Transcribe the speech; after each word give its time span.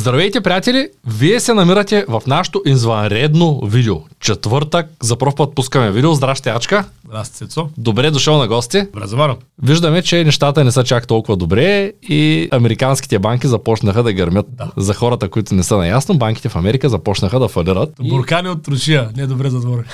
Здравейте, 0.00 0.40
приятели! 0.40 0.88
Вие 1.06 1.40
се 1.40 1.54
намирате 1.54 2.04
в 2.08 2.22
нашото 2.26 2.62
извънредно 2.66 3.60
видео. 3.64 3.96
Четвъртък, 4.20 4.86
за 5.02 5.16
първ 5.16 5.32
път 5.36 5.54
пускаме 5.54 5.90
видео. 5.90 6.14
Здрасти, 6.14 6.48
Ачка! 6.48 6.84
Здрасти, 7.08 7.36
Цецо. 7.36 7.68
Добре 7.78 8.10
дошъл 8.10 8.38
на 8.38 8.48
гости. 8.48 8.82
Добре 8.94 9.06
заварам. 9.06 9.36
Виждаме, 9.62 10.02
че 10.02 10.24
нещата 10.24 10.64
не 10.64 10.72
са 10.72 10.84
чак 10.84 11.06
толкова 11.06 11.36
добре 11.36 11.92
и 12.02 12.48
американските 12.52 13.18
банки 13.18 13.46
започнаха 13.46 14.02
да 14.02 14.12
гърмят. 14.12 14.46
Да. 14.48 14.70
За 14.76 14.94
хората, 14.94 15.28
които 15.28 15.54
не 15.54 15.62
са 15.62 15.76
наясно, 15.76 16.18
банките 16.18 16.48
в 16.48 16.56
Америка 16.56 16.88
започнаха 16.88 17.40
да 17.40 17.48
фалират. 17.48 17.90
И 18.02 18.08
Буркани 18.08 18.48
от 18.48 18.68
Русия. 18.68 19.10
Не 19.16 19.22
е 19.22 19.26
добре 19.26 19.50
за 19.50 19.60
двора. 19.60 19.84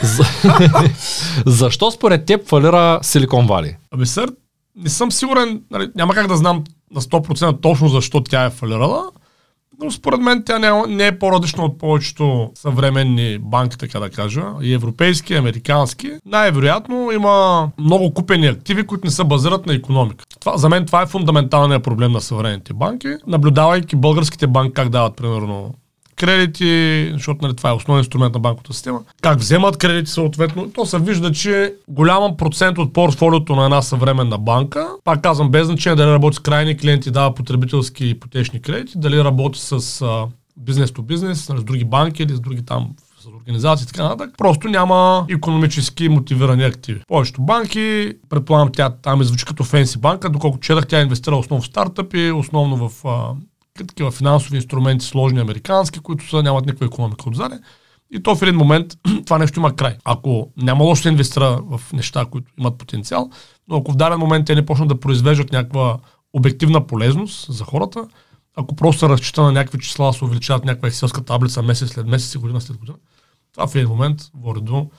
Защо 1.46 1.90
според 1.90 2.24
теб 2.24 2.48
фалира 2.48 2.98
Силикон 3.02 3.46
Вали? 3.46 3.76
Абе, 3.94 4.06
сър, 4.06 4.30
не 4.76 4.90
съм 4.90 5.12
сигурен, 5.12 5.62
нали, 5.70 5.88
няма 5.94 6.14
как 6.14 6.26
да 6.26 6.36
знам 6.36 6.64
на 6.94 7.00
100% 7.00 7.60
точно 7.60 7.88
защо 7.88 8.20
тя 8.20 8.44
е 8.44 8.50
фалирала, 8.50 9.02
но 9.82 9.90
според 9.90 10.20
мен 10.20 10.42
тя 10.46 10.58
не, 10.88 11.06
е- 11.06 11.18
по-различна 11.18 11.64
от 11.64 11.78
повечето 11.78 12.50
съвременни 12.54 13.38
банки, 13.38 13.78
така 13.78 14.00
да 14.00 14.10
кажа, 14.10 14.44
и 14.62 14.74
европейски, 14.74 15.32
и 15.32 15.36
американски. 15.36 16.10
Най-вероятно 16.26 17.10
има 17.12 17.68
много 17.78 18.14
купени 18.14 18.46
активи, 18.46 18.86
които 18.86 19.06
не 19.06 19.10
се 19.10 19.24
базират 19.24 19.66
на 19.66 19.74
економика. 19.74 20.24
Това, 20.40 20.56
за 20.56 20.68
мен 20.68 20.86
това 20.86 21.02
е 21.02 21.06
фундаменталният 21.06 21.84
проблем 21.84 22.12
на 22.12 22.20
съвременните 22.20 22.72
банки. 22.72 23.08
Наблюдавайки 23.26 23.96
българските 23.96 24.46
банки 24.46 24.72
как 24.72 24.88
дават, 24.88 25.16
примерно, 25.16 25.74
кредити, 26.16 27.10
защото 27.12 27.38
нали, 27.42 27.56
това 27.56 27.70
е 27.70 27.72
основен 27.72 28.00
инструмент 28.00 28.34
на 28.34 28.40
банковата 28.40 28.72
система. 28.72 29.00
Как 29.22 29.38
вземат 29.38 29.76
кредити 29.76 30.10
съответно, 30.10 30.70
то 30.70 30.86
се 30.86 30.98
вижда, 30.98 31.32
че 31.32 31.74
голям 31.88 32.36
процент 32.36 32.78
от 32.78 32.92
портфолиото 32.92 33.56
на 33.56 33.64
една 33.64 33.82
съвременна 33.82 34.38
банка, 34.38 34.88
пак 35.04 35.22
казвам, 35.22 35.50
без 35.50 35.66
значение 35.66 35.96
дали 35.96 36.10
работи 36.10 36.36
с 36.36 36.38
крайни 36.38 36.76
клиенти, 36.76 37.10
дава 37.10 37.34
потребителски 37.34 38.04
и 38.06 38.10
ипотечни 38.10 38.62
кредити, 38.62 38.92
дали 38.96 39.24
работи 39.24 39.60
с 39.62 40.04
бизнес 40.56 40.92
то 40.92 41.02
бизнес, 41.02 41.48
нали, 41.48 41.60
с 41.60 41.64
други 41.64 41.84
банки 41.84 42.22
или 42.22 42.34
с 42.34 42.40
други 42.40 42.64
там 42.64 42.90
с 43.20 43.26
организации 43.26 43.84
и 43.84 43.86
така 43.86 44.02
нататък, 44.02 44.34
просто 44.38 44.68
няма 44.68 45.26
економически 45.30 46.08
мотивирани 46.08 46.64
активи. 46.64 47.00
Повечето 47.08 47.42
банки, 47.42 48.12
предполагам, 48.28 48.70
тя 48.72 48.90
там 48.90 49.24
звучи 49.24 49.44
като 49.44 49.64
фенси 49.64 49.98
банка, 49.98 50.28
доколко 50.28 50.60
четах, 50.60 50.86
тя 50.86 51.00
инвестира 51.00 51.36
основно 51.36 51.62
в 51.62 51.66
стартъпи, 51.66 52.32
основно 52.34 52.88
в 52.88 53.06
такива 53.84 54.10
финансови 54.10 54.56
инструменти, 54.56 55.06
сложни 55.06 55.40
американски, 55.40 56.00
които 56.00 56.28
са, 56.28 56.42
нямат 56.42 56.66
никаква 56.66 56.86
економика 56.86 57.28
отзаде. 57.28 57.58
И 58.10 58.22
то 58.22 58.36
в 58.36 58.42
един 58.42 58.54
момент 58.54 58.94
това 59.24 59.38
нещо 59.38 59.60
има 59.60 59.76
край. 59.76 59.96
Ако 60.04 60.50
няма 60.56 60.84
лошо 60.84 61.02
да 61.02 61.08
инвестира 61.08 61.60
в 61.62 61.92
неща, 61.92 62.24
които 62.30 62.52
имат 62.58 62.78
потенциал, 62.78 63.30
но 63.68 63.76
ако 63.76 63.92
в 63.92 63.96
даден 63.96 64.18
момент 64.18 64.46
те 64.46 64.54
не 64.54 64.66
почнат 64.66 64.88
да 64.88 65.00
произвеждат 65.00 65.52
някаква 65.52 65.98
обективна 66.32 66.86
полезност 66.86 67.52
за 67.52 67.64
хората, 67.64 68.08
ако 68.56 68.76
просто 68.76 68.98
се 68.98 69.08
разчита 69.08 69.42
на 69.42 69.52
някакви 69.52 69.78
числа, 69.78 70.12
се 70.12 70.24
увеличават 70.24 70.64
някаква 70.64 70.88
екселска 70.88 71.24
таблица 71.24 71.62
месец 71.62 71.90
след 71.90 72.06
месец 72.06 72.34
и 72.34 72.38
година 72.38 72.60
след 72.60 72.76
година, 72.76 72.98
това 73.52 73.66
в 73.66 73.74
един 73.74 73.88
момент 73.88 74.20
води 74.34 74.60
до, 74.60 74.90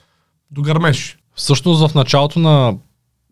до 0.50 0.62
гърмеж. 0.62 1.18
Всъщност 1.34 1.88
в 1.88 1.94
началото 1.94 2.38
на 2.38 2.76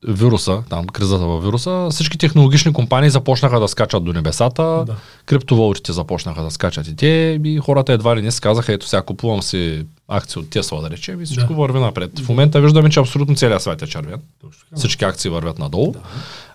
вируса, 0.07 0.63
там 0.71 0.87
кризата 0.87 1.25
във 1.25 1.45
вируса, 1.45 1.89
всички 1.91 2.19
технологични 2.19 2.73
компании 2.73 3.11
започнаха 3.11 3.61
да 3.61 3.69
скачат 3.69 4.05
до 4.05 4.13
небесата, 4.13 4.85
Да. 4.87 4.95
криптовалутите 5.27 5.93
започнаха 5.93 6.43
да 6.43 6.51
скачат 6.51 6.89
и 6.89 6.97
те, 6.97 7.07
и 7.45 7.59
хората 7.59 7.93
едва 7.93 8.17
ли 8.17 8.23
не 8.23 8.31
си 8.31 8.41
казаха, 8.41 8.73
ето 8.73 8.89
сега 8.89 9.03
купувам 9.03 9.43
си 9.43 9.87
акции 10.09 10.41
от 10.41 10.51
Тесла, 10.51 10.83
да 10.83 10.91
речем, 10.91 11.23
и 11.23 11.25
всичко 11.25 11.49
Да. 11.49 11.61
върви 11.61 11.81
напред. 11.81 12.19
В 12.19 12.29
момента 12.29 12.61
виждаме, 12.61 12.91
че 12.91 13.01
абсолютно 13.01 13.37
целият 13.37 13.63
свят 13.63 13.83
е 13.83 13.87
червен. 13.87 14.21
Точно. 14.41 14.63
Всички 14.77 15.05
акции 15.05 15.31
вървят 15.31 15.59
надолу. 15.59 15.95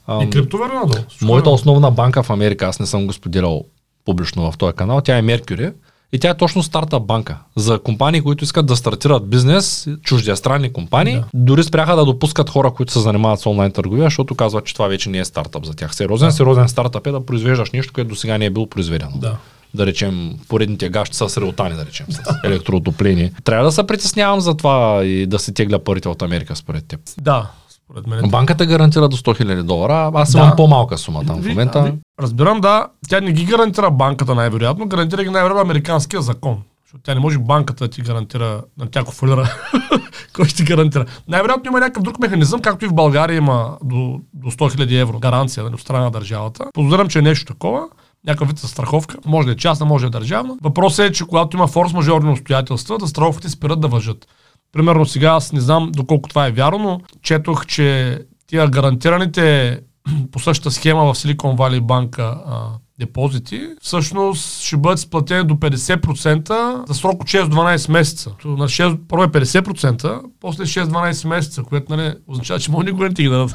Ам, 0.08 0.22
И 0.22 0.30
крипто 0.30 0.58
върви 0.58 0.76
надолу. 0.76 1.04
Моята 1.22 1.50
основна 1.50 1.92
банка 1.92 2.24
в 2.24 2.30
Америка, 2.30 2.66
аз 2.66 2.80
не 2.80 2.86
съм 2.86 3.08
го 3.08 3.14
споделял 3.14 3.64
публично 4.06 4.52
в 4.52 4.58
този 4.58 4.74
канал, 4.74 5.02
тя 5.02 5.18
е 5.18 5.22
Mercury. 5.24 5.74
И 6.14 6.20
тя 6.20 6.30
е 6.30 6.38
точно 6.38 6.64
стартъп 6.64 7.04
банка. 7.04 7.38
За 7.56 7.80
компании, 7.80 8.22
които 8.22 8.44
искат 8.44 8.66
да 8.66 8.76
стартират 8.76 9.30
бизнес, 9.30 9.88
чуждестранни 10.04 10.74
компании, 10.74 11.16
Да. 11.16 11.24
дори 11.34 11.64
спряха 11.64 11.96
да 11.96 12.06
допускат 12.06 12.50
хора, 12.50 12.72
които 12.72 12.94
се 12.94 13.00
занимават 13.00 13.40
с 13.40 13.46
онлайн 13.46 13.72
търговия, 13.72 14.04
защото 14.06 14.36
казват, 14.36 14.66
че 14.66 14.74
това 14.74 14.88
вече 14.88 15.10
не 15.10 15.18
е 15.20 15.26
стартъп 15.26 15.66
за 15.66 15.74
тях. 15.74 15.96
Сериозен, 15.96 16.32
сериозен 16.32 16.70
стартъп 16.70 17.08
е 17.08 17.12
да 17.12 17.26
произвеждаш 17.26 17.72
нещо, 17.72 17.94
което 17.94 18.10
до 18.10 18.16
сега 18.16 18.38
не 18.38 18.46
е 18.46 18.50
било 18.50 18.68
произведено. 18.70 19.12
Да. 19.16 19.36
Да 19.74 19.86
речем, 19.86 20.32
поредните 20.48 20.90
гащи 20.90 21.18
с 21.18 21.42
реотани, 21.42 21.76
да 21.76 21.86
речем, 21.86 22.06
с 22.10 22.20
електроотопление. 22.44 23.34
Трябва 23.44 23.66
да 23.66 23.72
се 23.72 23.88
притеснявам 23.88 24.40
за 24.40 24.54
това 24.58 25.04
и 25.06 25.26
да 25.26 25.40
се 25.40 25.54
тегля 25.54 25.80
парите 25.80 26.10
от 26.10 26.22
Америка, 26.22 26.56
според 26.56 26.86
теб. 26.86 27.00
Да, 27.22 27.48
според 27.92 28.08
мен. 28.08 28.30
Банката 28.30 28.66
гарантира 28.66 29.10
до 29.10 29.18
100 29.18 29.44
000 29.44 29.64
долара, 29.64 30.12
аз 30.14 30.32
Да. 30.32 30.40
имам 30.40 30.54
по-малка 30.58 30.98
сума 30.98 31.24
там 31.26 31.42
в 31.42 31.48
момента. 31.48 31.94
Разбирам, 32.22 32.62
да. 32.62 32.88
Тя 33.10 33.22
не 33.22 33.32
ги 33.32 33.46
гарантира 33.46 33.92
банката 33.92 34.36
най-вероятно, 34.36 34.88
гарантира 34.88 35.24
ги 35.24 35.30
най-вероятно 35.30 35.62
американския 35.62 36.22
закон. 36.22 36.58
Защото 36.86 37.04
тя 37.04 37.14
не 37.14 37.20
може 37.20 37.38
банката 37.38 37.84
да 37.84 37.90
ти 37.92 38.02
гарантира, 38.02 38.62
на 38.80 38.88
тя 38.92 39.00
ако 39.00 39.12
фалира, 39.12 39.56
кой 40.36 40.46
ще 40.46 40.58
ти 40.58 40.64
гарантира. 40.64 41.06
Най-вероятно 41.28 41.70
има 41.72 41.80
някакъв 41.80 42.04
друг 42.04 42.20
механизъм, 42.20 42.62
както 42.62 42.86
и 42.86 42.88
в 42.88 42.94
България 42.94 43.38
има 43.38 43.78
до, 43.84 44.20
до 44.34 44.52
100 44.52 44.78
000 44.78 45.02
евро 45.02 45.20
гаранция 45.20 45.64
нали, 45.64 45.74
от 45.74 45.82
страна 45.82 46.04
на 46.04 46.12
държавата. 46.12 46.66
Подозирам, 46.74 47.08
че 47.08 47.20
е 47.20 47.22
нещо 47.22 47.46
такова. 47.54 47.82
Някакъв 48.28 48.48
вид 48.48 48.60
страховка. 48.60 49.18
Може 49.26 49.46
да 49.46 49.52
е 49.52 49.56
частна, 49.56 49.86
може 49.86 50.02
да 50.10 50.18
е 50.18 50.20
държавна. 50.20 50.58
Въпросът 50.64 51.06
е, 51.06 51.12
че 51.12 51.26
когато 51.26 51.58
има 51.58 51.68
форс-мажорни 51.68 52.32
обстоятелства, 52.32 52.98
да 52.98 53.08
страховките 53.08 53.50
спират 53.50 53.80
да 53.80 53.88
въжат. 53.88 54.28
Примерно 54.72 55.06
сега 55.06 55.28
аз 55.28 55.54
не 55.54 55.60
знам 55.60 55.92
доколко 55.96 56.30
това 56.30 56.48
е 56.48 56.52
вярно, 56.52 56.80
но 56.80 57.02
четох, 57.22 57.66
че 57.66 58.20
тия 58.48 58.68
гарантираните 58.68 59.80
по 60.32 60.40
същата 60.40 60.72
схема 60.72 61.14
в 61.14 61.18
Silicon 61.18 61.58
Valley 61.58 61.82
банка 61.82 62.24
а, 62.46 62.68
депозити, 63.00 63.68
всъщност 63.82 64.62
ще 64.62 64.78
бъдат 64.78 65.00
сплатени 65.00 65.44
до 65.44 65.54
50% 65.54 66.88
за 66.88 66.94
срок 66.94 67.22
от 67.22 67.30
6-12 67.30 67.92
месеца. 67.92 68.36
На 68.46 68.68
6, 68.68 69.00
първо 69.08 69.24
е 69.24 69.28
50%, 69.28 70.22
после 70.40 70.64
6-12 70.64 71.28
месеца, 71.28 71.64
което 71.64 71.96
нали, 71.96 72.14
означава, 72.28 72.60
че 72.60 72.72
може 72.72 72.86
никога 72.86 73.08
не 73.08 73.14
ти 73.14 73.24
ги 73.24 73.30
дадат 73.30 73.52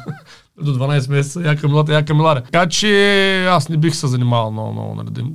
до 0.61 0.75
12 0.79 1.09
месеца, 1.09 1.41
яка 1.41 1.67
милата, 1.67 1.93
яка 1.93 2.13
миларя. 2.13 2.41
Така 2.43 2.69
че 2.69 3.45
аз 3.45 3.69
не 3.69 3.77
бих 3.77 3.95
се 3.95 4.07
занимавал 4.07 4.51
много, 4.51 4.73
много. 4.73 4.95
Нали, 4.95 5.25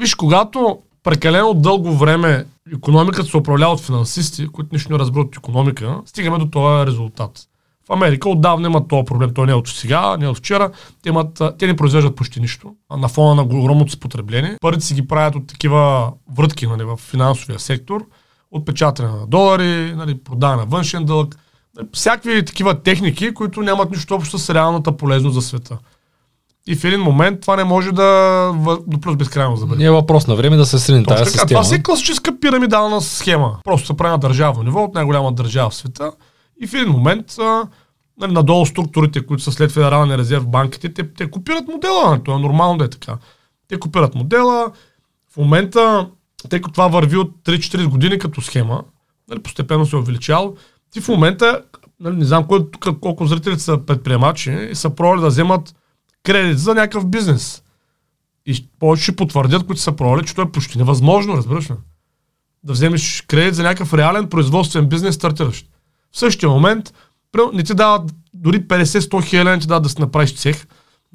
Виж, 0.00 0.14
когато 0.14 0.78
прекалено 1.02 1.54
дълго 1.54 1.92
време 1.92 2.46
економиката 2.74 3.28
се 3.28 3.36
управлява 3.36 3.72
от 3.72 3.80
финансисти, 3.80 4.48
които 4.48 4.68
нищо 4.72 4.92
не 4.92 4.98
разбират 4.98 5.26
от 5.26 5.36
економика, 5.36 6.00
стигаме 6.06 6.38
до 6.38 6.46
този 6.46 6.86
резултат. 6.86 7.48
В 7.88 7.92
Америка 7.92 8.28
отдавна 8.28 8.68
имат 8.68 8.88
този 8.88 9.04
проблем. 9.04 9.34
Той 9.34 9.46
не 9.46 9.52
е 9.52 9.54
от 9.54 9.68
сега, 9.68 10.16
не 10.16 10.24
е 10.24 10.28
от 10.28 10.38
вчера. 10.38 10.70
Те, 11.02 11.08
имат, 11.08 11.42
те 11.58 11.66
не 11.66 11.76
произвеждат 11.76 12.16
почти 12.16 12.40
нищо. 12.40 12.74
А 12.88 12.96
на 12.96 13.08
фона 13.08 13.34
на 13.34 13.42
огромното 13.42 13.90
си 13.90 14.00
потребление. 14.00 14.56
Парите 14.60 14.84
си 14.84 14.94
ги 14.94 15.06
правят 15.06 15.34
от 15.34 15.46
такива 15.46 16.12
врътки 16.36 16.66
нали, 16.66 16.84
в 16.84 16.96
финансовия 16.96 17.58
сектор. 17.58 18.06
От 18.50 18.66
печатане 18.66 19.08
на 19.08 19.26
долари, 19.26 19.94
нали, 19.96 20.18
продаване 20.24 20.62
на 20.62 20.66
външен 20.66 21.04
дълг. 21.04 21.36
Нали, 21.76 21.88
Всякакви 21.92 22.44
такива 22.44 22.82
техники, 22.82 23.34
които 23.34 23.62
нямат 23.62 23.90
нищо 23.90 24.14
общо 24.14 24.38
с 24.38 24.54
реалната 24.54 24.96
полезност 24.96 25.34
за 25.34 25.42
света. 25.42 25.78
И 26.66 26.76
в 26.76 26.84
един 26.84 27.00
момент 27.00 27.40
това 27.40 27.56
не 27.56 27.64
може 27.64 27.92
да 27.92 28.52
до 28.86 29.00
плюс 29.00 29.16
безкрайно 29.16 29.56
да 29.56 29.66
бъде. 29.66 29.78
Не 29.82 29.88
е 29.88 29.90
въпрос 29.90 30.26
на 30.26 30.34
време 30.34 30.56
да 30.56 30.66
се 30.66 30.76
Точно 30.86 31.04
тази 31.04 31.30
система. 31.30 31.48
Това 31.48 31.64
си 31.64 31.74
е 31.74 31.82
класическа 31.82 32.40
пирамидална 32.40 33.00
схема. 33.00 33.58
Просто 33.64 33.86
се 33.86 33.96
прави 33.96 34.10
на 34.10 34.18
държавно 34.18 34.62
ниво 34.62 34.82
от 34.84 34.94
най-голяма 34.94 35.32
държава 35.32 35.70
в 35.70 35.74
света. 35.74 36.12
И 36.60 36.66
в 36.66 36.74
един 36.74 36.88
момент 36.88 37.36
нали, 38.20 38.32
надолу 38.32 38.66
структурите, 38.66 39.26
които 39.26 39.42
са 39.42 39.52
след 39.52 39.72
Федералния 39.72 40.18
резерв 40.18 40.48
банките, 40.48 40.92
те, 40.92 41.14
те 41.14 41.30
копират 41.30 41.68
модела. 41.68 42.20
Това 42.24 42.36
е 42.36 42.40
нормално 42.40 42.78
да 42.78 42.84
е 42.84 42.90
така. 42.90 43.16
Те 43.68 43.78
копират 43.78 44.14
модела. 44.14 44.72
В 45.34 45.36
момента, 45.36 46.08
тъй 46.48 46.60
като 46.60 46.72
това 46.72 46.88
върви 46.88 47.16
от 47.16 47.32
3-4 47.44 47.86
години 47.86 48.18
като 48.18 48.40
схема, 48.40 48.82
нали, 49.28 49.42
постепенно 49.42 49.86
се 49.86 49.96
е 49.96 49.98
увеличал, 49.98 50.54
ти 50.90 51.00
в 51.00 51.08
момента, 51.08 51.62
нали, 52.00 52.16
не 52.16 52.24
знам 52.24 52.44
кой, 52.44 52.70
тук, 52.70 53.00
колко 53.00 53.26
зрители 53.26 53.58
са 53.58 53.78
предприемачи 53.78 54.68
и 54.70 54.74
са 54.74 54.90
пробвали 54.90 55.20
да 55.20 55.26
вземат 55.26 55.74
кредит 56.22 56.58
за 56.58 56.74
някакъв 56.74 57.06
бизнес. 57.06 57.62
И 58.46 58.68
повече 58.78 59.02
ще 59.02 59.16
потвърдят, 59.16 59.66
които 59.66 59.82
са 59.82 59.92
пробвали, 59.92 60.26
че 60.26 60.34
то 60.34 60.42
е 60.42 60.52
почти 60.52 60.78
невъзможно, 60.78 61.36
разбираш 61.36 61.70
ли? 61.70 61.74
Да 62.64 62.72
вземеш 62.72 63.24
кредит 63.28 63.54
за 63.54 63.62
някакъв 63.62 63.94
реален 63.94 64.28
производствен 64.28 64.88
бизнес, 64.88 65.14
стартиращ. 65.14 65.66
В 66.12 66.18
същия 66.18 66.48
момент, 66.48 66.94
не 67.52 67.62
ти 67.62 67.74
дават 67.74 68.14
дори 68.34 68.62
50-100 68.62 69.24
хиляди, 69.24 69.60
ти 69.60 69.66
дават 69.66 69.82
да 69.82 69.88
си 69.88 70.00
направиш 70.00 70.34
цех, 70.34 70.66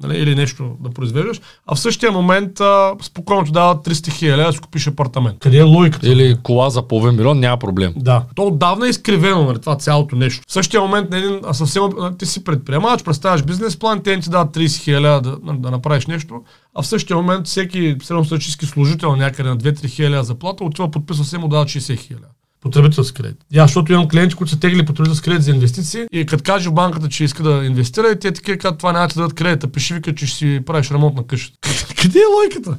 нали, 0.02 0.18
или 0.18 0.34
нещо 0.34 0.76
да 0.80 0.90
произвеждаш, 0.90 1.40
а 1.66 1.74
в 1.74 1.80
същия 1.80 2.12
момент 2.12 2.60
а, 2.60 2.94
спокойно 3.02 3.44
ти 3.44 3.52
дават 3.52 3.86
300 3.86 4.12
хиляди 4.12 4.42
да 4.42 4.52
си 4.52 4.58
купиш 4.58 4.86
апартамент. 4.86 5.38
Къде 5.38 5.58
е 5.58 5.62
логиката? 5.62 6.08
Или 6.08 6.36
кола 6.42 6.70
за 6.70 6.82
половин 6.82 7.16
милион, 7.16 7.40
няма 7.40 7.56
проблем. 7.56 7.92
Да. 7.96 8.22
То 8.34 8.46
отдавна 8.46 8.86
е 8.86 8.90
изкривено, 8.90 9.44
нали, 9.44 9.58
това 9.60 9.76
цялото 9.76 10.16
нещо. 10.16 10.42
В 10.48 10.52
същия 10.52 10.80
момент, 10.80 11.10
на 11.10 11.18
един, 11.18 11.40
а 11.46 11.54
съвсем, 11.54 11.82
ти 12.18 12.26
си 12.26 12.44
предприемач, 12.44 13.02
представяш 13.04 13.42
бизнес 13.42 13.78
план, 13.78 14.02
те 14.02 14.20
ти 14.20 14.30
дават 14.30 14.56
30 14.56 14.76
хиляди 14.82 15.28
да, 15.30 15.36
да, 15.36 15.52
да, 15.52 15.70
направиш 15.70 16.06
нещо, 16.06 16.42
а 16.74 16.82
в 16.82 16.86
същия 16.86 17.16
момент 17.16 17.46
всеки 17.46 17.96
средностатически 18.02 18.66
служител 18.66 19.16
някъде 19.16 19.48
на 19.48 19.56
2-3 19.56 19.88
хиляди 19.88 20.26
заплата 20.26 20.64
отива 20.64 20.90
подписва 20.90 21.24
се 21.24 21.38
му 21.38 21.48
дава 21.48 21.64
60 21.64 21.98
хиляди. 21.98 22.24
Потребителски 22.60 23.22
кредит. 23.22 23.38
И 23.52 23.58
защото 23.58 23.92
имам 23.92 24.08
клиенти, 24.08 24.34
които 24.34 24.50
са 24.50 24.60
тегли 24.60 24.86
потребителски 24.86 25.24
кредит 25.24 25.42
за 25.42 25.50
инвестиции 25.50 26.06
и 26.12 26.26
като 26.26 26.42
каже 26.44 26.70
банката, 26.70 27.08
че 27.08 27.24
иска 27.24 27.42
да 27.42 27.64
инвестира, 27.64 28.08
и 28.08 28.18
те 28.18 28.32
такива 28.32 28.58
казват, 28.58 28.78
това 28.78 28.92
няма 28.92 29.08
да 29.08 29.14
дадат 29.14 29.34
кредита, 29.34 29.68
пиши 29.68 29.94
вика, 29.94 30.14
че 30.14 30.26
ще 30.26 30.36
си 30.36 30.60
правиш 30.66 30.90
ремонт 30.90 31.16
на 31.16 31.26
къщата. 31.26 31.68
Къде 32.02 32.18
е 32.18 32.34
логиката? 32.36 32.76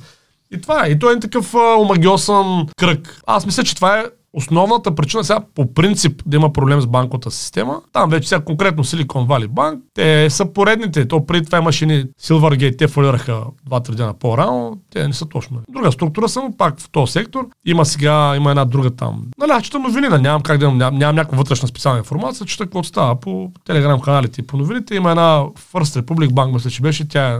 И 0.51 0.61
това 0.61 0.85
е. 0.85 0.89
И 0.89 0.99
той 0.99 1.13
е 1.13 1.19
такъв 1.19 1.55
а, 1.55 1.75
омагиосен 1.79 2.67
кръг. 2.77 3.21
Аз 3.27 3.45
мисля, 3.45 3.63
че 3.63 3.75
това 3.75 3.99
е 3.99 4.05
основната 4.33 4.95
причина 4.95 5.23
сега 5.23 5.39
по 5.55 5.73
принцип 5.73 6.21
да 6.25 6.37
има 6.37 6.53
проблем 6.53 6.81
с 6.81 6.87
банковата 6.87 7.31
система. 7.31 7.81
Там 7.93 8.09
вече 8.09 8.29
сега 8.29 8.41
конкретно 8.41 8.83
Silicon 8.83 9.27
Valley 9.27 9.47
Bank, 9.47 9.79
те 9.93 10.29
са 10.29 10.53
поредните. 10.53 11.07
То 11.07 11.25
преди 11.25 11.45
това 11.45 11.57
имаше 11.57 11.85
ни 11.85 12.05
Silvergate, 12.21 12.77
те 12.77 12.87
фалираха 12.87 13.43
2-3 13.69 13.95
дена 13.95 14.13
по-рано, 14.13 14.77
те 14.89 15.07
не 15.07 15.13
са 15.13 15.25
точно. 15.25 15.61
Друга 15.69 15.91
структура 15.91 16.29
съм 16.29 16.53
пак 16.57 16.79
в 16.79 16.89
този 16.89 17.11
сектор. 17.11 17.47
Има 17.65 17.85
сега, 17.85 18.33
има 18.35 18.49
една 18.49 18.65
друга 18.65 18.89
там. 18.89 19.21
Нали, 19.37 19.51
аз 19.51 19.63
чета 19.63 19.79
новини, 19.79 20.07
нямам 20.07 20.41
как 20.41 20.57
да 20.57 20.71
нямам, 20.71 20.99
нямам 20.99 21.15
някаква 21.15 21.37
вътрешна 21.37 21.67
специална 21.67 21.99
информация, 21.99 22.47
чета 22.47 22.63
какво 22.63 22.83
става 22.83 23.19
по 23.19 23.51
телеграм 23.65 24.01
каналите 24.01 24.41
и 24.41 24.47
по 24.47 24.57
новините. 24.57 24.95
Има 24.95 25.09
една 25.09 25.43
First 25.73 26.01
Republic 26.01 26.29
Bank, 26.29 26.53
мисля, 26.53 26.69
че 26.69 26.81
беше, 26.81 27.07
тя 27.07 27.33
е 27.33 27.37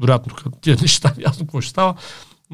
вероятно 0.00 0.32
тия 0.60 0.76
неща, 0.80 1.12
ясно 1.18 1.46
какво 1.46 1.60
ще 1.60 1.70
става. 1.70 1.94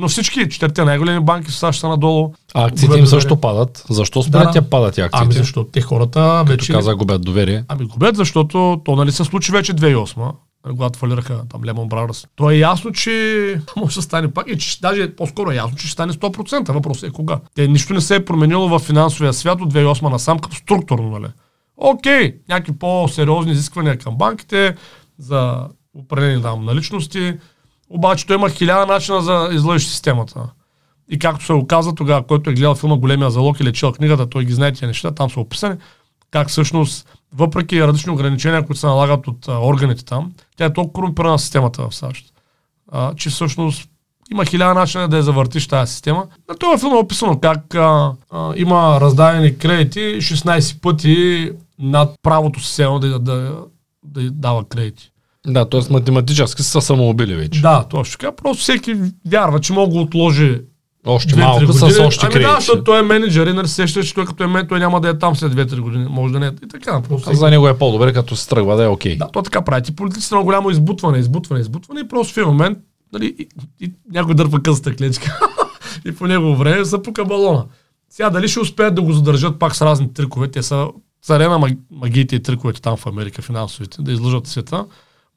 Но 0.01 0.09
всички 0.09 0.49
четирите 0.49 0.85
най-големи 0.85 1.21
банки 1.21 1.51
в 1.51 1.55
САЩ 1.55 1.81
са 1.81 1.89
надолу. 1.89 2.33
А 2.55 2.67
акциите 2.67 2.99
им 2.99 3.07
също 3.07 3.37
падат. 3.37 3.85
Защо 3.91 4.23
според 4.23 4.47
да, 4.47 4.51
тя 4.53 4.63
падат 4.63 4.99
и 4.99 5.01
акциите? 5.01 5.25
Ами 5.25 5.33
защото 5.33 5.71
те 5.71 5.81
хората 5.81 6.45
вече... 6.47 6.67
Като 6.67 6.79
каза, 6.79 6.95
губят 6.95 7.23
доверие. 7.23 7.65
Ами 7.69 7.85
губят, 7.85 8.17
защото 8.17 8.81
то 8.85 8.97
нали 8.97 9.13
се 9.13 9.25
случи 9.25 9.53
вече 9.53 9.75
2008 9.75 10.33
нали, 10.65 10.77
когато 10.77 10.99
фалираха 10.99 11.43
там 11.49 11.65
Лемон 11.65 11.89
Brothers. 11.89 12.27
То 12.37 12.51
е 12.51 12.57
ясно, 12.57 12.93
че 12.93 13.61
може 13.77 13.95
да 13.95 14.03
стане 14.03 14.31
пак 14.31 14.49
и 14.49 14.59
че 14.59 14.81
даже 14.81 15.17
по-скоро 15.17 15.51
е 15.51 15.55
ясно, 15.55 15.77
че 15.77 15.87
ще 15.87 15.93
стане 15.93 16.13
100%. 16.13 16.73
Въпросът 16.73 17.11
е 17.11 17.13
кога. 17.13 17.41
Те 17.55 17.69
нищо 17.69 17.95
не 17.95 18.01
се 18.01 18.15
е 18.17 18.25
променило 18.25 18.69
в 18.69 18.79
финансовия 18.79 19.33
свят 19.33 19.61
от 19.61 19.75
2008 19.75 20.11
насам 20.11 20.39
като 20.39 20.57
структурно, 20.57 21.11
нали? 21.11 21.29
Окей, 21.77 22.35
някакви 22.49 22.79
по-сериозни 22.79 23.53
изисквания 23.53 23.99
към 23.99 24.17
банките 24.17 24.77
за 25.19 25.69
определени 25.95 26.43
там 26.43 26.65
наличности, 26.65 27.35
обаче 27.91 28.27
той 28.27 28.37
има 28.37 28.51
хиляда 28.51 28.87
начина 28.87 29.21
за 29.21 29.49
излъжи 29.53 29.89
системата. 29.89 30.41
И 31.09 31.19
както 31.19 31.45
се 31.45 31.53
оказа 31.53 31.95
тогава, 31.95 32.23
който 32.27 32.51
е 32.51 32.53
гледал 32.53 32.75
филма 32.75 32.97
Големия 32.97 33.31
залог 33.31 33.61
или 33.61 33.73
чел 33.73 33.93
книгата, 33.93 34.31
той 34.31 34.45
ги 34.45 34.53
знае 34.53 34.73
тези 34.73 34.87
неща, 34.87 35.11
там 35.11 35.31
са 35.31 35.41
описани, 35.41 35.77
как 36.31 36.49
всъщност, 36.49 37.09
въпреки 37.35 37.83
различни 37.83 38.13
ограничения, 38.13 38.67
които 38.67 38.81
се 38.81 38.87
налагат 38.87 39.27
от 39.27 39.49
а, 39.49 39.59
органите 39.59 40.05
там, 40.05 40.33
тя 40.57 40.65
е 40.65 40.73
толкова 40.73 40.93
корумпирана 40.93 41.39
системата 41.39 41.89
в 41.89 41.95
САЩ, 41.95 42.33
а, 42.93 43.15
че 43.15 43.31
всъщност 43.31 43.89
има 44.31 44.45
хиляда 44.45 44.75
начина 44.75 45.09
да 45.09 45.17
я 45.17 45.23
завъртиш 45.23 45.69
тази 45.69 45.93
система. 45.93 46.27
На 46.49 46.57
този 46.57 46.81
филм 46.81 46.93
е 46.93 46.97
описано 46.97 47.41
как 47.41 47.75
а, 47.75 48.13
а, 48.31 48.53
има 48.57 49.01
раздадени 49.01 49.59
кредити 49.59 50.01
16 50.01 50.81
пъти 50.81 51.53
над 51.79 52.15
правото 52.23 52.61
система 52.61 53.01
да, 53.01 53.09
да, 53.09 53.19
да, 53.19 53.65
да 54.05 54.31
дава 54.31 54.65
кредити. 54.65 55.11
Да, 55.47 55.69
т.е. 55.69 55.81
математически 55.93 56.63
са 56.63 56.81
самоубили 56.81 57.35
вече. 57.35 57.61
Да, 57.61 57.85
точно 57.91 58.19
така. 58.19 58.33
Просто 58.33 58.63
всеки 58.63 58.97
вярва, 59.27 59.61
че 59.61 59.73
мога 59.73 59.95
да 59.95 60.01
отложи 60.01 60.61
още 61.07 61.37
малко 61.37 61.73
с 61.73 62.01
още 62.01 62.27
ами 62.33 62.45
да, 62.45 62.55
защото 62.55 62.85
той 62.85 62.99
е 62.99 63.03
менеджер 63.03 63.47
и 63.47 63.53
нали 63.53 63.69
сеща, 63.69 64.03
че 64.03 64.15
той 64.15 64.25
като 64.25 64.45
е 64.45 64.47
мен, 64.47 64.67
той 64.69 64.79
няма 64.79 65.01
да 65.01 65.09
е 65.09 65.19
там 65.19 65.37
след 65.37 65.53
2-3 65.53 65.81
години. 65.81 66.07
Може 66.11 66.33
да 66.33 66.41
не 66.41 66.47
е. 66.47 66.51
И 66.65 66.69
така. 66.69 67.03
Просто 67.09 67.31
а 67.31 67.35
за 67.35 67.51
него 67.51 67.69
е 67.69 67.79
по-добре, 67.79 68.13
като 68.13 68.37
се 68.37 68.49
тръгва 68.49 68.77
да 68.77 68.85
е 68.85 68.87
окей. 68.87 69.15
Okay. 69.15 69.19
Да, 69.19 69.29
то 69.33 69.43
така 69.43 69.63
прави. 69.63 69.83
Ти 69.83 69.97
политиците 69.97 70.35
много 70.35 70.45
голямо 70.45 70.71
избутване, 70.71 71.19
избутване, 71.19 71.61
избутване 71.61 72.01
и 72.01 72.09
просто 72.09 72.35
в 72.35 72.37
един 72.37 72.49
момент 72.49 72.79
нали, 73.13 73.35
и, 73.39 73.43
и, 73.43 73.85
и 73.85 73.93
някой 74.13 74.35
дърпа 74.35 74.63
късата 74.63 74.97
клечка 74.97 75.39
и 76.05 76.13
по 76.13 76.27
него 76.27 76.57
време 76.57 76.85
запука 76.85 77.25
балона. 77.25 77.65
Сега 78.11 78.31
дали 78.31 78.49
ще 78.49 78.61
успеят 78.61 78.95
да 78.95 79.03
го 79.03 79.13
задържат 79.13 79.59
пак 79.59 79.77
с 79.77 79.83
разни 79.83 80.15
трикове, 80.15 80.49
те 80.49 80.63
са 80.63 80.89
царе 81.23 81.49
на 81.49 81.77
магиите 81.91 82.37
и 82.37 82.43
триковете 82.43 82.83
там 82.83 82.97
в 82.97 83.07
Америка, 83.07 83.43
финансовите, 83.43 84.03
да 84.03 84.13
излъжат 84.13 84.47
света 84.47 84.85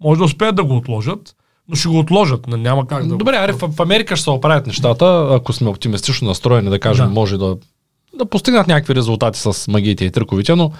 може 0.04 0.18
да 0.18 0.24
успеят 0.24 0.56
да 0.56 0.64
го 0.64 0.76
отложат, 0.76 1.36
но 1.70 1.76
ще 1.76 1.88
го 1.88 2.00
отложат. 2.00 2.48
Няма 2.48 2.88
как 2.88 3.08
да. 3.08 3.16
Добре, 3.16 3.36
аре, 3.36 3.52
в, 3.52 3.68
в 3.68 3.80
Америка 3.80 4.16
ще 4.16 4.24
се 4.24 4.30
оправят 4.30 4.68
нещата, 4.68 5.28
ако 5.32 5.54
сме 5.54 5.70
оптимистично 5.70 6.28
настроени, 6.28 6.70
да 6.70 6.80
кажем, 6.80 7.08
да. 7.08 7.14
може 7.14 7.38
да, 7.38 7.58
да 8.18 8.26
постигнат 8.26 8.68
някакви 8.68 8.96
резултати 8.96 9.40
с 9.40 9.68
магиите 9.68 10.06
и 10.06 10.12
тръковите, 10.12 10.56
но 10.56 10.72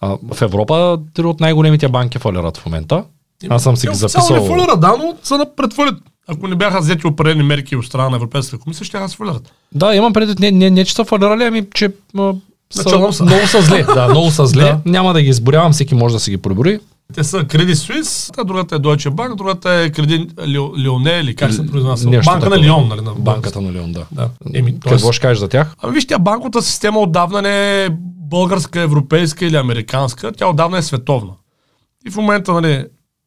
а, 0.00 0.18
в 0.32 0.42
Европа 0.42 0.98
три 1.14 1.26
от 1.26 1.40
най-големите 1.40 1.88
банки 1.88 2.18
фалират 2.18 2.56
в 2.56 2.66
момента. 2.66 3.04
Аз 3.48 3.62
съм 3.62 3.76
си 3.76 3.86
ги 3.86 3.94
записал. 3.94 4.36
Не 4.36 4.48
фалират, 4.48 4.80
да, 4.80 4.96
но 4.98 5.14
са 5.22 5.38
на 5.38 5.54
предфалит. 5.56 5.94
Ако 6.28 6.48
не 6.48 6.54
бяха 6.54 6.80
взети 6.80 7.06
определени 7.06 7.42
мерки 7.42 7.76
от 7.76 7.86
страна 7.86 8.08
на 8.08 8.16
Европейската 8.16 8.62
комисия, 8.62 8.84
ще 8.84 9.08
се 9.08 9.16
фалират. 9.16 9.52
Да, 9.72 9.94
имам 9.94 10.12
предвид, 10.12 10.38
не, 10.38 10.50
не, 10.50 10.70
не 10.70 10.84
че 10.84 10.94
са 10.94 11.04
фалирали, 11.04 11.44
ами 11.44 11.66
че 11.74 11.92
а, 12.18 12.34
са, 12.70 13.12
са. 13.12 13.24
много 13.24 13.46
са 13.46 13.62
зле. 13.62 13.82
да, 13.94 14.08
много 14.08 14.30
са 14.30 14.46
зле. 14.46 14.62
да. 14.62 14.80
Няма 14.84 15.12
да 15.12 15.22
ги 15.22 15.28
изборявам, 15.28 15.72
всеки 15.72 15.94
може 15.94 16.14
да 16.14 16.20
си 16.20 16.30
ги 16.30 16.36
пребори. 16.36 16.80
Те 17.14 17.24
са 17.24 17.44
Credit 17.44 17.72
Suisse, 17.72 18.34
а 18.38 18.44
другата 18.44 18.76
е 18.76 18.78
Deutsche 18.78 19.10
Bank, 19.10 19.34
другата 19.34 19.70
е 19.70 19.90
Credit 19.90 20.46
Лионе 20.78 21.20
или 21.20 21.36
как 21.36 21.52
се 21.52 21.66
произнася? 21.66 22.10
Банка 22.24 22.50
на 22.50 22.58
Лион, 22.58 22.88
нали? 22.88 23.00
На 23.00 23.14
Банката 23.14 23.60
на 23.60 23.72
Лион, 23.72 23.92
да. 23.92 24.06
да. 24.12 24.30
Еми, 24.54 24.80
Какво 24.80 25.12
ще 25.12 25.22
кажеш 25.22 25.38
за 25.38 25.48
тях? 25.48 25.74
Ами 25.82 25.94
виж, 25.94 26.06
тя 26.06 26.18
банковата 26.18 26.62
система 26.62 27.00
отдавна 27.00 27.42
не 27.42 27.84
е 27.84 27.88
българска, 28.30 28.80
европейска 28.80 29.46
или 29.46 29.56
американска, 29.56 30.32
тя 30.32 30.48
отдавна 30.48 30.78
е 30.78 30.82
световна. 30.82 31.32
И 32.06 32.10
в 32.10 32.16
момента, 32.16 32.52
нали, 32.52 32.84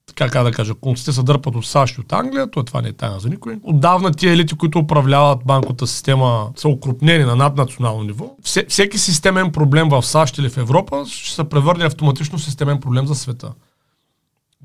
така 0.08 0.30
как 0.30 0.44
да 0.44 0.52
кажа, 0.52 0.74
конците 0.74 1.12
се 1.12 1.24
дърпат 1.24 1.56
от 1.56 1.66
САЩ 1.66 1.98
и 1.98 2.02
от 2.02 2.14
Англия, 2.14 2.52
то 2.52 2.64
това 2.64 2.82
не 2.82 2.90
е 2.90 2.94
тайна 2.94 3.20
за 3.20 3.30
никой. 3.30 3.60
Отдавна 3.64 4.12
тия 4.12 4.34
елити, 4.34 4.56
които 4.56 4.80
управляват 4.80 5.40
банковата 5.46 5.88
система, 5.88 6.50
са 6.56 6.68
укрупнени 6.68 7.24
на 7.24 7.36
наднационално 7.36 8.04
ниво. 8.04 8.36
всеки 8.68 8.98
системен 8.98 9.52
проблем 9.52 9.90
в 9.90 10.04
САЩ 10.04 10.38
или 10.38 10.50
в 10.50 10.58
Европа 10.58 11.04
ще 11.08 11.36
се 11.36 11.44
превърне 11.44 11.86
автоматично 11.86 12.38
в 12.38 12.44
системен 12.44 12.80
проблем 12.80 13.08
за 13.08 13.16
света. 13.16 13.52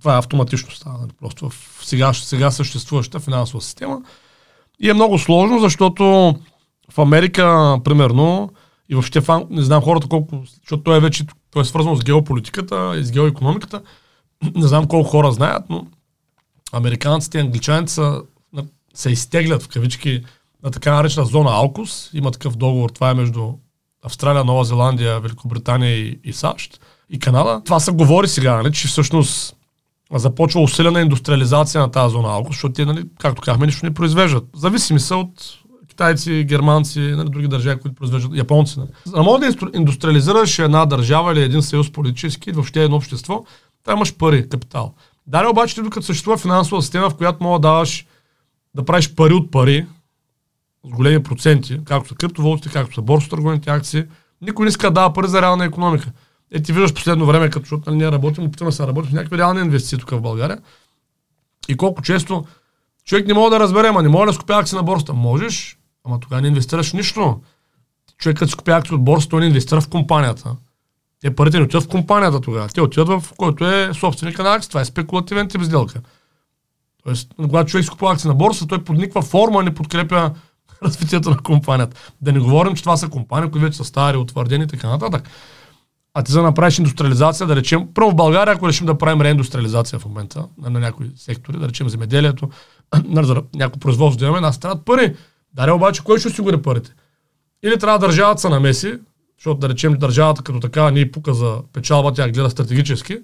Това 0.03 0.15
е 0.15 0.19
автоматично 0.19 0.71
става, 0.71 0.99
нали, 0.99 1.11
просто 1.21 1.51
в 1.51 1.81
сега, 1.83 2.13
сега 2.13 2.51
съществуващата 2.51 3.21
финансова 3.21 3.61
система. 3.61 4.03
И 4.81 4.91
е 4.91 4.95
много 4.95 5.19
сложно, 5.19 5.59
защото 5.59 6.35
в 6.93 6.99
Америка, 6.99 7.77
примерно, 7.85 8.51
и 8.89 8.95
въобще 8.95 9.21
в, 9.21 9.47
не 9.51 9.63
знам 9.63 9.83
хората 9.83 10.09
колко, 10.09 10.43
защото 10.61 10.83
той 10.83 10.97
е 10.97 11.01
вече, 11.01 11.25
той 11.51 11.63
е 11.63 11.65
свързано 11.65 11.97
с 11.97 12.05
геополитиката 12.05 12.95
и 12.99 13.05
с 13.05 13.13
геоекономиката, 13.13 13.83
не 14.55 14.67
знам 14.67 14.89
колко 14.89 15.11
хора 15.11 15.33
знаят, 15.33 15.65
но 15.71 15.87
американците 16.73 17.39
и 17.39 17.41
англичаните 17.41 17.93
са, 17.93 18.23
се 18.95 19.11
изтеглят 19.11 19.63
в 19.63 19.69
кавички 19.69 20.25
на 20.63 20.71
така 20.71 20.95
наречена 20.95 21.27
зона 21.27 21.51
Алкус. 21.51 22.11
Има 22.15 22.31
такъв 22.31 22.57
договор, 22.57 22.91
това 22.91 23.11
е 23.11 23.15
между 23.15 23.53
Австралия, 24.03 24.45
Нова 24.45 24.65
Зеландия, 24.65 25.21
Великобритания 25.21 25.97
и, 25.97 26.21
и 26.25 26.33
САЩ 26.33 26.81
и 27.11 27.19
Канада. 27.19 27.63
Това 27.65 27.81
се 27.81 27.93
говори 27.93 28.29
сега, 28.29 28.57
нали, 28.57 28.73
че 28.73 28.89
всъщност 28.89 29.57
започва 30.19 30.61
усилена 30.61 31.01
индустриализация 31.01 31.81
на 31.81 31.91
тази 31.91 32.13
зона 32.13 32.29
Алкос, 32.29 32.55
защото 32.55 32.73
те, 32.73 32.85
нали, 32.85 33.05
както 33.19 33.43
казахме, 33.43 33.67
нищо 33.67 33.87
не 33.87 33.95
произвеждат. 33.95 34.45
Зависими 34.55 35.01
са 35.01 35.17
от 35.17 35.59
китайци, 35.89 36.45
германци, 36.49 37.01
нали, 37.01 37.29
други 37.29 37.49
държави, 37.49 37.81
които 37.81 37.95
произвеждат, 37.95 38.37
японци. 38.37 38.79
Нали. 38.79 38.89
За 39.05 39.13
да 39.13 39.23
може 39.23 39.51
да 39.51 39.71
индустриализираш 39.75 40.59
една 40.59 40.87
държава 40.87 41.33
или 41.33 41.43
един 41.43 41.63
съюз 41.63 41.93
политически, 41.93 42.53
въобще 42.53 42.85
едно 42.85 42.97
общество, 42.97 43.45
трябва 43.85 43.99
имаш 43.99 44.17
пари, 44.17 44.49
капитал. 44.49 44.95
Дали 45.27 45.47
обаче, 45.47 45.75
ти 45.75 45.83
докато 45.83 46.07
съществува 46.07 46.37
финансова 46.37 46.83
система, 46.83 47.11
в 47.11 47.17
която 47.17 47.45
мога 47.45 47.59
да 47.59 47.69
даваш 47.69 48.07
да 48.75 48.85
правиш 48.85 49.15
пари 49.15 49.33
от 49.33 49.51
пари, 49.51 49.87
с 50.87 50.91
големи 50.91 51.23
проценти, 51.23 51.81
както 51.85 52.09
са 52.09 52.15
криптовалутите, 52.15 52.69
както 52.69 52.95
са 52.95 53.03
борсотърговените 53.03 53.71
акции, 53.71 54.05
никой 54.43 54.65
не 54.65 54.69
иска 54.69 54.87
да 54.87 54.95
дава 54.95 55.13
пари 55.13 55.29
за 55.29 55.43
реална 55.43 55.65
економика. 55.65 56.13
Е, 56.53 56.63
ти 56.63 56.73
виждаш 56.73 56.95
последно 56.95 57.27
време, 57.27 57.51
като 57.51 57.61
защото 57.61 57.91
нали, 57.91 57.99
ние 57.99 58.13
работим, 58.13 58.45
опитваме 58.45 58.73
се 58.73 58.83
да 58.83 58.89
работим 58.89 59.11
в 59.11 59.15
някакви 59.15 59.39
реални 59.39 59.61
инвестиции 59.61 59.99
тук 59.99 60.11
в 60.11 60.21
България. 60.21 60.59
И 61.69 61.77
колко 61.77 62.03
често 62.03 62.45
човек 63.05 63.27
не 63.27 63.35
мога 63.35 63.51
да 63.51 63.61
разбере, 63.61 63.89
ама 63.89 64.03
не 64.03 64.09
мога 64.09 64.27
да 64.27 64.33
скупя 64.33 64.55
акции 64.55 64.77
на 64.77 64.83
борста. 64.83 65.15
Можеш, 65.15 65.79
ама 66.05 66.21
тогава 66.21 66.43
не 66.43 66.49
инвестираш 66.49 66.93
нищо. 66.93 67.41
Човек, 68.19 68.39
като 68.39 68.53
скупя 68.53 68.73
акции 68.73 68.95
от 68.95 69.05
борста, 69.05 69.31
той 69.31 69.41
не 69.41 69.47
инвестира 69.47 69.81
в 69.81 69.89
компанията. 69.89 70.57
Те 71.21 71.35
парите 71.37 71.59
не 71.59 71.65
отиват 71.65 71.85
в 71.85 71.89
компанията 71.89 72.41
тогава. 72.41 72.69
Те 72.69 72.81
отиват 72.81 73.09
в 73.09 73.33
който 73.37 73.67
е 73.67 73.95
собственика 73.95 74.43
на 74.43 74.55
акции. 74.55 74.69
Това 74.69 74.81
е 74.81 74.85
спекулативен 74.85 75.49
тип 75.49 75.63
сделка. 75.63 76.01
Тоест, 77.05 77.35
когато 77.37 77.71
човек 77.71 77.87
скупува 77.87 78.13
акции 78.13 78.29
на 78.29 78.35
борса, 78.35 78.67
той 78.67 78.85
под 78.85 78.97
никаква 78.97 79.23
форма 79.23 79.63
не 79.63 79.75
подкрепя 79.75 80.31
развитието 80.83 81.31
на 81.31 81.37
компанията. 81.37 81.97
Да 82.21 82.33
не 82.33 82.41
говорим, 82.41 82.75
че 82.75 82.83
това 82.83 82.97
са 82.97 83.09
компании, 83.09 83.51
които 83.51 83.65
вече 83.65 83.77
са 83.77 83.85
стари, 83.85 84.17
утвърдени 84.17 84.65
и 84.65 84.67
така 84.67 84.89
нататък. 84.89 85.29
А 86.15 86.23
ти 86.23 86.33
за 86.33 86.39
да 86.39 86.47
направиш 86.47 86.79
индустриализация, 86.79 87.47
да 87.47 87.57
речем, 87.57 87.89
първо 87.95 88.11
в 88.11 88.15
България, 88.15 88.55
ако 88.55 88.69
решим 88.69 88.87
да 88.87 88.99
правим 88.99 89.21
реиндустриализация 89.21 89.99
в 89.99 90.05
момента 90.05 90.45
на, 90.59 90.71
на 90.71 90.81
някои 90.81 91.11
сектори, 91.17 91.59
да 91.59 91.69
речем 91.69 91.89
земеделието, 91.89 92.51
на, 93.05 93.25
за 93.25 93.43
някакво 93.55 93.81
производство 93.81 94.19
да 94.19 94.25
имаме, 94.25 94.41
нас 94.41 94.61
трябват 94.61 94.85
пари. 94.85 95.17
Даре 95.55 95.73
обаче, 95.73 96.05
кой 96.05 96.19
ще 96.19 96.29
осигури 96.29 96.63
парите? 96.63 96.91
Или 97.63 97.79
трябва 97.79 97.99
държавата 97.99 98.41
се 98.41 98.49
намеси, 98.49 98.95
защото 99.39 99.61
да 99.61 99.69
речем 99.69 99.95
държавата 99.95 100.43
като 100.43 100.61
такава 100.61 100.93
ни 100.93 101.11
пука 101.11 101.35
за 101.35 101.59
печалба, 101.73 102.13
тя 102.13 102.29
гледа 102.29 102.51
стратегически, 102.51 103.19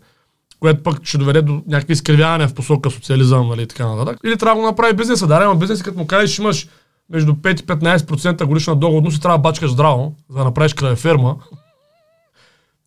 което 0.61 0.83
пък 0.83 1.05
ще 1.05 1.19
доведе 1.19 1.43
до 1.43 1.63
някакви 1.67 1.93
изкривявания 1.93 2.49
в 2.49 2.55
посока 2.55 2.91
социализъм, 2.91 3.49
нали, 3.49 3.67
така 3.67 3.87
нататък. 3.87 4.21
Или 4.25 4.37
трябва 4.37 4.55
да 4.55 4.61
го 4.61 4.67
направи 4.67 4.97
бизнеса. 4.97 5.27
Да, 5.27 5.35
ама 5.35 5.55
бизнес, 5.55 5.83
като 5.83 5.99
му 5.99 6.07
кажеш, 6.07 6.39
имаш 6.39 6.69
между 7.11 7.33
5 7.33 7.63
и 7.63 7.67
15% 7.67 8.45
годишна 8.45 8.77
доходност 8.77 9.17
и 9.17 9.21
трябва 9.21 9.39
да 9.39 9.43
бачкаш 9.43 9.71
здраво, 9.71 10.15
за 10.31 10.39
да 10.39 10.45
направиш 10.45 10.75
край 10.75 10.97
ферма, 10.97 11.37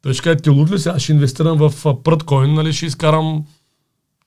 той 0.01 0.13
ще 0.13 0.23
каже, 0.23 0.35
ти 0.35 0.49
луд 0.49 0.71
ли 0.71 0.79
сега 0.79 0.99
ще 0.99 1.11
инвестирам 1.11 1.57
в 1.57 1.95
пръткоин, 2.03 2.53
нали, 2.53 2.73
ще 2.73 2.85
изкарам 2.85 3.45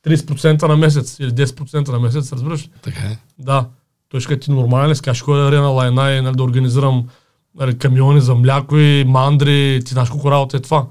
30% 0.07 0.69
на 0.69 0.77
месец 0.77 1.17
или 1.21 1.31
10% 1.31 1.89
на 1.89 1.99
месец, 1.99 2.33
разбираш? 2.33 2.69
Така 2.83 3.01
е. 3.01 3.19
Да. 3.39 3.67
Той 4.09 4.21
ще 4.21 4.29
каже, 4.29 4.41
ти 4.41 4.51
нормален 4.51 4.91
ли 4.91 4.97
си? 4.97 5.03
Кажеш, 5.03 5.23
ходя 5.23 5.51
да 5.51 5.61
на 5.61 5.69
лайна 5.69 6.13
и 6.13 6.21
нали, 6.21 6.37
да 6.37 6.43
организирам 6.43 7.09
нали, 7.55 7.79
камиони 7.79 8.21
за 8.21 8.35
мляко 8.35 8.77
и 8.77 9.05
мандри, 9.05 9.83
ти 9.85 9.93
знаеш 9.93 10.11
колко 10.11 10.31
работа 10.31 10.57
е 10.57 10.61
това. 10.61 10.87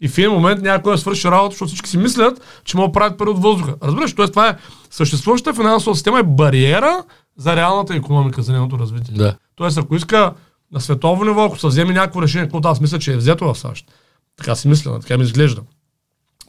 И 0.00 0.08
в 0.08 0.18
един 0.18 0.30
момент 0.30 0.62
някой 0.62 0.92
да 0.92 0.98
свърши 0.98 1.28
работа, 1.28 1.50
защото 1.50 1.68
всички 1.68 1.90
си 1.90 1.98
мислят, 1.98 2.62
че 2.64 2.76
могат 2.76 2.92
да 2.92 2.98
правят 2.98 3.18
пари 3.18 3.28
от 3.30 3.42
въздуха. 3.42 3.74
Разбираш, 3.82 4.14
т.е. 4.14 4.28
това 4.28 4.48
е 4.48 4.56
съществуващата 4.90 5.54
финансова 5.54 5.94
система 5.94 6.18
е 6.18 6.22
бариера 6.22 7.04
за 7.36 7.56
реалната 7.56 7.94
економика, 7.94 8.42
за 8.42 8.52
нейното 8.52 8.78
развитие. 8.78 9.14
Да. 9.14 9.36
Тоест, 9.54 9.78
ако 9.78 9.96
иска 9.96 10.32
на 10.72 10.80
световно 10.80 11.24
ниво, 11.24 11.44
ако 11.44 11.58
се 11.58 11.66
вземе 11.66 11.92
някакво 11.92 12.22
решение, 12.22 12.48
което 12.48 12.68
аз 12.68 12.80
мисля, 12.80 12.98
че 12.98 13.12
е 13.12 13.16
взето 13.16 13.54
в 13.54 13.58
САЩ, 13.58 13.92
така 14.36 14.56
си 14.56 14.68
мисля, 14.68 15.00
така 15.00 15.18
ми 15.18 15.24
изглежда, 15.24 15.62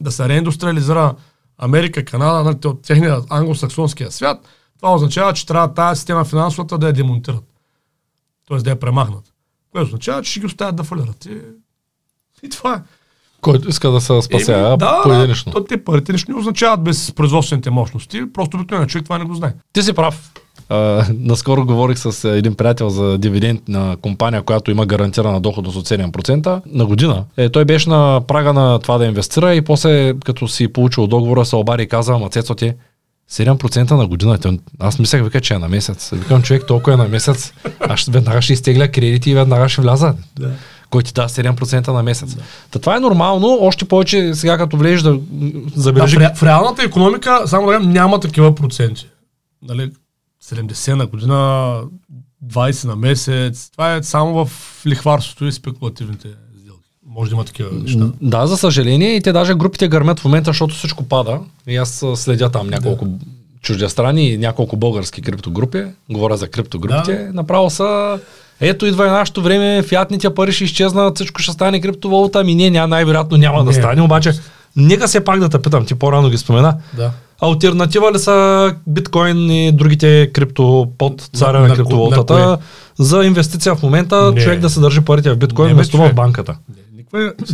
да 0.00 0.12
се 0.12 0.28
реиндустриализира 0.28 1.14
Америка, 1.58 2.04
Канада, 2.04 2.44
нали, 2.44 2.58
от 2.64 2.82
техния 2.82 3.20
англосаксонския 3.30 4.12
свят, 4.12 4.48
това 4.76 4.94
означава, 4.94 5.32
че 5.32 5.46
трябва 5.46 5.74
тази 5.74 5.98
система 5.98 6.24
финансовата 6.24 6.78
да 6.78 6.86
я 6.86 6.92
демонтират. 6.92 7.44
Тоест 8.46 8.64
да 8.64 8.70
я 8.70 8.80
премахнат. 8.80 9.24
Което 9.72 9.86
означава, 9.86 10.22
че 10.22 10.30
ще 10.30 10.40
ги 10.40 10.46
оставят 10.46 10.76
да 10.76 10.84
фалират. 10.84 11.24
И, 11.24 11.38
и 12.42 12.48
това 12.48 12.74
е. 12.74 12.82
Който 13.40 13.68
иска 13.68 13.90
да 13.90 14.00
се 14.00 14.22
спасява 14.22 14.76
да, 14.76 15.00
поединично. 15.02 15.52
То, 15.52 15.64
те 15.64 15.84
парите 15.84 16.12
нищо 16.12 16.32
не 16.32 16.38
означават 16.38 16.82
без 16.82 17.12
производствените 17.12 17.70
мощности. 17.70 18.32
Просто 18.32 18.56
обикновено 18.56 18.88
човек 18.88 19.04
това 19.04 19.18
не 19.18 19.24
го 19.24 19.34
знае. 19.34 19.54
Ти 19.72 19.82
си 19.82 19.92
прав. 19.92 20.32
А, 20.68 21.04
наскоро 21.18 21.66
говорих 21.66 21.98
с 21.98 22.24
а, 22.24 22.36
един 22.36 22.54
приятел 22.54 22.88
за 22.88 23.18
дивиденд 23.18 23.68
на 23.68 23.96
компания, 24.02 24.42
която 24.42 24.70
има 24.70 24.86
гарантирана 24.86 25.40
доходност 25.40 25.76
от 25.76 25.88
7% 25.88 26.60
на 26.66 26.86
година. 26.86 27.24
Е, 27.36 27.48
той 27.48 27.64
беше 27.64 27.88
на 27.88 28.20
прага 28.28 28.52
на 28.52 28.78
това 28.78 28.98
да 28.98 29.06
инвестира 29.06 29.54
и 29.54 29.62
после, 29.62 30.14
като 30.24 30.48
си 30.48 30.68
получил 30.68 31.06
договора, 31.06 31.44
се 31.44 31.56
обади 31.56 31.82
и 31.82 31.88
каза, 31.88 32.12
ама 32.12 32.28
Цецо 32.28 32.54
ти, 32.54 32.72
7% 33.30 33.90
на 33.90 34.06
година. 34.06 34.38
Аз 34.78 34.98
мислех, 34.98 35.24
вика, 35.24 35.40
че 35.40 35.54
е 35.54 35.58
на 35.58 35.68
месец. 35.68 36.10
Викам, 36.12 36.42
човек, 36.42 36.66
толкова 36.66 36.94
е 36.94 36.96
на 36.96 37.08
месец. 37.08 37.52
Аз 37.80 38.04
веднага 38.04 38.42
ще 38.42 38.52
изтегля 38.52 38.88
кредити 38.88 39.30
и 39.30 39.34
веднага 39.34 39.68
ще 39.68 39.80
вляза. 39.80 40.14
Да. 40.38 40.50
Кой 40.90 41.02
ти 41.02 41.12
дава 41.12 41.28
7% 41.28 41.88
на 41.88 42.02
месец. 42.02 42.36
Та 42.70 42.78
това 42.78 42.96
е 42.96 43.00
нормално, 43.00 43.58
още 43.60 43.84
повече 43.84 44.34
сега 44.34 44.58
като 44.58 44.76
влезеш 44.76 45.02
да 45.02 45.10
м, 45.12 45.20
Да, 45.76 46.06
в, 46.06 46.14
ре, 46.14 46.30
в 46.34 46.42
реалната 46.42 46.82
економика, 46.82 47.42
само 47.46 47.66
да 47.66 47.80
няма 47.80 48.20
такива 48.20 48.54
проценти. 48.54 49.06
Нали, 49.62 49.90
70 50.48 50.94
на 50.94 51.06
година, 51.06 51.80
20 52.46 52.86
на 52.88 52.96
месец. 52.96 53.70
Това 53.72 53.94
е 53.94 54.02
само 54.02 54.44
в 54.44 54.50
лихварството 54.86 55.46
и 55.46 55.52
спекулативните 55.52 56.28
сделки. 56.60 56.88
Може 57.06 57.30
да 57.30 57.34
има 57.34 57.44
такива 57.44 57.70
неща. 57.72 58.10
Да, 58.20 58.46
за 58.46 58.56
съжаление, 58.56 59.16
и 59.16 59.20
те 59.20 59.32
даже 59.32 59.54
групите 59.54 59.88
гърмят 59.88 60.20
в 60.20 60.24
момента, 60.24 60.48
защото 60.48 60.74
всичко 60.74 61.04
пада. 61.04 61.40
И 61.66 61.76
аз 61.76 62.04
следя 62.14 62.50
там 62.50 62.68
няколко 62.68 63.04
да. 63.04 63.24
чуждестранни 63.62 64.28
и 64.28 64.38
няколко 64.38 64.76
български 64.76 65.22
криптогрупи. 65.22 65.84
Говоря 66.10 66.36
за 66.36 66.48
криптогрупите. 66.48 67.14
Да. 67.14 67.32
Направо 67.32 67.70
са... 67.70 68.18
Ето 68.60 68.86
идва 68.86 69.06
и 69.06 69.10
нашето 69.10 69.42
време, 69.42 69.82
фиатните 69.82 70.34
пари 70.34 70.52
ще 70.52 70.64
изчезнат, 70.64 71.16
всичко 71.16 71.42
ще 71.42 71.52
стане 71.52 71.80
криптовалута. 71.80 72.40
Ами 72.40 72.54
не, 72.54 72.70
няма, 72.70 72.88
най-вероятно 72.88 73.36
няма 73.36 73.64
да 73.64 73.70
Не. 73.70 73.72
стане, 73.72 74.02
обаче 74.02 74.32
нека 74.76 75.08
се 75.08 75.24
пак 75.24 75.40
да 75.40 75.48
те 75.48 75.62
питам, 75.62 75.86
ти 75.86 75.94
по-рано 75.94 76.30
ги 76.30 76.38
спомена. 76.38 76.76
Да. 76.96 77.10
Альтернатива 77.40 78.12
ли 78.12 78.18
са 78.18 78.74
биткоин 78.86 79.50
и 79.50 79.72
другите 79.72 80.30
крипто 80.32 80.88
под 80.98 81.20
царя 81.22 81.60
На- 81.60 81.68
на, 81.68 81.74
криптовалутата 81.74 82.38
на 82.38 82.58
за 82.98 83.24
инвестиция 83.24 83.74
в 83.74 83.82
момента, 83.82 84.32
Не. 84.32 84.40
човек 84.40 84.60
да 84.60 84.70
се 84.70 84.80
държи 84.80 85.00
парите 85.00 85.32
в 85.32 85.36
биткоин, 85.36 85.74
вместо 85.74 85.96
в 85.98 86.14
банката? 86.14 86.56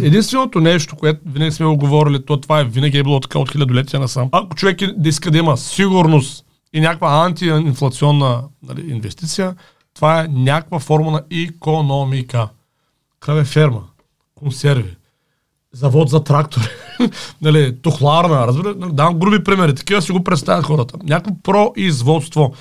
Единственото 0.01 0.61
нещо, 0.61 0.97
което 0.97 1.21
винаги 1.27 1.53
сме 1.53 1.67
го 1.67 1.77
говорили, 1.77 2.23
то 2.23 2.37
това 2.37 2.61
е 2.61 2.65
винаги 2.65 2.99
е 2.99 3.03
било 3.03 3.21
така 3.21 3.39
от 3.39 3.53
хилядолетия 3.53 4.01
насам. 4.01 4.29
Ако 4.33 4.55
човек 4.55 4.83
е- 4.83 4.95
да 4.97 5.09
иска 5.09 5.31
да 5.31 5.39
има 5.39 5.57
сигурност 5.57 6.45
и 6.73 6.81
някаква 6.81 7.25
антиинфлационна 7.25 8.43
нали, 8.69 8.91
инвестиция, 8.91 9.55
това 9.95 10.21
е 10.21 10.29
някаква 10.31 10.79
форма 10.79 11.11
на 11.11 11.23
економика. 11.45 12.49
Краве 13.21 13.45
ферма, 13.45 13.81
консерви, 14.35 14.95
завод 15.75 16.09
за 16.09 16.25
трактори, 16.25 16.65
нали, 17.43 17.77
тухларна, 17.83 18.47
разбира, 18.47 18.75
нали, 18.79 18.93
давам 18.93 19.19
груби 19.19 19.45
примери, 19.45 19.75
такива 19.75 20.03
си 20.03 20.13
го 20.13 20.25
представят 20.25 20.65
хората. 20.65 20.95
Някакво 21.05 21.35
производство. 21.43 22.53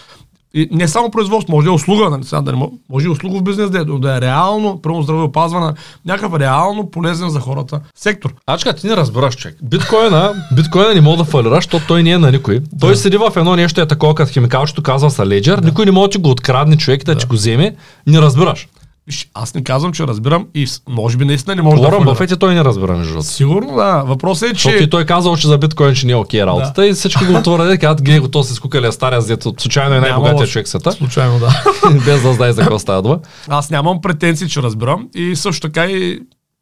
И 0.56 0.68
не 0.72 0.88
само 0.88 1.12
производство, 1.12 1.56
може 1.56 1.66
да 1.66 1.72
е 1.72 1.76
услуга, 1.76 2.10
нали, 2.10 2.24
сега 2.24 2.42
да 2.42 2.52
не, 2.52 2.58
мо- 2.58 2.72
може 2.90 3.06
и 3.06 3.10
услугов 3.10 3.44
бизнес 3.44 3.70
да 3.70 3.80
е, 3.80 3.84
да 3.84 4.18
е 4.18 4.22
реално, 4.22 4.82
прямо 4.82 5.02
здравеопазване, 5.02 5.74
някакъв 6.06 6.40
реално 6.40 6.92
полезен 6.92 7.30
за 7.30 7.40
хората 7.40 7.80
сектор. 7.96 8.34
Ачка, 8.48 8.74
ти 8.74 8.88
не 8.88 8.96
разбираш, 8.96 9.36
човек. 9.36 9.58
Биткоина, 9.64 10.34
биткоина 10.56 10.94
не 10.94 11.02
мога 11.02 11.18
да 11.18 11.24
фалира, 11.24 11.56
защото 11.56 11.88
той 11.88 12.04
не 12.04 12.12
е 12.12 12.18
на 12.18 12.32
никой. 12.32 12.62
Той 12.80 12.96
седи 12.96 13.18
в 13.18 13.32
едно 13.36 13.56
нещо, 13.56 13.82
е 13.82 13.88
такова 13.88 14.16
като 14.16 14.32
химикалчето, 14.32 14.84
казва 14.84 15.12
са 15.12 15.26
леджер, 15.26 15.58
никой 15.58 15.86
не 15.86 15.92
може 15.92 16.08
да 16.08 16.12
ти 16.12 16.18
го 16.18 16.30
открадне 16.30 16.78
човек, 16.78 17.04
да, 17.04 17.18
ти 17.18 17.26
го 17.26 17.36
вземе, 17.36 17.76
не 18.08 18.22
разбираш. 18.22 18.68
Виж, 19.08 19.30
аз 19.34 19.54
не 19.54 19.64
казвам, 19.64 19.94
че 19.94 20.08
разбирам 20.08 20.48
и 20.56 20.68
може 20.90 21.18
би 21.18 21.26
наистина 21.26 21.56
не 21.56 21.62
може 21.62 21.76
да 21.76 21.82
Уорън 21.82 22.00
фалира. 22.00 22.12
Бъфет 22.12 22.32
и 22.32 22.38
той 22.38 22.54
не 22.54 22.64
разбира, 22.64 22.98
между 22.98 23.14
другото. 23.14 23.30
Сигурно, 23.30 23.76
да. 23.76 24.04
Въпросът 24.06 24.50
е, 24.50 24.54
Защото 24.54 24.78
че... 24.78 24.84
и 24.84 24.90
той 24.90 25.06
казал, 25.06 25.38
че 25.38 25.48
за 25.48 25.58
биткоин, 25.58 25.96
че 25.96 26.06
не 26.08 26.12
е 26.12 26.16
окей 26.16 26.46
работата 26.46 26.88
и 26.88 26.94
всички 26.94 27.26
го 27.26 27.34
отворят 27.34 27.76
и 27.76 27.78
казват, 27.78 28.04
гледай 28.04 28.20
го, 28.20 28.28
то 28.28 28.44
се 28.44 28.54
скукали 28.54 28.92
стария 28.92 29.22
зет, 29.22 29.44
случайно 29.44 29.96
е 29.96 30.00
най-богатия 30.00 30.48
човек 30.48 30.68
света, 30.68 30.92
Случайно, 30.92 31.40
да. 31.40 31.64
без 32.06 32.22
да 32.22 32.34
знае 32.34 32.54
за 32.54 32.62
какво 32.62 32.80
става 32.80 33.02
дума. 33.02 33.20
Аз 33.48 33.70
нямам 33.70 34.02
претенции, 34.02 34.50
че 34.50 34.62
разбирам 34.62 35.10
и 35.16 35.36
също 35.36 35.68
така 35.68 35.86
и 35.86 36.20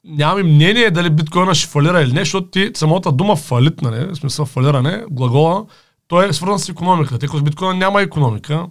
нямам 0.08 0.40
и 0.40 0.44
мнение 0.44 0.92
дали 0.92 1.10
биткоина 1.10 1.56
ще 1.56 1.68
фалира 1.68 2.02
или 2.02 2.14
не, 2.14 2.20
защото 2.20 2.48
ти 2.48 2.72
самата 2.74 3.12
дума 3.12 3.36
фалит, 3.36 3.82
нали, 3.82 4.06
в 4.06 4.16
смисъл 4.16 4.46
фалиране, 4.46 5.04
глагола, 5.12 5.64
той 6.08 6.30
е 6.30 6.34
свързан 6.34 6.60
с 6.60 6.70
економиката. 6.70 7.20
Тъй 7.20 7.30
като 7.30 7.44
биткоина 7.44 7.74
няма 7.74 8.02
економика, 8.02 8.66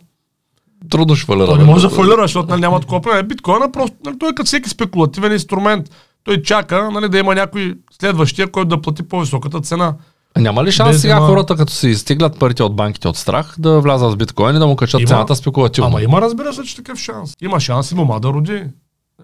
Трудно 0.91 1.17
ще 1.17 1.27
фалира. 1.27 1.53
не 1.53 1.59
бе. 1.59 1.65
може 1.65 1.89
да 1.89 1.95
фалира, 1.95 2.23
защото 2.23 2.49
нали, 2.49 2.61
няма 2.61 2.81
такова 2.81 3.01
проблем. 3.01 3.29
Биткоина 3.29 3.73
просто, 3.73 3.97
нали, 4.05 4.19
той 4.19 4.29
е 4.29 4.35
като 4.35 4.47
всеки 4.47 4.69
спекулативен 4.69 5.33
инструмент. 5.33 5.91
Той 6.25 6.43
чака 6.43 6.91
нали, 6.91 7.09
да 7.09 7.19
има 7.19 7.35
някой 7.35 7.75
следващия, 8.01 8.51
който 8.51 8.69
да 8.69 8.81
плати 8.83 9.03
по-високата 9.03 9.61
цена. 9.61 9.95
А 10.35 10.41
Няма 10.41 10.65
ли 10.65 10.73
шанс 10.73 10.91
Без 10.91 11.01
сега 11.01 11.17
има- 11.17 11.27
хората, 11.27 11.57
като 11.57 11.73
си 11.73 11.89
изтеглят 11.89 12.39
парите 12.39 12.63
от 12.63 12.77
банките 12.77 13.09
от 13.09 13.17
страх, 13.17 13.55
да 13.59 13.81
влязат 13.81 14.13
в 14.13 14.17
биткоин 14.17 14.57
и 14.57 14.59
да 14.59 14.67
му 14.67 14.77
качат 14.77 15.01
Има. 15.01 15.09
цената 15.09 15.37
спекулативно? 15.37 15.89
Ама 15.89 16.03
има, 16.03 16.21
разбира 16.21 16.53
се, 16.53 16.63
че 16.63 16.77
такъв 16.77 16.99
шанс. 16.99 17.35
Има 17.43 17.61
шанс 17.61 17.91
и 17.91 17.95
мома 17.95 18.21
да 18.21 18.29
роди. 18.29 18.65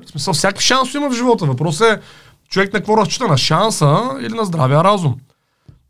В 0.07 0.11
смисъл, 0.11 0.35
всякакви 0.35 0.65
шанс 0.65 0.95
има 0.95 1.11
в 1.11 1.15
живота. 1.15 1.47
Въпросът 1.47 1.89
е 1.89 2.01
човек 2.49 2.73
на 2.73 2.79
какво 2.79 2.97
разчита, 2.97 3.27
на 3.29 3.39
шанса 3.39 3.99
или 4.21 4.35
на 4.35 4.45
здравия 4.45 4.85
разум. 4.85 5.15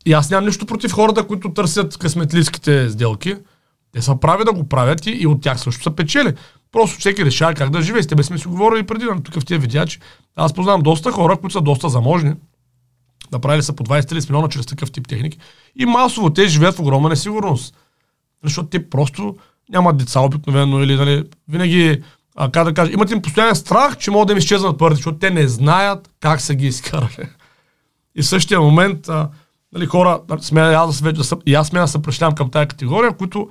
И 0.05 0.13
аз 0.13 0.29
нямам 0.29 0.45
нищо 0.45 0.65
против 0.65 0.91
хората, 0.91 1.23
които 1.23 1.49
търсят 1.53 1.97
късметлийските 1.97 2.89
сделки. 2.89 3.35
Те 3.97 4.03
са 4.03 4.15
прави 4.15 4.43
да 4.43 4.53
го 4.53 4.69
правят 4.69 5.05
и, 5.05 5.11
и 5.11 5.27
от 5.27 5.41
тях 5.41 5.59
също 5.59 5.83
са 5.83 5.91
печели. 5.91 6.33
Просто 6.71 6.99
всеки 6.99 7.25
решава 7.25 7.53
как 7.53 7.69
да 7.69 7.81
живее. 7.81 8.03
С 8.03 8.07
тебе 8.07 8.23
сме 8.23 8.37
си 8.37 8.47
говорили 8.47 8.83
преди, 8.83 9.05
нали, 9.05 9.23
тук 9.23 9.39
в 9.39 9.45
тия 9.45 9.59
видеа, 9.59 9.85
че 9.85 9.99
аз 10.35 10.53
познавам 10.53 10.81
доста 10.81 11.11
хора, 11.11 11.37
които 11.37 11.53
са 11.53 11.61
доста 11.61 11.89
заможни. 11.89 12.33
Направили 13.31 13.63
са 13.63 13.73
по 13.73 13.83
20-30 13.83 14.29
милиона 14.29 14.49
чрез 14.49 14.65
такъв 14.65 14.91
тип 14.91 15.07
техники. 15.07 15.37
И 15.75 15.85
масово 15.85 16.29
те 16.29 16.47
живеят 16.47 16.75
в 16.75 16.79
огромна 16.79 17.09
несигурност. 17.09 17.75
Защото 18.43 18.69
те 18.69 18.89
просто 18.89 19.35
нямат 19.69 19.97
деца 19.97 20.19
обикновено 20.19 20.83
или 20.83 20.95
нали, 20.95 21.23
винаги, 21.47 22.03
а, 22.35 22.51
как 22.51 22.63
да 22.63 22.73
кажа, 22.73 22.91
имат 22.93 23.11
им 23.11 23.21
постоянен 23.21 23.55
страх, 23.55 23.97
че 23.97 24.11
могат 24.11 24.27
да 24.27 24.33
им 24.33 24.37
изчезнат 24.37 24.77
парите, 24.77 24.95
защото 24.95 25.17
те 25.17 25.29
не 25.29 25.47
знаят 25.47 26.09
как 26.19 26.41
са 26.41 26.55
ги 26.55 26.67
изкарали. 26.67 27.29
И 28.15 28.21
в 28.21 28.27
същия 28.27 28.61
момент 28.61 29.09
а, 29.09 29.29
нали, 29.73 29.85
хора, 29.85 30.21
сме, 30.41 30.61
аз, 30.61 30.97
се- 30.97 31.35
и 31.45 31.55
аз 31.55 31.67
сме 31.67 31.79
да 31.79 31.87
се 31.87 31.99
към 32.35 32.49
тази 32.51 32.67
категория, 32.67 33.17
които 33.17 33.49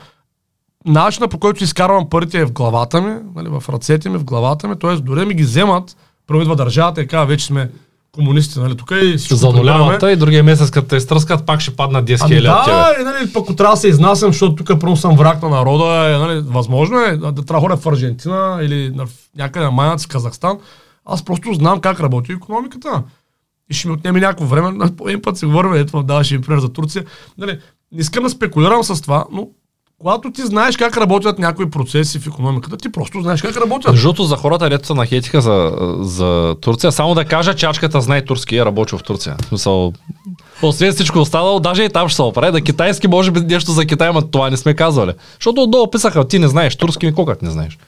начина 0.86 1.28
по 1.28 1.38
който 1.38 1.64
изкарвам 1.64 2.08
парите 2.10 2.38
е 2.38 2.44
в 2.44 2.52
главата 2.52 3.00
ми, 3.00 3.14
нали, 3.36 3.48
в 3.50 3.64
ръцете 3.68 4.08
ми, 4.08 4.18
в 4.18 4.24
главата 4.24 4.68
ми, 4.68 4.78
т.е. 4.78 4.96
дори 4.96 5.24
ми 5.24 5.34
ги 5.34 5.42
вземат, 5.42 5.96
първо 6.26 6.42
идва 6.42 6.56
държавата 6.56 7.02
и 7.02 7.06
казва, 7.06 7.26
вече 7.26 7.46
сме 7.46 7.70
комунисти, 8.12 8.58
нали, 8.58 8.76
тук 8.76 8.90
и 8.92 9.16
всичко 9.16 9.36
За 9.36 9.46
прибираме. 9.48 9.70
нулявата 9.72 10.12
и 10.12 10.16
другия 10.16 10.44
месец, 10.44 10.70
като 10.70 10.88
те 10.88 10.96
изтръскат, 10.96 11.46
пак 11.46 11.60
ще 11.60 11.76
паднат 11.76 12.04
10 12.06 12.18
Ами 12.20 12.34
хиляди 12.34 12.48
от 12.50 12.66
да, 12.66 12.94
и, 13.00 13.04
нали, 13.04 13.32
пък 13.32 13.56
трябва 13.56 13.74
да 13.74 13.80
се 13.80 13.88
изнасям, 13.88 14.32
защото 14.32 14.54
тук 14.54 14.80
първо 14.80 14.96
съм 14.96 15.16
враг 15.16 15.42
на 15.42 15.48
народа, 15.48 15.84
е, 16.06 16.18
нали, 16.18 16.40
възможно 16.40 17.00
е 17.00 17.16
да, 17.16 17.32
да 17.32 17.44
трябва 17.44 17.68
да 17.68 17.76
в 17.76 17.86
Аржентина 17.86 18.58
или 18.62 18.94
някъде 19.36 19.64
на 19.64 19.70
Майнаци, 19.70 20.06
в 20.06 20.08
Казахстан. 20.08 20.58
Аз 21.04 21.24
просто 21.24 21.54
знам 21.54 21.80
как 21.80 22.00
работи 22.00 22.32
економиката. 22.32 23.02
И 23.70 23.74
ще 23.74 23.88
ми 23.88 23.94
отнеме 23.94 24.20
някакво 24.20 24.44
време. 24.44 24.70
На- 24.70 24.96
По 24.96 25.08
един 25.08 25.22
път 25.22 25.38
си 25.38 25.46
говорим, 25.46 25.74
ето 25.74 26.02
даваше 26.02 26.34
и 26.34 26.40
пример 26.40 26.60
за 26.60 26.68
Турция. 26.68 27.04
Нали, 27.38 27.58
не 27.92 28.00
искам 28.00 28.24
да 28.24 28.30
спекулирам 28.30 28.84
с 28.84 29.02
това, 29.02 29.24
но 29.32 29.48
когато 30.00 30.30
ти 30.30 30.42
знаеш 30.42 30.76
как 30.76 30.96
работят 30.96 31.38
някои 31.38 31.70
процеси 31.70 32.18
в 32.18 32.26
економиката, 32.26 32.76
ти 32.76 32.92
просто 32.92 33.20
знаеш 33.20 33.42
как 33.42 33.56
работят. 33.56 33.94
Другото, 33.94 34.24
за 34.24 34.36
хората, 34.36 34.70
дето 34.70 34.86
се 34.86 34.94
нахетиха 34.94 35.40
за, 35.40 35.72
за 36.00 36.54
Турция, 36.60 36.92
само 36.92 37.14
да 37.14 37.24
кажа, 37.24 37.54
че 37.54 37.66
ачката 37.66 38.00
знае 38.00 38.24
турски 38.24 38.54
и 38.54 38.58
е 38.58 38.64
работил 38.64 38.98
в 38.98 39.02
Турция. 39.02 39.36
В 39.42 39.46
смисъл, 39.46 39.92
освен 40.62 40.92
всичко 40.92 41.18
останало, 41.18 41.60
даже 41.60 41.82
и 41.82 41.88
там 41.88 42.08
ще 42.08 42.16
се 42.16 42.22
оправи. 42.22 42.52
Да 42.52 42.60
китайски, 42.60 43.08
може 43.08 43.30
би 43.30 43.40
нещо 43.40 43.72
за 43.72 43.86
Китай, 43.86 44.10
но 44.14 44.22
това 44.22 44.50
не 44.50 44.56
сме 44.56 44.74
казвали. 44.74 45.12
Защото 45.34 45.62
отдолу 45.62 45.90
писаха, 45.90 46.28
ти 46.28 46.38
не 46.38 46.48
знаеш 46.48 46.76
турски, 46.76 47.12
колкът 47.12 47.42
не 47.42 47.50
знаеш. 47.50 47.78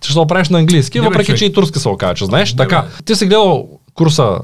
Ти 0.00 0.06
ще 0.06 0.12
се 0.12 0.18
оправиш 0.18 0.48
на 0.48 0.58
английски, 0.58 1.00
Не, 1.00 1.04
въпреки 1.06 1.26
човек. 1.26 1.38
че 1.38 1.44
и 1.44 1.52
турски 1.52 1.78
се 1.78 1.88
окаже, 1.88 2.14
че 2.14 2.24
знаеш. 2.24 2.52
Не, 2.52 2.56
така, 2.56 2.86
ти 3.04 3.14
си 3.14 3.26
гледал 3.26 3.68
курса 3.94 4.38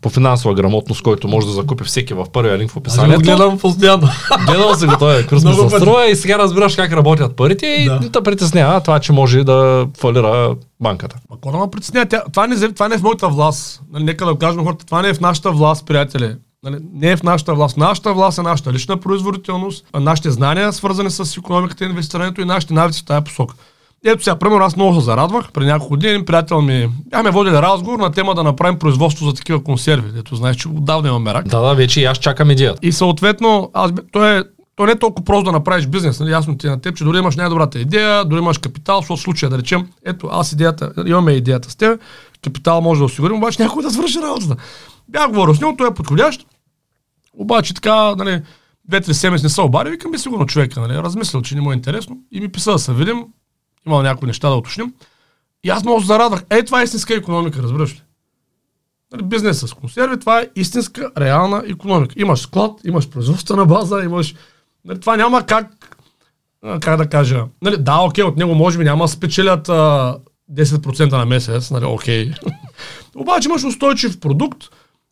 по 0.00 0.08
финансова 0.08 0.54
грамотност, 0.54 1.02
който 1.02 1.28
може 1.28 1.46
да 1.46 1.52
закупи 1.52 1.84
всеки 1.84 2.14
в 2.14 2.26
първия 2.32 2.58
линк 2.58 2.70
в 2.70 2.72
Аз 2.72 2.74
го 2.74 2.80
описанието. 2.80 3.22
гледам 3.22 3.58
постоянно. 3.58 4.08
Гледал 4.46 4.74
си 4.74 4.86
го 4.86 4.96
този 4.96 5.26
курс 5.26 5.44
ми 5.44 5.54
се 5.54 5.68
струва 5.70 6.06
и 6.06 6.16
сега 6.16 6.38
разбираш 6.38 6.76
как 6.76 6.92
работят 6.92 7.36
парите 7.36 7.66
и 7.66 7.84
Да. 7.84 8.00
не 8.00 8.08
те 8.08 8.20
притеснява 8.22 8.80
това, 8.80 8.98
че 8.98 9.12
може 9.12 9.44
да 9.44 9.86
фалира 9.98 10.54
банката. 10.80 11.16
Какво 11.32 11.52
да 11.52 11.58
ме 11.58 11.70
притеснява? 11.70 12.06
Това 12.32 12.46
не, 12.46 12.54
е- 12.56 12.72
това 12.72 12.88
не 12.88 12.94
е 12.94 12.98
в 12.98 13.02
моята 13.02 13.28
власт. 13.28 13.82
Нали, 13.92 14.04
нека 14.04 14.26
да 14.26 14.34
кажем 14.36 14.64
хората, 14.64 14.86
това 14.86 15.02
не 15.02 15.08
е 15.08 15.14
в 15.14 15.20
нашата 15.20 15.50
власт, 15.50 15.86
приятели. 15.86 16.34
Нали, 16.62 16.76
не 16.94 17.10
е 17.10 17.16
в 17.16 17.22
нашата 17.22 17.54
власт. 17.54 17.76
Нашата 17.76 18.12
власт 18.12 18.38
е 18.38 18.42
нашата 18.42 18.72
лична 18.72 18.96
производителност, 18.96 19.84
нашите 19.94 20.30
знания, 20.30 20.72
свързани 20.72 21.10
с 21.10 21.36
економиката 21.36 21.84
и 21.84 21.88
инвестирането 21.88 22.40
и 22.40 22.44
нашите 22.44 22.74
навици 22.74 23.00
в 23.00 23.04
тази 23.04 23.24
посока. 23.24 23.54
Ето 24.04 24.24
сега, 24.24 24.36
примерно, 24.36 24.64
аз 24.64 24.76
много 24.76 24.94
се 24.94 25.00
зарадвах. 25.00 25.52
При 25.52 25.64
няколко 25.64 25.96
дни 25.96 26.24
приятел 26.24 26.60
ми 26.60 26.88
бяхме 27.10 27.30
водили 27.30 27.54
разговор 27.54 27.98
на 27.98 28.12
тема 28.12 28.34
да 28.34 28.42
направим 28.42 28.78
производство 28.78 29.26
за 29.26 29.34
такива 29.34 29.64
консерви. 29.64 30.18
Ето, 30.18 30.36
знаеш, 30.36 30.56
че 30.56 30.68
отдавна 30.68 31.08
имаме 31.08 31.34
рак. 31.34 31.48
Да, 31.48 31.60
да, 31.60 31.74
вече 31.74 32.00
и 32.00 32.04
аз 32.04 32.18
чакам 32.18 32.50
идеята. 32.50 32.78
И 32.82 32.92
съответно, 32.92 33.70
аз, 33.74 33.92
той, 34.12 34.38
е, 34.38 34.42
той 34.76 34.86
не 34.86 34.92
е 34.92 34.98
толкова 34.98 35.24
просто 35.24 35.44
да 35.44 35.52
направиш 35.52 35.86
бизнес. 35.86 36.20
Нали? 36.20 36.30
Ясно 36.30 36.58
ти 36.58 36.66
е 36.66 36.70
на 36.70 36.80
теб, 36.80 36.96
че 36.96 37.04
дори 37.04 37.18
имаш 37.18 37.36
най-добрата 37.36 37.78
идея, 37.78 38.24
дори 38.24 38.38
имаш 38.38 38.58
капитал, 38.58 39.02
в 39.02 39.16
случая 39.16 39.50
да 39.50 39.58
речем, 39.58 39.88
ето 40.04 40.28
аз 40.32 40.52
идеята, 40.52 40.92
имаме 41.06 41.32
идеята 41.32 41.70
с 41.70 41.76
теб, 41.76 42.00
капитал 42.44 42.80
може 42.80 42.98
да 42.98 43.04
осигурим, 43.04 43.36
обаче 43.36 43.62
някой 43.62 43.82
да 43.82 43.90
свърши 43.90 44.18
работата. 44.18 44.56
Бях 45.08 45.28
говорил 45.28 45.54
с 45.54 45.60
него, 45.60 45.74
той 45.78 45.88
е 45.88 45.94
подходящ, 45.94 46.46
обаче 47.38 47.74
така, 47.74 48.14
нали, 48.14 48.42
две-три 48.88 49.14
седмици 49.14 49.44
не 49.44 49.48
са 49.48 49.62
обади, 49.62 49.90
викам 49.90 50.12
би 50.12 50.18
сигурно 50.18 50.46
човека, 50.46 50.80
нали, 50.80 50.94
размислил, 50.94 51.42
че 51.42 51.54
не 51.54 51.60
му 51.60 51.72
е 51.72 51.74
интересно 51.74 52.16
и 52.32 52.40
ми 52.40 52.48
писа 52.48 52.72
да 52.72 52.78
се 52.78 52.92
видим, 52.92 53.24
имал 53.86 54.02
някои 54.02 54.26
неща 54.26 54.48
да 54.48 54.54
уточним. 54.54 54.92
И 55.64 55.70
аз 55.70 55.84
много 55.84 56.00
зарадвах. 56.00 56.42
Е, 56.50 56.64
това 56.64 56.80
е 56.80 56.84
истинска 56.84 57.14
економика, 57.14 57.62
разбираш 57.62 57.94
ли? 57.94 58.02
Нали, 59.12 59.22
бизнес 59.22 59.60
с 59.60 59.74
консерви, 59.74 60.20
това 60.20 60.40
е 60.40 60.48
истинска, 60.56 61.10
реална 61.18 61.62
економика. 61.66 62.14
Имаш 62.18 62.40
склад, 62.40 62.80
имаш 62.84 63.08
производствена 63.08 63.66
база, 63.66 64.02
имаш... 64.04 64.34
Нали, 64.84 65.00
това 65.00 65.16
няма 65.16 65.46
как, 65.46 65.66
как 66.80 66.96
да 66.96 67.08
кажа... 67.08 67.44
Нали, 67.62 67.76
да, 67.76 67.98
окей, 68.00 68.24
от 68.24 68.36
него 68.36 68.54
може 68.54 68.78
би 68.78 68.84
няма 68.84 69.04
да 69.04 69.08
спечелят 69.08 69.68
а, 69.68 70.18
10% 70.52 71.10
на 71.10 71.26
месец, 71.26 71.70
нали, 71.70 71.84
окей. 71.84 72.32
Обаче 73.16 73.48
имаш 73.48 73.64
устойчив 73.64 74.20
продукт, 74.20 74.64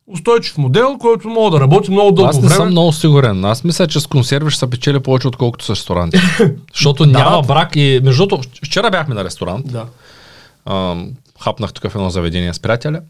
устойчив 0.06 0.58
модел, 0.58 0.96
който 0.98 1.28
мога 1.28 1.50
да 1.50 1.60
работи 1.60 1.90
много 1.90 2.12
дълго 2.12 2.28
Аз 2.30 2.36
не 2.36 2.42
време. 2.42 2.54
съм 2.54 2.68
много 2.68 2.92
сигурен. 2.92 3.44
Аз 3.44 3.64
мисля, 3.64 3.86
че 3.86 4.00
с 4.00 4.06
консерви 4.06 4.50
ще 4.50 4.58
се 4.58 4.70
печели 4.70 5.00
повече, 5.00 5.28
отколкото 5.28 5.64
с 5.64 5.70
ресторанти. 5.70 6.18
Защото 6.74 7.06
няма 7.06 7.42
брак 7.42 7.76
и... 7.76 8.00
Между 8.04 8.26
другото, 8.26 8.48
вчера 8.64 8.90
бяхме 8.90 9.14
на 9.14 9.24
ресторант. 9.24 9.72
Да. 9.72 9.84
ам, 10.66 11.10
хапнах 11.40 11.72
тук 11.72 11.90
в 11.90 11.94
едно 11.94 12.10
заведение 12.10 12.54
с 12.54 12.60
приятеля. 12.60 13.00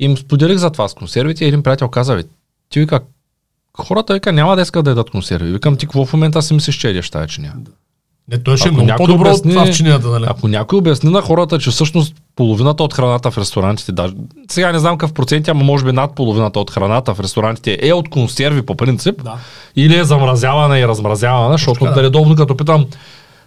И 0.00 0.04
им 0.04 0.16
споделих 0.16 0.56
за 0.56 0.70
това 0.70 0.88
с 0.88 0.94
консервите 0.94 1.44
и 1.44 1.48
един 1.48 1.62
приятел 1.62 1.88
каза, 1.88 2.14
ви, 2.14 2.24
ти 2.70 2.80
вика, 2.80 3.00
хората 3.78 4.14
вика, 4.14 4.32
няма 4.32 4.56
да 4.56 4.62
искат 4.62 4.84
да 4.84 4.90
ядат 4.90 5.10
консерви. 5.10 5.52
Викам, 5.52 5.76
ти 5.76 5.86
какво 5.86 6.06
в 6.06 6.12
момента 6.12 6.42
си 6.42 6.54
мислиш, 6.54 6.76
че 6.76 6.88
едеш 6.88 7.10
тази 7.10 7.28
чиния? 7.28 7.54
Не, 8.28 8.38
той 8.38 8.56
ще 8.56 8.68
е 8.68 8.72
много 8.72 8.92
по-добро 8.96 9.28
обясни- 9.28 9.50
от 9.50 9.56
това 9.56 9.66
в 9.66 9.76
чинията, 9.76 10.08
нали? 10.08 10.24
Ако 10.28 10.48
някой 10.48 10.78
обясни 10.78 11.10
на 11.10 11.20
хората, 11.22 11.58
че 11.58 11.70
всъщност 11.70 12.14
половината 12.36 12.82
от 12.82 12.94
храната 12.94 13.30
в 13.30 13.38
ресторантите, 13.38 13.92
даже, 13.92 14.14
сега 14.50 14.72
не 14.72 14.78
знам 14.78 14.98
какъв 14.98 15.14
процент, 15.14 15.48
ама 15.48 15.64
може 15.64 15.84
би 15.84 15.92
над 15.92 16.14
половината 16.14 16.60
от 16.60 16.70
храната 16.70 17.14
в 17.14 17.20
ресторантите 17.20 17.78
е 17.82 17.92
от 17.92 18.08
консерви 18.08 18.62
по 18.62 18.74
принцип, 18.74 19.22
Да. 19.24 19.34
или 19.76 19.98
е 19.98 20.04
замразявана 20.04 20.78
и 20.78 20.88
размразявана, 20.88 21.52
защото 21.52 21.84
да. 21.84 22.02
редовно 22.02 22.36
като 22.36 22.56
питам 22.56 22.86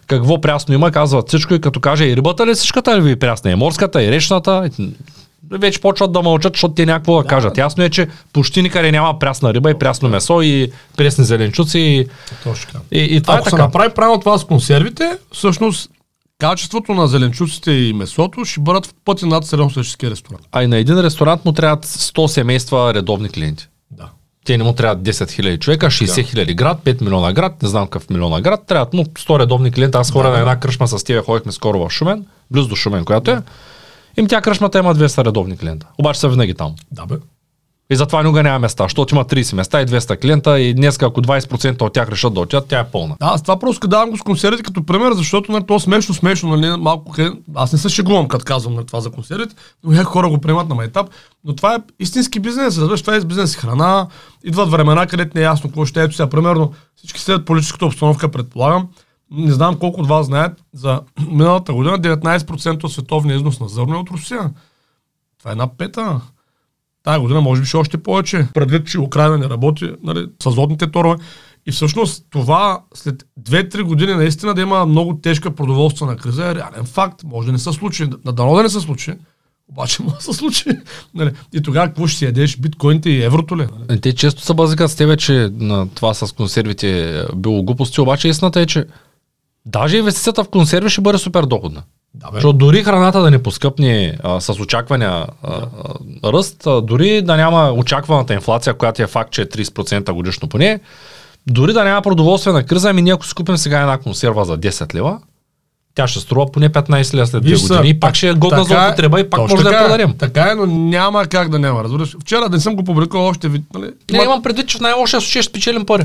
какво 0.07 0.41
прясно 0.41 0.73
има, 0.73 0.91
казват 0.91 1.27
всичко 1.27 1.53
и 1.53 1.61
като 1.61 1.79
каже 1.79 2.05
и 2.05 2.15
рибата 2.15 2.47
ли 2.47 2.53
всичката 2.53 2.97
ли 2.97 3.01
ви 3.01 3.11
е 3.11 3.15
прясна, 3.15 3.51
и 3.51 3.55
морската, 3.55 4.03
и 4.03 4.11
речната, 4.11 4.69
вече 5.51 5.81
почват 5.81 6.11
да 6.11 6.21
мълчат, 6.21 6.53
защото 6.53 6.73
те 6.73 6.85
някакво 6.85 7.21
да, 7.21 7.27
кажат. 7.27 7.57
Ясно 7.57 7.83
е, 7.83 7.89
че 7.89 8.07
почти 8.33 8.61
никъде 8.61 8.91
няма 8.91 9.19
прясна 9.19 9.53
риба 9.53 9.71
и 9.71 9.73
прясно 9.73 10.09
месо 10.09 10.41
и 10.41 10.71
пресни 10.97 11.25
зеленчуци 11.25 11.79
и, 11.79 12.07
Точно 12.43 12.65
така. 12.67 12.79
и, 12.91 13.15
и 13.15 13.21
това 13.21 13.33
Ако 13.33 13.41
е 13.41 13.43
се 13.43 13.49
така. 13.49 13.63
направи 13.63 13.93
правилно 13.93 14.19
това 14.19 14.37
с 14.37 14.43
консервите, 14.45 15.17
всъщност 15.33 15.89
качеството 16.39 16.93
на 16.93 17.07
зеленчуците 17.07 17.71
и 17.71 17.93
месото 17.93 18.45
ще 18.45 18.59
бъдат 18.59 18.85
в 18.85 18.93
пъти 19.05 19.25
над 19.25 19.45
средностатическия 19.45 20.11
ресторант. 20.11 20.47
А 20.51 20.63
и 20.63 20.67
на 20.67 20.77
един 20.77 20.99
ресторант 20.99 21.45
му 21.45 21.51
трябват 21.51 21.85
100 21.85 22.27
семейства 22.27 22.93
редовни 22.93 23.29
клиенти. 23.29 23.67
Да. 23.91 24.09
Те 24.45 24.57
не 24.57 24.63
му 24.63 24.73
трябват 24.73 25.03
10 25.03 25.11
000 25.11 25.59
човека, 25.59 25.85
60 25.85 26.05
000 26.05 26.55
град, 26.55 26.79
5 26.85 27.01
милиона 27.01 27.33
град, 27.33 27.63
не 27.63 27.69
знам 27.69 27.87
какъв 27.87 28.09
милиона 28.09 28.41
град, 28.41 28.63
трябват 28.67 28.93
му 28.93 29.03
100 29.03 29.39
редовни 29.39 29.71
клиенти. 29.71 29.97
Аз 29.97 30.11
хора 30.11 30.29
на 30.29 30.39
една 30.39 30.59
кръшма 30.59 30.87
с 30.87 31.03
тия 31.03 31.23
ходихме 31.23 31.51
скоро 31.51 31.79
в 31.79 31.89
Шумен, 31.89 32.25
близо 32.51 32.67
до 32.67 32.75
Шумен, 32.75 33.05
която 33.05 33.31
е. 33.31 33.41
Им 34.17 34.27
тя 34.27 34.41
кръшмата 34.41 34.79
има 34.79 34.95
200 34.95 35.25
редовни 35.25 35.57
клиента. 35.57 35.87
Обаче 35.97 36.19
са 36.19 36.29
винаги 36.29 36.53
там. 36.53 36.75
Да, 36.91 37.05
бе. 37.05 37.15
И 37.91 37.95
затова 37.95 38.23
никога 38.23 38.43
няма 38.43 38.59
места, 38.59 38.83
защото 38.83 39.15
има 39.15 39.25
30 39.25 39.55
места 39.55 39.81
и 39.81 39.85
200 39.85 40.21
клиента 40.21 40.59
и 40.59 40.73
днес 40.73 41.01
ако 41.01 41.21
20% 41.21 41.81
от 41.81 41.93
тях 41.93 42.09
решат 42.09 42.33
да 42.33 42.39
отидат, 42.39 42.67
тя 42.67 42.79
е 42.79 42.87
пълна. 42.87 43.15
Да, 43.19 43.25
аз 43.25 43.41
това 43.41 43.59
просто 43.59 43.87
давам 43.87 44.09
го 44.09 44.17
с 44.17 44.21
консервите 44.21 44.63
като 44.63 44.85
пример, 44.85 45.13
защото 45.13 45.51
нали, 45.51 45.63
то 45.67 45.79
смешно, 45.79 46.15
смешно, 46.15 46.49
нали, 46.49 46.81
малко. 46.81 47.15
Аз 47.55 47.73
не 47.73 47.79
се 47.79 47.89
шегувам, 47.89 48.27
като 48.27 48.45
казвам 48.45 48.73
нали, 48.73 48.85
това 48.85 48.99
за 48.99 49.11
консервите, 49.11 49.55
но 49.83 49.91
някои 49.91 50.11
хора 50.11 50.29
го 50.29 50.37
приемат 50.37 50.69
на 50.69 50.75
майтап, 50.75 51.09
но 51.43 51.55
това 51.55 51.75
е 51.75 51.79
истински 51.99 52.39
бизнес, 52.39 52.77
разбираш, 52.77 53.01
това 53.01 53.15
е 53.15 53.19
бизнес 53.19 53.55
храна, 53.55 54.07
идват 54.43 54.71
времена, 54.71 55.07
където 55.07 55.31
не 55.35 55.41
е 55.41 55.45
ясно 55.45 55.69
какво 55.69 55.85
ще 55.85 56.01
е. 56.01 56.03
Ето 56.03 56.15
сега, 56.15 56.29
примерно, 56.29 56.73
всички 56.95 57.19
следят 57.19 57.45
политическата 57.45 57.85
обстановка, 57.85 58.31
предполагам. 58.31 58.87
Не 59.31 59.51
знам 59.51 59.75
колко 59.75 60.01
от 60.01 60.07
вас 60.07 60.25
знаят, 60.25 60.63
за 60.73 61.01
миналата 61.31 61.73
година 61.73 61.99
19% 61.99 62.83
от 62.83 62.91
световния 62.91 63.35
износ 63.35 63.59
на 63.59 63.67
зърно 63.67 63.95
е 63.95 63.99
от 63.99 64.09
Русия. 64.09 64.51
Това 65.39 65.51
е 65.51 65.53
една 65.53 65.77
пета. 65.77 66.21
Тая 67.03 67.19
година 67.19 67.41
може 67.41 67.61
би 67.61 67.67
ще 67.67 67.77
още 67.77 67.97
повече. 67.97 68.47
Предвид, 68.53 68.87
че 68.87 68.99
Украина 68.99 69.37
не 69.37 69.49
работи 69.49 69.91
нали, 70.03 70.27
с 70.43 70.45
азотните 70.45 70.91
торове. 70.91 71.15
И 71.65 71.71
всъщност 71.71 72.25
това 72.29 72.81
след 72.93 73.23
2-3 73.41 73.81
години 73.81 74.13
наистина 74.13 74.53
да 74.53 74.61
има 74.61 74.85
много 74.85 75.17
тежка 75.21 75.55
продоволствена 75.55 76.17
криза 76.17 76.45
е 76.45 76.55
реален 76.55 76.85
факт. 76.85 77.23
Може 77.23 77.45
да 77.45 77.51
не 77.51 77.59
се 77.59 77.73
случи. 77.73 78.07
Да 78.25 78.31
дано 78.31 78.55
да 78.55 78.63
не 78.63 78.69
се 78.69 78.79
случи. 78.79 79.13
Обаче 79.71 80.03
може 80.03 80.15
да 80.15 80.21
се 80.21 80.33
случи. 80.33 80.63
Нали. 81.13 81.31
И 81.53 81.61
тогава 81.61 81.87
какво 81.87 82.07
ще 82.07 82.17
си 82.17 82.25
ядеш? 82.25 82.57
Биткоините 82.57 83.09
и 83.09 83.23
еврото 83.23 83.57
ли? 83.57 83.67
Нали? 83.79 84.01
Те 84.01 84.15
често 84.15 84.41
се 84.41 84.53
базикат 84.53 84.91
с 84.91 84.95
тебе, 84.95 85.17
че 85.17 85.49
на 85.53 85.87
това 85.89 86.13
с 86.13 86.31
консервите 86.31 87.19
е 87.19 87.23
било 87.35 87.63
глупости, 87.63 88.01
обаче 88.01 88.27
истината 88.27 88.61
е, 88.61 88.65
че 88.65 88.85
даже 89.65 89.97
инвестицията 89.97 90.43
в 90.43 90.49
консерви 90.49 90.89
ще 90.89 91.01
бъде 91.01 91.17
супер 91.17 91.43
доходна. 91.43 91.83
Да, 92.13 92.31
бе. 92.31 92.35
Защото 92.37 92.57
дори 92.57 92.83
храната 92.83 93.21
да 93.21 93.31
не 93.31 93.43
поскъпне 93.43 94.17
а, 94.23 94.41
с 94.41 94.49
очаквания 94.49 95.09
а, 95.11 95.27
а, 96.23 96.33
ръст, 96.33 96.67
а, 96.67 96.81
дори 96.81 97.21
да 97.21 97.37
няма 97.37 97.71
очакваната 97.71 98.33
инфлация, 98.33 98.73
която 98.73 99.01
е 99.01 99.07
факт, 99.07 99.31
че 99.31 99.41
е 99.41 99.45
30% 99.45 100.11
годишно 100.11 100.49
поне, 100.49 100.79
дори 101.47 101.73
да 101.73 101.83
няма 101.83 102.01
продоволствена 102.01 102.63
криза, 102.65 102.89
ами 102.89 103.01
ние 103.01 103.13
ако 103.13 103.25
си 103.25 103.33
купим 103.33 103.57
сега 103.57 103.79
една 103.81 103.97
консерва 103.97 104.45
за 104.45 104.57
10 104.57 104.93
лева, 104.93 105.19
тя 105.95 106.07
ще 106.07 106.19
струва 106.19 106.51
поне 106.51 106.69
15 106.69 107.13
лева 107.13 107.27
след 107.27 107.43
2 107.43 107.45
Виж 107.45 107.59
са, 107.59 107.73
години 107.73 107.89
и 107.89 107.99
пак 107.99 108.15
ще 108.15 108.29
е 108.29 108.33
годна 108.33 108.63
за 108.63 108.69
така 108.69 108.85
е, 108.85 108.87
употреба 108.87 109.19
и 109.19 109.29
пак 109.29 109.39
може 109.39 109.55
да 109.55 109.59
я 109.59 109.65
така 109.65 109.77
е, 109.77 109.87
продадем. 109.87 110.13
Така 110.17 110.51
е, 110.51 110.55
но 110.55 110.65
няма 110.65 111.25
как 111.25 111.49
да 111.49 111.59
няма. 111.59 111.83
Разбираш. 111.83 112.15
Вчера 112.21 112.49
не 112.49 112.59
съм 112.59 112.75
го 112.75 112.83
публикувал 112.83 113.27
още. 113.27 113.47
Нали, 113.49 113.63
Не, 114.11 114.17
има- 114.17 114.23
имам 114.23 114.43
предвид, 114.43 114.67
че 114.67 114.77
в 114.77 114.81
най-лошия 114.81 115.21
случай 115.21 115.41
ще 115.41 115.49
спечелим 115.49 115.85
пари. 115.85 116.03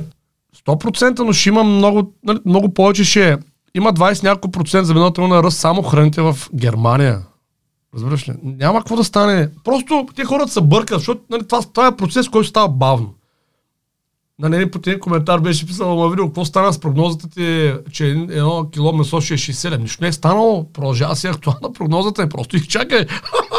100%, 0.66 1.18
но 1.18 1.32
ще 1.32 1.48
има 1.48 1.64
много, 1.64 2.12
нали, 2.24 2.38
много 2.46 2.74
повече 2.74 3.04
ще 3.04 3.30
е. 3.30 3.36
Има 3.74 3.92
20 3.92 4.22
няколко 4.22 4.50
процент 4.50 4.92
година 4.92 5.42
ръст 5.42 5.58
само 5.58 5.82
храните 5.82 6.22
в 6.22 6.38
Германия. 6.54 7.22
Разбираш 7.94 8.28
ли? 8.28 8.32
Няма 8.42 8.78
какво 8.78 8.96
да 8.96 9.04
стане. 9.04 9.48
Просто 9.64 10.06
те 10.16 10.24
хората 10.24 10.52
се 10.52 10.60
бъркат, 10.60 10.98
защото 10.98 11.20
нали, 11.30 11.48
това, 11.48 11.62
това 11.62 11.86
е 11.86 11.96
процес, 11.96 12.28
който 12.28 12.48
става 12.48 12.68
бавно. 12.68 13.14
На 14.38 14.56
един 14.56 14.70
по 14.70 14.78
един 14.78 15.00
коментар 15.00 15.40
беше 15.40 15.66
писал, 15.66 15.96
ма 15.96 16.08
видео, 16.08 16.26
какво 16.26 16.44
стана 16.44 16.72
с 16.72 16.80
прогнозата 16.80 17.28
ти, 17.28 17.74
че 17.92 18.06
едно 18.06 18.70
кило 18.72 18.92
месо 18.92 19.20
ще 19.20 19.34
е 19.34 19.36
67. 19.36 19.78
Нищо 19.78 20.02
не 20.02 20.08
е 20.08 20.12
станало. 20.12 20.72
Продължава 20.72 21.16
си 21.16 21.26
актуална 21.26 21.72
прогнозата 21.72 22.22
и 22.22 22.28
просто 22.28 22.56
их 22.56 22.66
чакай. 22.66 23.06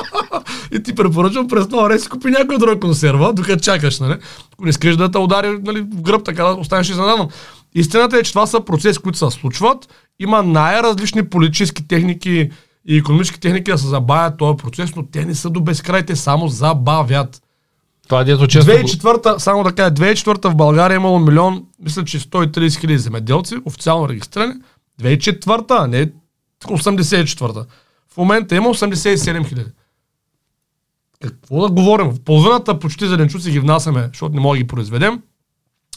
и 0.72 0.84
ти 0.84 0.96
препоръчвам 0.96 1.48
през 1.48 1.68
това 1.68 1.84
време 1.84 2.00
си 2.00 2.10
купи 2.10 2.30
някой 2.30 2.58
друга 2.58 2.80
консерва, 2.80 3.34
докато 3.34 3.64
чакаш, 3.64 4.00
нали? 4.00 4.18
Ако 4.54 4.64
не 4.64 4.70
искаш 4.70 4.98
да 4.98 5.12
те 5.12 5.18
удари 5.18 5.60
нали, 5.64 5.82
в 5.82 6.02
гръб, 6.02 6.24
така 6.24 6.44
да 6.44 6.54
останеш 6.54 6.90
изненадан. 6.90 7.28
Истината 7.76 8.18
е, 8.18 8.24
че 8.24 8.32
това 8.32 8.48
са 8.48 8.62
процеси, 8.62 9.00
които 9.00 9.18
се 9.18 9.38
случват. 9.40 9.94
Има 10.20 10.44
най-различни 10.44 11.30
политически 11.30 11.88
техники 11.88 12.52
и 12.86 12.98
економически 12.98 13.40
техники 13.40 13.72
да 13.72 13.78
се 13.78 13.88
забавят 13.88 14.38
този 14.38 14.58
процес, 14.58 14.96
но 14.96 15.06
те 15.06 15.26
не 15.26 15.36
са 15.36 15.50
до 15.50 15.62
безкрай, 15.62 16.06
те 16.06 16.16
само 16.16 16.48
забавят. 16.48 17.42
Това 18.08 18.24
дето 18.24 18.48
често... 18.48 18.72
го- 18.72 18.78
2004, 18.78 19.38
само 19.38 19.64
да 19.64 19.72
кажа, 19.72 19.92
2004 19.92 20.50
в 20.50 20.56
България 20.56 20.96
е 20.96 20.98
имало 20.98 21.20
милион, 21.20 21.66
мисля, 21.80 22.06
че 22.06 22.20
130 22.20 22.80
хиляди 22.80 22.98
земеделци, 22.98 23.56
официално 23.66 24.10
регистрирани. 24.10 24.54
2004, 25.02 25.66
а 25.70 25.88
не 25.88 26.12
84. 26.64 27.66
В 28.14 28.18
момента 28.18 28.56
има 28.56 28.70
87 28.70 29.48
хиляди. 29.48 29.70
Какво 31.22 31.62
да 31.62 31.70
говорим? 31.70 32.08
В 32.12 32.20
половината 32.20 32.80
почти 32.80 33.08
зеленчуци 33.08 33.52
ги 33.52 33.60
внасяме, 33.60 34.08
защото 34.08 34.36
не 34.36 34.42
можем 34.42 34.60
да 34.60 34.64
ги 34.64 34.68
произведем. 34.68 35.22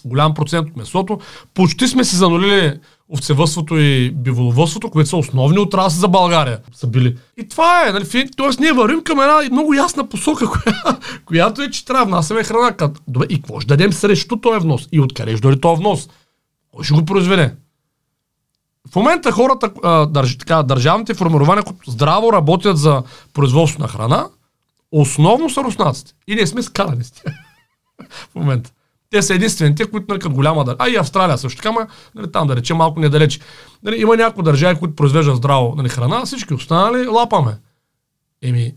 Голям 0.05 0.35
процент 0.35 0.69
от 0.71 0.77
месото. 0.77 1.19
Почти 1.55 1.89
сме 1.89 2.05
си 2.05 2.17
занулили 2.17 2.79
овцевътството 3.09 3.79
и 3.79 4.11
биволовътството, 4.11 4.91
които 4.91 5.09
са 5.09 5.17
основни 5.17 5.59
отрасли 5.59 5.99
за 5.99 6.09
България. 6.09 6.59
Са 6.75 6.87
били. 6.87 7.17
И 7.37 7.49
това 7.49 7.89
е, 7.89 7.93
нали, 7.93 8.09
т.е. 8.09 8.61
ние 8.61 8.73
вървим 8.73 9.05
към 9.05 9.21
една 9.21 9.41
много 9.53 9.75
ясна 9.75 10.09
посока, 10.09 10.47
коя, 10.47 10.99
която 11.25 11.63
е, 11.63 11.71
че 11.71 11.85
трябва 11.85 12.07
да 12.07 12.11
внасяме 12.11 12.45
храна. 12.45 12.75
Добре, 13.09 13.27
и 13.29 13.37
какво 13.37 13.61
ще 13.61 13.69
дадем 13.69 13.93
срещу 13.93 14.37
този 14.37 14.61
внос? 14.61 14.89
И 14.93 15.01
откъде 15.01 15.33
ще 15.33 15.41
дойде 15.41 15.61
този 15.61 15.79
внос? 15.79 16.09
Кой 16.75 16.85
ще 16.85 16.95
го 16.95 17.05
произведе? 17.05 17.55
В 18.93 18.97
момента 18.97 19.33
хората, 19.33 19.71
държ, 20.07 20.39
така, 20.39 20.63
държавните 20.63 21.15
формирования, 21.15 21.65
които 21.65 21.91
здраво 21.91 22.33
работят 22.33 22.79
за 22.79 23.03
производство 23.33 23.83
на 23.83 23.89
храна, 23.89 24.29
основно 24.93 25.51
са 25.51 25.65
руснаците. 25.65 26.13
И 26.27 26.35
ние 26.35 26.47
сме 26.47 26.63
скарани 26.63 27.05
с 27.05 27.11
тях. 27.11 27.35
в 28.31 28.35
момента. 28.35 28.71
Те 29.11 29.23
са 29.23 29.35
единствените, 29.35 29.91
които 29.91 30.07
като 30.07 30.31
голяма 30.31 30.65
държава. 30.65 30.85
А 30.85 30.89
и 30.89 30.97
Австралия 30.97 31.39
също 31.39 31.63
така, 31.63 31.87
нали, 32.15 32.33
там 32.33 32.47
да 32.47 32.57
речем 32.57 32.77
малко 32.77 33.01
недалеч. 33.01 33.41
Нали, 33.83 34.01
има 34.01 34.17
някои 34.17 34.45
държави, 34.45 34.79
които 34.79 34.95
произвеждат 34.95 35.37
здраво 35.37 35.75
нали, 35.77 35.89
храна, 35.89 36.25
всички 36.25 36.55
останали 36.55 37.07
лапаме. 37.07 37.59
Еми, 38.43 38.75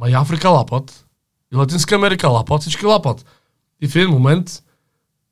ма 0.00 0.10
и 0.10 0.12
Африка 0.12 0.48
лапат, 0.48 1.06
и 1.52 1.56
Латинска 1.56 1.94
Америка 1.94 2.28
лапат, 2.28 2.60
всички 2.60 2.86
лапат. 2.86 3.24
И 3.80 3.88
в 3.88 3.96
един 3.96 4.10
момент, 4.10 4.62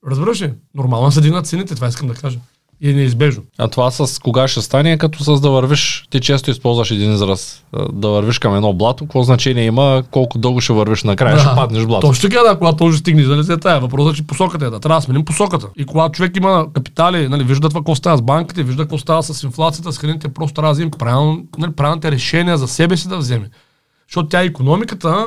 разбираш 0.06 0.42
ли, 0.42 0.54
нормално 0.74 1.12
се 1.12 1.20
дигнат 1.20 1.46
цените, 1.46 1.74
това 1.74 1.88
искам 1.88 2.08
да 2.08 2.14
кажа 2.14 2.38
и 2.82 2.90
е 2.90 2.92
неизбежно. 2.92 3.42
А 3.58 3.68
това 3.68 3.90
с 3.90 4.18
кога 4.18 4.48
ще 4.48 4.60
стане, 4.60 4.98
като 4.98 5.24
с 5.24 5.40
да 5.40 5.50
вървиш, 5.50 6.06
ти 6.10 6.20
често 6.20 6.50
използваш 6.50 6.90
един 6.90 7.12
израз, 7.12 7.64
да 7.92 8.08
вървиш 8.08 8.38
към 8.38 8.54
едно 8.54 8.72
блато, 8.72 9.04
какво 9.04 9.22
значение 9.22 9.64
има, 9.64 10.02
колко 10.10 10.38
дълго 10.38 10.60
ще 10.60 10.72
вървиш 10.72 11.02
накрая, 11.04 11.36
да, 11.36 11.42
ще 11.42 11.54
паднеш 11.54 11.86
блато. 11.86 12.06
Точно 12.06 12.28
така, 12.28 12.42
да, 12.42 12.58
когато 12.58 12.84
може 12.84 12.98
стигнеш, 12.98 13.26
не 13.26 13.44
се 13.44 13.56
тая. 13.56 13.80
Въпросът 13.80 14.12
е, 14.12 14.16
че 14.16 14.26
посоката 14.26 14.66
е 14.66 14.70
да 14.70 14.80
трябва 14.80 15.00
да 15.00 15.04
сменим 15.04 15.24
посоката. 15.24 15.68
И 15.76 15.84
когато 15.84 16.12
човек 16.12 16.36
има 16.36 16.66
капитали, 16.72 17.28
нали, 17.28 17.44
вижда 17.44 17.68
това 17.68 17.80
какво 17.80 17.94
става 17.94 18.18
с 18.18 18.22
банките, 18.22 18.62
вижда 18.62 18.82
какво 18.82 18.98
става 18.98 19.22
с 19.22 19.42
инфлацията, 19.42 19.92
с 19.92 19.98
храните, 19.98 20.28
просто 20.28 20.54
трябва 20.54 20.68
да 20.68 20.72
вземе 20.72 20.90
правилно, 20.90 21.44
нали, 21.58 21.72
правилните 21.72 22.10
решения 22.10 22.58
за 22.58 22.68
себе 22.68 22.96
си 22.96 23.08
да 23.08 23.16
вземе. 23.16 23.50
Защото 24.08 24.28
тя 24.28 24.42
економиката 24.42 25.26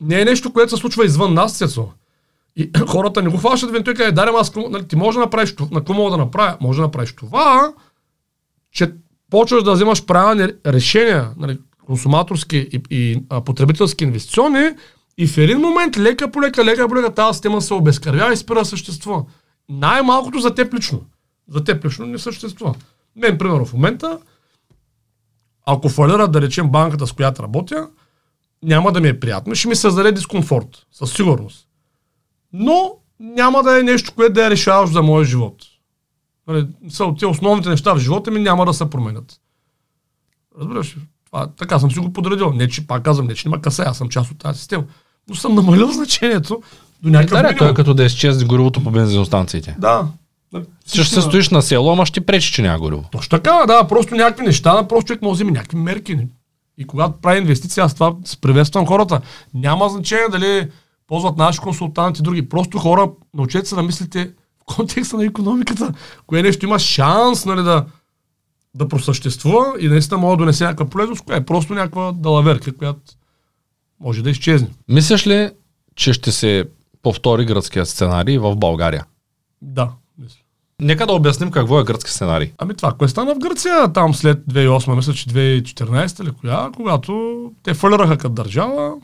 не 0.00 0.20
е 0.20 0.24
нещо, 0.24 0.52
което 0.52 0.76
се 0.76 0.80
случва 0.80 1.04
извън 1.04 1.34
нас, 1.34 1.58
Цецо. 1.58 1.88
И 2.56 2.70
хората 2.88 3.22
не 3.22 3.28
го 3.28 3.36
хващат 3.36 3.70
вин, 3.70 3.84
той 3.84 3.94
каже, 3.94 4.12
дарем 4.12 4.34
аз, 4.34 4.54
нали, 4.56 4.88
ти 4.88 4.96
може 4.96 5.18
да 5.18 5.24
направиш 5.24 5.56
това, 5.56 5.68
на 5.72 5.80
какво 5.80 5.94
мога 5.94 6.10
да 6.10 6.16
направя? 6.16 6.56
Може 6.60 6.76
да 6.76 6.82
направиш 6.82 7.12
това, 7.12 7.72
че 8.72 8.92
почваш 9.30 9.62
да 9.62 9.72
вземаш 9.72 10.04
правилни 10.04 10.48
решения, 10.66 11.30
нали, 11.36 11.58
консуматорски 11.86 12.56
и, 12.56 12.80
и 12.90 13.22
а, 13.30 13.40
потребителски 13.40 14.04
инвестиционни 14.04 14.70
и 15.18 15.26
в 15.26 15.38
един 15.38 15.58
момент, 15.58 15.96
лека 15.96 16.30
по 16.30 16.42
лека, 16.42 16.64
лека 16.64 16.88
по 16.88 16.96
лека, 16.96 17.14
тази 17.14 17.34
система 17.34 17.62
се 17.62 17.74
обезкървява 17.74 18.32
и 18.32 18.36
спира 18.36 18.58
да 18.58 18.64
съществува. 18.64 19.24
Най-малкото 19.68 20.38
за 20.38 20.54
теб 20.54 20.74
лично. 20.74 21.00
За 21.48 21.64
теб 21.64 21.84
лично 21.84 22.06
не 22.06 22.18
съществува. 22.18 22.74
Мен, 23.16 23.38
примерно, 23.38 23.64
в 23.64 23.72
момента, 23.72 24.18
ако 25.66 25.88
фалира, 25.88 26.28
да 26.28 26.40
речем, 26.40 26.68
банката, 26.68 27.06
с 27.06 27.12
която 27.12 27.42
работя, 27.42 27.88
няма 28.62 28.92
да 28.92 29.00
ми 29.00 29.08
е 29.08 29.20
приятно, 29.20 29.54
ще 29.54 29.68
ми 29.68 29.76
създаде 29.76 30.12
дискомфорт, 30.12 30.86
със 30.92 31.12
сигурност 31.12 31.68
но 32.52 32.92
няма 33.20 33.62
да 33.62 33.80
е 33.80 33.82
нещо, 33.82 34.12
което 34.14 34.32
да 34.32 34.46
е 34.46 34.50
решаващо 34.50 34.92
за 34.92 35.02
моя 35.02 35.24
живот. 35.24 35.56
Нали, 36.48 36.66
са 36.88 37.12
тези 37.14 37.26
основните 37.26 37.68
неща 37.68 37.94
в 37.94 37.98
живота 37.98 38.30
ми 38.30 38.40
няма 38.40 38.66
да 38.66 38.74
се 38.74 38.90
променят. 38.90 39.40
Разбираш? 40.58 40.96
Това, 41.26 41.46
така 41.46 41.78
съм 41.78 41.90
си 41.90 41.98
го 41.98 42.12
подредил. 42.12 42.52
Не, 42.52 42.68
че 42.68 42.86
пак 42.86 43.02
казвам, 43.02 43.26
не, 43.26 43.34
че 43.34 43.48
няма 43.48 43.62
каса, 43.62 43.82
аз 43.86 43.98
съм 43.98 44.08
част 44.08 44.30
от 44.30 44.38
тази 44.38 44.58
система. 44.58 44.84
Но 45.28 45.34
съм 45.34 45.54
намалил 45.54 45.86
значението 45.92 46.62
до 47.02 47.10
някакъв 47.10 47.42
да, 47.42 47.56
той 47.56 47.70
е 47.70 47.74
като 47.74 47.94
да 47.94 48.04
изчезне 48.04 48.44
горивото 48.44 48.84
по 48.84 48.90
бензиностанциите. 48.90 49.76
Да. 49.78 50.06
Ще 50.86 51.04
се 51.04 51.20
стоиш 51.20 51.50
на 51.50 51.62
село, 51.62 51.92
ама 51.92 52.06
ще 52.06 52.20
ти 52.20 52.26
пречи, 52.26 52.52
че 52.52 52.62
няма 52.62 52.78
гориво. 52.78 53.04
Точно 53.12 53.30
така, 53.30 53.64
да, 53.66 53.84
просто 53.88 54.14
някакви 54.14 54.46
неща, 54.46 54.88
просто 54.88 55.04
човек 55.04 55.22
може 55.22 55.30
да 55.30 55.34
вземе 55.34 55.50
някакви 55.50 55.76
мерки. 55.76 56.18
И 56.78 56.86
когато 56.86 57.20
прави 57.20 57.38
инвестиции, 57.38 57.80
аз 57.80 57.94
това 57.94 58.14
приветствам 58.40 58.86
хората. 58.86 59.20
Няма 59.54 59.88
значение 59.88 60.28
дали 60.30 60.68
ползват 61.12 61.36
наши 61.36 61.58
консултанти 61.58 62.20
и 62.20 62.22
други. 62.22 62.48
Просто 62.48 62.78
хора, 62.78 63.10
научете 63.34 63.68
се 63.68 63.74
да 63.74 63.82
мислите 63.82 64.32
в 64.60 64.64
контекста 64.76 65.16
на 65.16 65.24
економиката, 65.24 65.94
кое 66.26 66.42
нещо 66.42 66.66
има 66.66 66.78
шанс 66.78 67.44
нали, 67.44 67.62
да, 67.62 67.86
да 68.74 68.88
просъществува 68.88 69.74
и 69.80 69.88
наистина 69.88 70.18
може 70.18 70.36
да 70.36 70.36
донесе 70.36 70.64
някаква 70.64 70.86
полезност, 70.86 71.24
кое 71.24 71.36
е 71.36 71.44
просто 71.44 71.74
някаква 71.74 72.12
далаверка, 72.12 72.76
която 72.76 73.00
може 74.00 74.22
да 74.22 74.30
изчезне. 74.30 74.68
Мислиш 74.88 75.26
ли, 75.26 75.50
че 75.94 76.12
ще 76.12 76.32
се 76.32 76.64
повтори 77.02 77.44
гръцкият 77.44 77.88
сценарий 77.88 78.38
в 78.38 78.56
България? 78.56 79.04
Да, 79.62 79.90
мисля. 80.18 80.40
Нека 80.80 81.06
да 81.06 81.12
обясним 81.12 81.50
какво 81.50 81.80
е 81.80 81.84
гръцки 81.84 82.10
сценарий. 82.10 82.52
Ами 82.58 82.74
това, 82.74 82.92
кое 82.92 83.08
стана 83.08 83.34
в 83.34 83.38
Гърция 83.38 83.92
там 83.92 84.14
след 84.14 84.38
2008, 84.38 84.96
мисля, 84.96 85.12
че 85.12 85.26
2014 85.26 86.22
или 86.22 86.30
коя, 86.40 86.70
когато 86.76 87.52
те 87.62 87.74
фалираха 87.74 88.18
като 88.18 88.34
държава, 88.34 88.94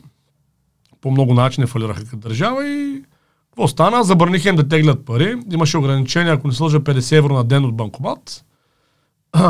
по 1.01 1.11
много 1.11 1.33
начини 1.33 1.67
фалираха 1.67 2.05
като 2.05 2.17
държава 2.17 2.67
и 2.67 3.03
какво 3.49 3.67
стана? 3.67 4.03
Забраниха 4.03 4.49
им 4.49 4.55
да 4.55 4.67
теглят 4.67 5.05
пари. 5.05 5.37
Имаше 5.51 5.77
ограничение, 5.77 6.31
ако 6.31 6.47
не 6.47 6.53
сложа 6.53 6.79
50 6.79 7.17
евро 7.17 7.33
на 7.33 7.43
ден 7.43 7.65
от 7.65 7.75
банкомат. 7.75 8.45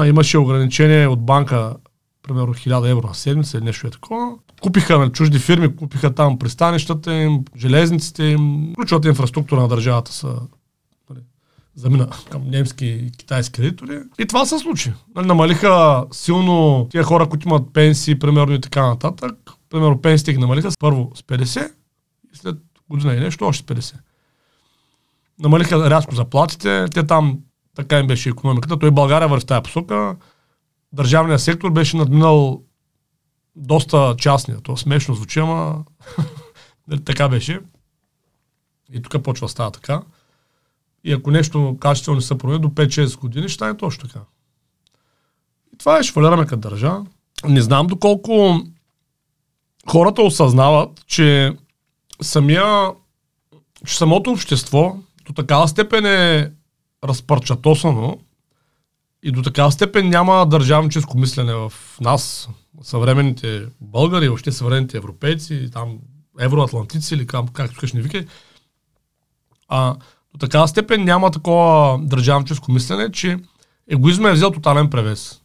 имаше 0.06 0.38
ограничение 0.38 1.08
от 1.08 1.26
банка, 1.26 1.76
примерно 2.24 2.54
1000 2.54 2.92
евро 2.92 3.08
на 3.08 3.16
седмица 3.16 3.58
или 3.58 3.66
нещо 3.66 3.88
е 3.88 3.90
такова. 3.90 4.32
Купиха 4.62 5.00
на 5.00 5.12
чужди 5.12 5.40
фирми, 5.40 5.76
купиха 5.76 6.16
там 6.16 6.40
пристанищата 6.40 7.14
им, 7.14 7.46
железниците 7.58 8.24
им, 8.24 8.74
ключовата 8.76 9.08
инфраструктура 9.08 9.62
на 9.62 9.68
държавата 9.68 10.14
са 10.14 10.36
нали, 11.10 11.22
замина 11.76 12.08
към 12.32 12.48
немски 12.48 12.86
и 12.86 13.12
китайски 13.12 13.52
кредитори. 13.52 14.00
И 14.20 14.26
това 14.26 14.46
се 14.46 14.60
случи. 14.60 14.94
Нали, 15.16 15.28
намалиха 15.28 16.06
силно 16.12 16.88
тия 16.92 17.04
хора, 17.04 17.30
които 17.30 17.48
имат 17.48 17.74
пенсии, 17.74 18.20
примерно 18.20 18.54
и 18.54 18.62
така 18.62 18.88
нататък 18.88 19.36
примерно 19.70 20.02
пенсиите 20.02 20.34
ги 20.34 20.40
намалиха 20.40 20.70
първо 20.80 21.12
с 21.16 21.22
50 21.22 21.72
и 22.34 22.38
след 22.38 22.58
година 22.90 23.14
и 23.14 23.20
нещо 23.20 23.46
още 23.46 23.64
с 23.64 23.82
50. 23.82 23.96
Намалиха 25.40 25.90
рязко 25.90 26.16
заплатите, 26.16 26.86
те 26.94 27.08
там 27.08 27.40
така 27.76 28.00
им 28.00 28.08
беше 28.08 28.30
економиката. 28.30 28.80
Той 28.80 28.92
България 28.92 29.28
върви 29.28 29.42
в 29.42 29.46
тази 29.46 29.64
посока. 29.64 30.16
Държавният 30.94 31.42
сектор 31.42 31.72
беше 31.72 31.98
надминал 31.98 32.64
доста 33.56 34.16
частния. 34.18 34.62
То 34.62 34.78
смешно 34.78 35.16
звучи, 35.16 35.40
ама 35.40 35.84
така 37.06 37.30
беше. 37.30 37.60
И 38.94 39.02
тук 39.02 39.24
почва 39.24 39.50
става 39.50 39.72
така. 39.72 40.02
И 41.04 41.14
ако 41.14 41.32
нещо 41.32 41.78
качествено 41.80 42.16
не 42.16 42.22
се 42.22 42.38
промени, 42.38 42.62
до 42.62 42.68
5-6 42.68 43.20
години 43.20 43.50
ще 43.50 43.54
стане 43.54 43.78
точно 43.78 44.08
така. 44.08 44.20
И 45.74 45.78
това 45.78 46.00
е, 46.00 46.04
швалираме 46.04 46.46
като 46.46 46.70
държава. 46.70 47.06
Не 47.46 47.62
знам 47.62 47.88
доколко 47.88 48.62
хората 49.90 50.22
осъзнават, 50.22 51.06
че 51.08 51.58
самия, 52.22 52.92
че 53.86 53.98
самото 53.98 54.32
общество 54.32 54.96
до 55.26 55.34
такава 55.34 55.68
степен 55.68 56.06
е 56.06 56.52
разпърчатосано 57.04 58.18
и 59.24 59.32
до 59.32 59.42
такава 59.42 59.72
степен 59.72 60.10
няма 60.10 60.46
държавническо 60.46 61.18
мислене 61.18 61.54
в 61.54 61.74
нас, 62.02 62.50
съвременните 62.82 63.66
българи, 63.82 64.30
още 64.30 64.52
съвременните 64.52 64.98
европейци, 64.98 65.70
там 65.74 65.98
евроатлантици 66.40 67.14
или 67.14 67.28
как, 67.28 67.52
както 67.54 67.74
искаш 67.74 67.94
не 67.94 68.02
викай, 68.02 68.26
а, 69.68 69.96
до 70.34 70.38
такава 70.40 70.68
степен 70.68 71.04
няма 71.04 71.32
такова 71.32 72.00
държавническо 72.02 72.72
мислене, 72.72 73.12
че 73.12 73.38
егоизма 73.88 74.30
е 74.30 74.34
взел 74.34 74.52
тотален 74.52 74.90
превес. 74.90 75.42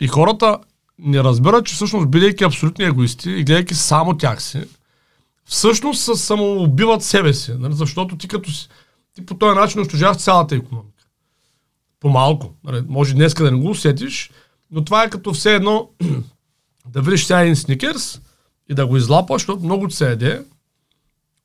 И 0.00 0.08
хората 0.08 0.58
не 0.98 1.24
разбират, 1.24 1.66
че 1.66 1.74
всъщност, 1.74 2.10
бидейки 2.10 2.44
абсолютни 2.44 2.84
егоисти 2.84 3.30
и 3.30 3.44
гледайки 3.44 3.74
само 3.74 4.16
тях 4.16 4.42
си, 4.42 4.64
всъщност 5.44 6.02
са 6.02 6.16
самоубиват 6.16 7.02
себе 7.02 7.34
си. 7.34 7.52
Нали? 7.58 7.74
Защото 7.74 8.16
ти 8.16 8.28
като 8.28 8.52
си, 8.52 8.68
ти 9.14 9.26
по 9.26 9.34
този 9.34 9.58
начин 9.58 9.80
унищожаваш 9.80 10.16
цялата 10.16 10.56
економика. 10.56 11.04
По-малко. 12.00 12.54
Нали? 12.64 12.84
Може 12.88 13.14
днес 13.14 13.34
да 13.34 13.50
не 13.50 13.58
го 13.58 13.70
усетиш, 13.70 14.30
но 14.70 14.84
това 14.84 15.04
е 15.04 15.10
като 15.10 15.32
все 15.32 15.54
едно 15.54 15.90
да 16.88 17.02
видиш 17.02 17.24
сега 17.24 17.40
един 17.40 17.56
сникерс 17.56 18.20
и 18.70 18.74
да 18.74 18.86
го 18.86 18.96
излапаш, 18.96 19.42
защото 19.42 19.64
много 19.64 19.90
се 19.90 20.12
еде, 20.12 20.44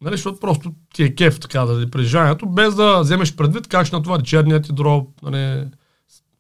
нали? 0.02 0.14
защото 0.14 0.40
просто 0.40 0.74
ти 0.94 1.04
е 1.04 1.16
кеф 1.16 1.40
така 1.40 1.66
да 1.66 1.92
преживяването, 1.92 2.46
без 2.46 2.76
да 2.76 3.00
вземеш 3.00 3.36
предвид 3.36 3.68
как 3.68 3.88
ще 3.88 3.96
натовари 3.96 4.24
черният 4.24 4.66
ти 4.66 4.74
дроб, 4.74 5.10
нали? 5.24 5.66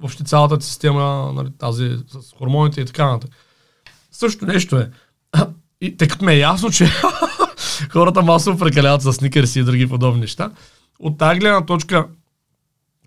Въобще 0.01 0.23
цялата 0.23 0.61
система, 0.61 1.31
нали, 1.35 1.49
тази 1.57 1.97
с 2.07 2.33
хормоните 2.37 2.81
и 2.81 2.85
така 2.85 3.05
нататък. 3.05 3.31
Също 4.11 4.45
нещо 4.45 4.77
е. 4.77 4.91
И 5.81 5.97
тъй 5.97 6.07
като 6.07 6.25
ме 6.25 6.33
е 6.33 6.39
ясно, 6.39 6.71
че 6.71 6.87
хората 7.91 8.21
масово 8.21 8.57
прекаляват 8.57 9.01
с 9.01 9.13
сникерси 9.13 9.59
и 9.59 9.63
други 9.63 9.89
подобни 9.89 10.21
неща, 10.21 10.51
от 10.99 11.17
тази 11.17 11.39
гледна 11.39 11.65
точка, 11.65 12.07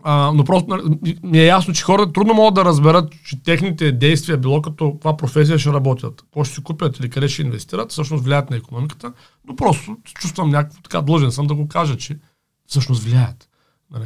а, 0.02 0.33
но 0.35 0.44
просто 0.44 0.70
нали, 0.70 1.18
ми 1.22 1.38
е 1.38 1.46
ясно, 1.46 1.74
че 1.74 1.85
хората 1.85 2.12
трудно 2.12 2.35
могат 2.35 2.54
да 2.54 2.64
разберат, 2.64 3.12
че 3.26 3.42
техните 3.42 3.92
действия, 3.92 4.38
било 4.38 4.62
като 4.62 4.92
каква 4.92 5.16
професия 5.16 5.59
ще 5.59 5.72
работят, 5.72 6.22
какво 6.22 6.44
ще 6.44 6.54
си 6.54 6.62
купят 6.62 6.98
или 6.98 7.11
къде 7.11 7.28
ще 7.28 7.42
инвестират, 7.42 7.90
всъщност 7.90 8.24
влияят 8.24 8.50
на 8.50 8.57
економиката, 8.57 9.12
но 9.48 9.57
просто 9.57 9.96
чувствам 10.04 10.50
някакво 10.50 10.83
така 10.83 11.00
длъжен 11.00 11.33
съм 11.33 11.46
да 11.46 11.54
го 11.54 11.68
кажа, 11.68 11.96
че 11.96 12.18
всъщност 12.66 13.02
влияят. 13.02 13.48
Нали? 13.90 14.04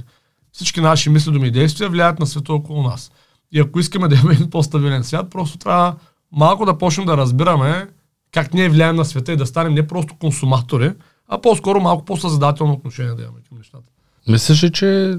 Всички 0.58 0.80
наши 0.80 1.10
мисли, 1.10 1.32
думи 1.32 1.48
и 1.48 1.50
действия 1.50 1.88
влияят 1.88 2.18
на 2.18 2.26
света 2.26 2.52
около 2.52 2.82
нас. 2.82 3.10
И 3.52 3.60
ако 3.60 3.80
искаме 3.80 4.08
да 4.08 4.14
имаме 4.14 4.34
един 4.34 4.50
по-стабилен 4.50 5.04
свят, 5.04 5.30
просто 5.30 5.58
трябва 5.58 5.94
малко 6.32 6.66
да 6.66 6.78
почнем 6.78 7.06
да 7.06 7.16
разбираме 7.16 7.88
как 8.32 8.54
ние 8.54 8.68
влияем 8.68 8.96
на 8.96 9.04
света 9.04 9.32
и 9.32 9.36
да 9.36 9.46
станем 9.46 9.74
не 9.74 9.86
просто 9.86 10.14
консуматори, 10.20 10.92
а 11.28 11.40
по-скоро 11.40 11.80
малко 11.80 12.04
по-съзидателно 12.04 12.72
отношение 12.72 13.14
да 13.14 13.22
имаме 13.22 13.38
към 13.48 13.58
нещата. 13.58 13.84
Мислиш 14.28 14.62
ли, 14.62 14.72
че 14.72 15.18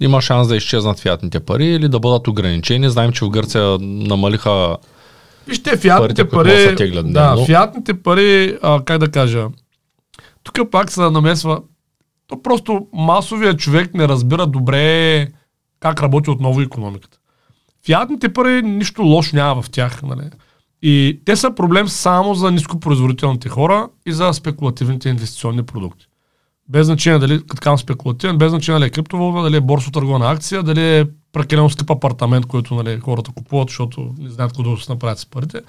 има 0.00 0.20
шанс 0.20 0.48
да 0.48 0.56
изчезнат 0.56 1.00
фиатните 1.00 1.40
пари 1.40 1.66
или 1.66 1.88
да 1.88 2.00
бъдат 2.00 2.28
ограничени? 2.28 2.90
Знаем, 2.90 3.12
че 3.12 3.24
в 3.24 3.30
Гърция 3.30 3.78
намалиха 3.80 4.76
Вижте, 5.46 5.76
фиатните 5.76 6.28
пари, 6.28 6.76
пари 6.76 7.02
да, 7.12 7.34
но... 7.34 7.44
фиатните 7.44 7.94
пари, 7.94 8.58
а, 8.62 8.84
как 8.84 8.98
да 8.98 9.10
кажа, 9.10 9.46
тук 10.42 10.70
пак 10.70 10.92
се 10.92 11.00
намесва, 11.00 11.62
то 12.32 12.42
просто 12.42 12.86
масовия 12.92 13.56
човек 13.56 13.94
не 13.94 14.08
разбира 14.08 14.46
добре 14.46 15.28
как 15.80 16.02
работи 16.02 16.30
отново 16.30 16.60
економиката. 16.60 17.18
Фиатните 17.86 18.32
пари 18.32 18.62
нищо 18.62 19.02
лошо 19.02 19.36
няма 19.36 19.62
в 19.62 19.70
тях. 19.70 20.02
Нали? 20.02 20.30
И 20.82 21.20
те 21.24 21.36
са 21.36 21.54
проблем 21.54 21.88
само 21.88 22.34
за 22.34 22.50
нископроизводителните 22.50 23.48
хора 23.48 23.88
и 24.06 24.12
за 24.12 24.32
спекулативните 24.32 25.08
инвестиционни 25.08 25.62
продукти. 25.62 26.06
Без 26.68 26.86
значение 26.86 27.18
дали 27.18 27.46
така 27.46 27.76
спекулативен, 27.76 28.38
без 28.38 28.50
значение 28.50 28.78
дали 28.78 28.88
е 28.88 28.90
криптовалута, 28.90 29.42
дали 29.42 29.56
е 29.56 29.60
борсо 29.60 29.90
търгова 29.90 30.32
акция, 30.32 30.62
дали 30.62 30.98
е 30.98 31.06
прекалено 31.32 31.70
скъп 31.70 31.90
апартамент, 31.90 32.46
който 32.46 32.74
нали, 32.74 33.00
хората 33.00 33.32
купуват, 33.32 33.68
защото 33.68 34.14
не 34.18 34.30
знаят 34.30 34.52
какво 34.52 34.76
да 34.76 34.82
се 34.82 34.92
направят 34.92 35.18
с 35.18 35.26
парите. 35.26 35.60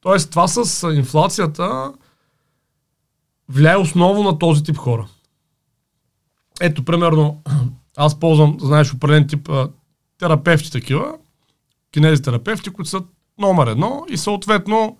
Тоест, 0.00 0.30
това 0.30 0.48
с 0.48 0.88
инфлацията 0.94 1.92
влияе 3.48 3.76
основно 3.76 4.22
на 4.22 4.38
този 4.38 4.62
тип 4.62 4.76
хора. 4.76 5.06
Ето, 6.60 6.84
примерно, 6.84 7.42
аз 7.96 8.20
ползвам, 8.20 8.56
знаеш, 8.60 8.94
определен 8.94 9.26
тип 9.26 9.48
а, 9.48 9.68
терапевти 10.18 10.72
такива, 10.72 11.14
кинези 11.92 12.22
терапевти, 12.22 12.70
които 12.70 12.90
са 12.90 13.02
номер 13.38 13.66
едно 13.66 14.04
и 14.08 14.16
съответно 14.16 14.96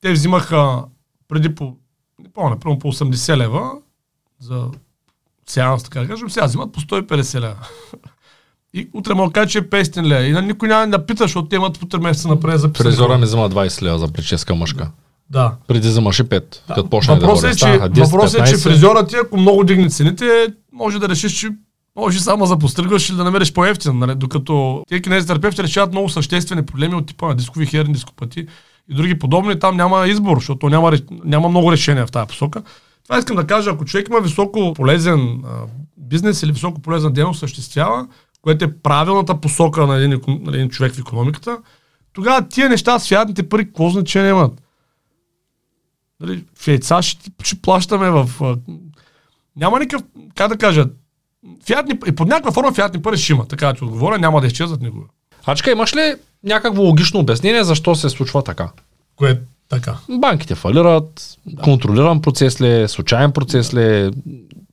те 0.00 0.12
взимаха 0.12 0.84
преди 1.28 1.54
по, 1.54 1.76
не 2.18 2.28
помня, 2.28 2.58
примерно 2.58 2.78
по 2.78 2.92
80 2.92 3.36
лева 3.36 3.70
за 4.40 4.70
сеанс, 5.46 5.82
така 5.82 6.00
да 6.00 6.08
кажем, 6.08 6.30
сега 6.30 6.46
взимат 6.46 6.72
по 6.72 6.80
150 6.80 7.40
лева. 7.40 7.68
И 8.74 8.88
утре 8.92 9.14
да 9.14 9.30
кажа, 9.32 9.48
че 9.50 9.58
е 9.58 9.62
500 9.62 10.02
лева. 10.02 10.24
И 10.24 10.32
на 10.32 10.42
никой 10.42 10.68
няма 10.68 10.88
да 10.88 11.06
пита, 11.06 11.24
защото 11.24 11.48
те 11.48 11.56
имат 11.56 11.80
по 11.80 11.86
3 11.86 12.02
месеца 12.02 12.28
напред 12.28 12.60
за 12.60 12.68
Фризора 12.68 13.18
ми 13.18 13.24
взема 13.24 13.50
20 13.50 13.82
лева 13.82 13.98
за 13.98 14.08
прическа 14.08 14.54
мъжка. 14.54 14.90
Да. 15.32 15.54
Преди 15.68 15.88
вземаше 15.88 16.24
5, 16.24 16.30
да. 16.68 16.74
като 16.74 16.90
почна 16.90 17.18
да 17.18 17.26
говоря. 17.26 17.48
е, 17.48 17.50
че, 17.50 17.58
Станаха 17.58 17.90
10, 17.90 18.04
въпросът 18.04 18.40
е, 18.40 18.44
че 18.44 18.54
15. 18.54 18.62
фризьорът 18.62 19.08
ти, 19.08 19.16
ако 19.16 19.36
много 19.36 19.64
дигне 19.64 19.88
цените, 19.88 20.46
може 20.72 20.98
да 20.98 21.08
решиш, 21.08 21.32
че 21.32 21.48
може 21.96 22.20
само 22.20 22.46
за 22.46 22.58
постригваш 22.58 23.08
или 23.08 23.16
да 23.16 23.24
намериш 23.24 23.52
по-ефтин, 23.52 23.98
нали? 23.98 24.14
докато 24.14 24.82
тези 24.88 25.02
кинезитерапевти 25.02 25.62
решават 25.62 25.92
много 25.92 26.08
съществени 26.08 26.66
проблеми 26.66 26.94
от 26.94 27.06
типа 27.06 27.26
на 27.26 27.34
дискови 27.34 27.66
херни, 27.66 27.92
дископати 27.92 28.46
и 28.90 28.94
други 28.94 29.18
подобни, 29.18 29.58
там 29.58 29.76
няма 29.76 30.08
избор, 30.08 30.36
защото 30.36 30.68
няма, 30.68 30.92
няма 31.24 31.48
много 31.48 31.72
решения 31.72 32.06
в 32.06 32.10
тази 32.12 32.26
посока. 32.26 32.62
Това 33.04 33.18
искам 33.18 33.36
да 33.36 33.46
кажа, 33.46 33.70
ако 33.70 33.84
човек 33.84 34.08
има 34.08 34.20
високо 34.20 34.74
полезен 34.74 35.42
а, 35.44 35.48
бизнес 35.96 36.42
или 36.42 36.52
високо 36.52 36.82
полезна 36.82 37.10
дейност 37.10 37.40
съществява, 37.40 38.06
което 38.42 38.64
е 38.64 38.72
правилната 38.82 39.40
посока 39.40 39.86
на 39.86 39.96
един, 39.96 40.20
на 40.28 40.56
един 40.56 40.68
човек 40.68 40.94
в 40.94 40.98
економиката, 40.98 41.58
тогава 42.12 42.48
тия 42.48 42.68
неща 42.68 42.98
с 42.98 43.08
фиатните 43.08 43.48
пари, 43.48 43.64
какво 43.64 43.90
значение 43.90 44.30
имат? 44.30 44.52
Нали, 46.22 46.44
в 46.54 46.68
яйца 46.68 47.02
ще, 47.02 47.30
ще 47.42 47.60
плащаме 47.62 48.10
в... 48.10 48.30
Няма 49.56 49.80
никакъв, 49.80 50.06
как 50.34 50.48
да 50.48 50.56
кажа, 50.56 50.86
фиатни, 51.66 51.98
и 52.06 52.12
под 52.12 52.28
някаква 52.28 52.52
форма 52.52 52.72
фиатни 52.72 53.02
пари 53.02 53.16
ще 53.16 53.32
има, 53.32 53.46
така 53.46 53.66
да 53.66 53.74
ти 53.74 53.84
отговоря, 53.84 54.18
няма 54.18 54.40
да 54.40 54.46
изчезват 54.46 54.80
никога. 54.80 55.04
Ачка, 55.46 55.70
имаш 55.70 55.96
ли 55.96 56.14
някакво 56.44 56.82
логично 56.82 57.20
обяснение 57.20 57.64
защо 57.64 57.94
се 57.94 58.08
случва 58.08 58.42
така? 58.42 58.70
Кое 59.16 59.30
е 59.30 59.38
така? 59.68 59.96
Банките 60.10 60.54
фалират, 60.54 61.38
контролиран 61.64 62.22
процес 62.22 62.60
ли 62.60 62.82
е, 62.82 62.88
случайен 62.88 63.32
процес 63.32 63.74
ли 63.74 63.82
е. 63.84 64.10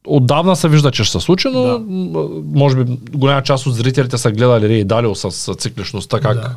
Отдавна 0.08 0.56
се 0.56 0.70
вижда, 0.70 0.92
че 0.92 1.04
ще 1.04 1.12
се 1.20 1.26
случи, 1.26 1.48
но 1.54 1.64
Да. 1.64 1.80
може 2.60 2.84
би 2.84 2.98
голяма 3.12 3.44
част 3.44 3.66
от 3.66 3.76
зрителите 3.76 4.18
са 4.18 4.32
гледали 4.32 4.70
Рей 4.70 4.84
Далио 4.84 5.16
с 5.16 5.32
с 5.32 5.56
цикличността, 5.56 6.20
как 6.20 6.38
Да. 6.38 6.56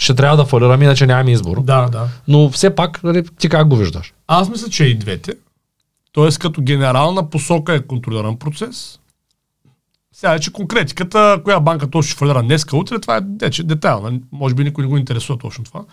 Ще 0.00 0.14
трябва 0.14 0.36
да 0.36 0.44
фалираме, 0.44 0.84
иначе 0.84 1.06
нямаме 1.06 1.32
избор. 1.32 1.62
Да, 1.62 1.88
да. 1.88 2.08
Но 2.28 2.50
все 2.50 2.74
пак, 2.74 3.02
нали, 3.02 3.24
ти 3.38 3.48
как 3.48 3.68
го 3.68 3.76
виждаш? 3.76 4.14
Аз 4.26 4.50
мисля, 4.50 4.68
че 4.68 4.84
и 4.84 4.94
двете. 4.94 5.32
Тоест, 6.12 6.38
като 6.38 6.62
генерална 6.62 7.30
посока 7.30 7.74
е 7.74 7.86
контролиран 7.86 8.38
процес. 8.38 8.98
Сега 10.12 10.32
вече 10.32 10.52
конкретиката, 10.52 11.40
коя 11.44 11.60
банка 11.60 11.90
точно 11.90 12.10
ще 12.10 12.18
фалира 12.18 12.42
днеска, 12.42 12.76
утре, 12.76 12.98
това 12.98 13.16
е 13.16 13.20
вече 13.40 13.62
детайл. 13.62 14.00
нали? 14.00 14.20
Може 14.32 14.54
би 14.54 14.64
никой 14.64 14.84
не 14.84 14.90
го 14.90 14.96
интересува 14.96 15.38
точно 15.38 15.64
това. 15.64 15.84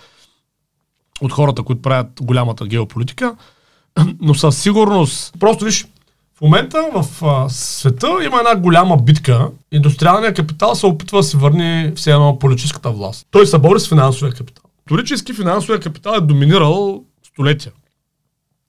От 1.22 1.32
хората, 1.32 1.64
които 1.64 1.82
правят 1.82 2.08
голямата 2.22 2.68
геополитика. 2.68 3.36
Но 4.22 4.34
със 4.34 4.58
сигурност, 4.58 5.34
просто 5.40 5.66
виж, 5.66 5.88
в 6.38 6.42
момента 6.42 6.90
в 6.94 7.26
а, 7.26 7.50
света 7.50 8.08
има 8.26 8.38
една 8.38 8.56
голяма 8.56 8.98
битка. 8.98 9.50
Индустриалният 9.72 10.36
капитал 10.36 10.76
се 10.76 10.86
опитва 10.86 11.18
да 11.18 11.24
си 11.24 11.38
върне 11.38 11.94
все 11.96 12.12
едно 12.12 12.40
политическата 12.40 12.92
власт. 12.92 13.28
Той 13.32 13.48
се 13.48 13.58
бори 13.58 13.80
с 13.80 13.90
финансовия 13.90 14.36
капитал. 14.36 14.64
Исторически 14.80 15.34
финансовия 15.34 15.80
капитал 15.80 16.14
е 16.18 16.22
доминирал 16.22 17.04
столетия. 17.24 17.72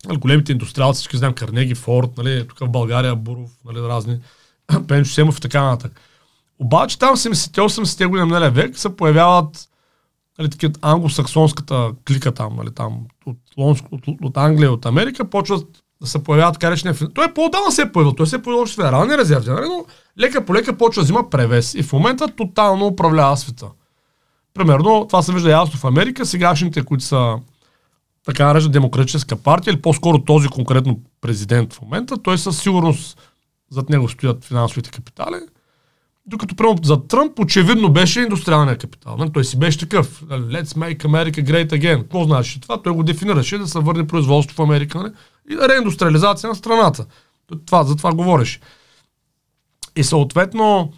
Нали, 0.06 0.16
големите 0.18 0.52
индустриалци, 0.52 0.98
всички 0.98 1.16
знаем, 1.16 1.32
Карнеги, 1.32 1.74
Форд, 1.74 2.10
нали, 2.18 2.48
тук 2.48 2.58
в 2.58 2.68
България, 2.68 3.16
Буров, 3.16 3.50
нали, 3.64 3.78
разни, 3.78 4.20
Пенчо 4.88 5.10
Семов 5.10 5.38
и 5.38 5.40
така 5.40 5.62
нататък. 5.62 6.00
Обаче 6.58 6.98
там 6.98 7.16
в 7.16 7.18
70-80-те 7.18 8.06
години 8.06 8.20
на 8.20 8.26
миналия 8.26 8.50
век 8.50 8.78
се 8.78 8.96
появяват 8.96 9.68
нали, 10.38 10.50
такива 10.50 10.72
англосаксонската 10.82 11.90
клика 12.06 12.34
там, 12.34 12.56
нали, 12.56 12.70
там 12.74 13.06
от, 13.26 13.36
Лонск, 13.58 13.84
от, 13.90 14.02
от 14.22 14.36
Англия, 14.36 14.72
от 14.72 14.86
Америка, 14.86 15.30
почват 15.30 15.66
да 16.00 16.06
се 16.06 16.22
появяват 16.24 16.54
така 16.54 16.70
речения 16.70 16.96
Той 17.14 17.34
по-отдавна 17.34 17.72
се 17.72 17.82
е 17.82 17.92
появил, 17.92 18.12
той 18.12 18.26
се 18.26 18.36
е 18.36 18.42
появил 18.42 18.62
още 18.62 18.74
в 18.74 18.76
федерални 18.76 19.18
резерви, 19.18 19.50
нали, 19.50 19.66
но 19.68 19.84
лека 20.18 20.44
по 20.44 20.54
лека 20.54 20.76
почва 20.76 21.02
да 21.02 21.04
взима 21.04 21.30
превес 21.30 21.74
и 21.74 21.82
в 21.82 21.92
момента 21.92 22.28
тотално 22.28 22.86
управлява 22.86 23.36
света. 23.36 23.66
Примерно, 24.54 25.06
това 25.08 25.22
се 25.22 25.32
вижда 25.32 25.50
ясно 25.50 25.78
в 25.78 25.84
Америка, 25.84 26.26
сегашните, 26.26 26.82
които 26.82 27.04
са 27.04 27.38
така 28.24 28.46
наречена 28.46 28.72
демократическа 28.72 29.36
партия, 29.36 29.72
или 29.72 29.82
по-скоро 29.82 30.18
този 30.24 30.48
конкретно 30.48 31.00
президент 31.20 31.72
в 31.72 31.82
момента, 31.82 32.22
той 32.22 32.38
със 32.38 32.58
сигурност 32.58 33.18
зад 33.70 33.88
него 33.88 34.08
стоят 34.08 34.44
финансовите 34.44 34.90
капитали. 34.90 35.36
Докато 36.28 36.54
примерно 36.54 36.78
за 36.82 37.06
Тръмп 37.06 37.38
очевидно 37.38 37.92
беше 37.92 38.20
индустриалния 38.20 38.78
капитал. 38.78 39.16
Нали? 39.16 39.32
Той 39.32 39.44
си 39.44 39.58
беше 39.58 39.78
такъв. 39.78 40.22
нали, 40.28 40.42
Let's 40.42 40.64
make 40.64 40.98
America 40.98 41.44
great 41.44 41.70
again. 41.70 42.02
Какво 42.02 42.24
значи 42.24 42.60
това? 42.60 42.82
Той 42.82 42.92
го 42.92 43.02
дефинираше 43.02 43.58
да 43.58 43.68
се 43.68 43.78
върне 43.78 44.06
производство 44.06 44.56
в 44.56 44.60
Америка 44.60 44.98
нали? 44.98 45.12
и 45.50 45.68
реиндустриализация 45.68 46.48
на 46.48 46.54
страната. 46.54 47.06
Това, 47.66 47.84
за 47.84 47.96
това 47.96 48.14
говореше. 48.14 48.60
И 49.96 50.04
съответно, 50.04 50.92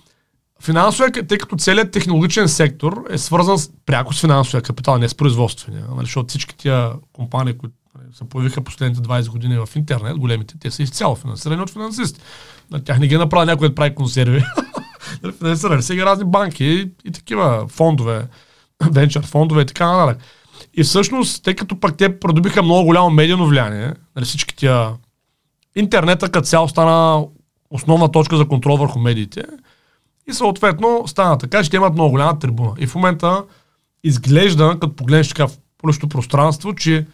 финансовия, 0.63 1.27
тъй 1.27 1.39
като 1.39 1.57
целият 1.57 1.91
технологичен 1.91 2.49
сектор 2.49 3.05
е 3.11 3.19
свързан 3.19 3.59
с, 3.59 3.71
пряко 3.87 4.15
с 4.15 4.21
финансовия 4.21 4.63
капитал, 4.63 4.99
не 4.99 5.09
с 5.09 5.15
производствения. 5.15 5.85
Нали, 5.91 6.07
защото 6.07 6.29
всички 6.29 6.57
тия 6.57 6.93
компании, 7.13 7.59
които 7.59 7.75
се 8.13 8.29
появиха 8.29 8.65
последните 8.65 9.09
20 9.09 9.29
години 9.29 9.59
в 9.59 9.69
интернет, 9.77 10.19
големите, 10.19 10.55
те 10.61 10.71
са 10.71 10.83
изцяло 10.83 11.15
финансирани 11.15 11.63
от 11.63 11.71
финансисти. 11.71 12.21
На 12.71 12.85
тях 12.85 12.99
не 12.99 13.07
ги 13.07 13.15
е 13.15 13.19
направил 13.19 13.47
някой 13.47 13.69
да 13.69 13.75
прави 13.75 13.95
консерви. 13.95 14.45
Нали, 15.23 15.33
Финансирали 15.33 15.83
са 15.83 15.95
ги 15.95 16.05
разни 16.05 16.25
банки 16.25 16.65
и, 16.65 16.91
и 17.05 17.13
такива 17.13 17.67
фондове, 17.69 18.27
венчър 18.91 19.27
фондове 19.27 19.63
и 19.63 19.67
така 19.67 19.93
нататък. 19.93 20.23
И 20.75 20.83
всъщност, 20.83 21.45
тъй 21.45 21.55
като 21.55 21.81
пък 21.81 21.97
те 21.97 22.21
придобиха 22.21 22.63
много 22.63 22.85
голямо 22.85 23.11
медийно 23.11 23.47
влияние, 23.47 23.95
нали, 24.17 24.25
всички 24.25 24.57
тия 24.57 24.91
интернета 25.77 26.31
като 26.31 26.47
цяло 26.47 26.69
стана 26.69 27.27
основна 27.71 28.13
точка 28.13 28.37
за 28.37 28.49
контрол 28.49 28.77
върху 28.77 28.99
медиите. 28.99 29.45
И 30.29 30.33
съответно 30.33 31.03
стана 31.07 31.39
така, 31.39 31.63
че 31.63 31.71
те 31.71 31.77
имат 31.77 31.95
много 31.95 32.11
голяма 32.11 32.39
трибуна. 32.39 32.73
И 32.79 32.87
в 32.87 32.95
момента 32.95 33.45
изглежда, 34.05 34.77
като 34.81 34.97
погледнеш 34.97 35.29
така 35.29 35.47
в 35.47 35.59
публичното 35.79 36.09
пространство, 36.09 36.75
че 36.75 37.07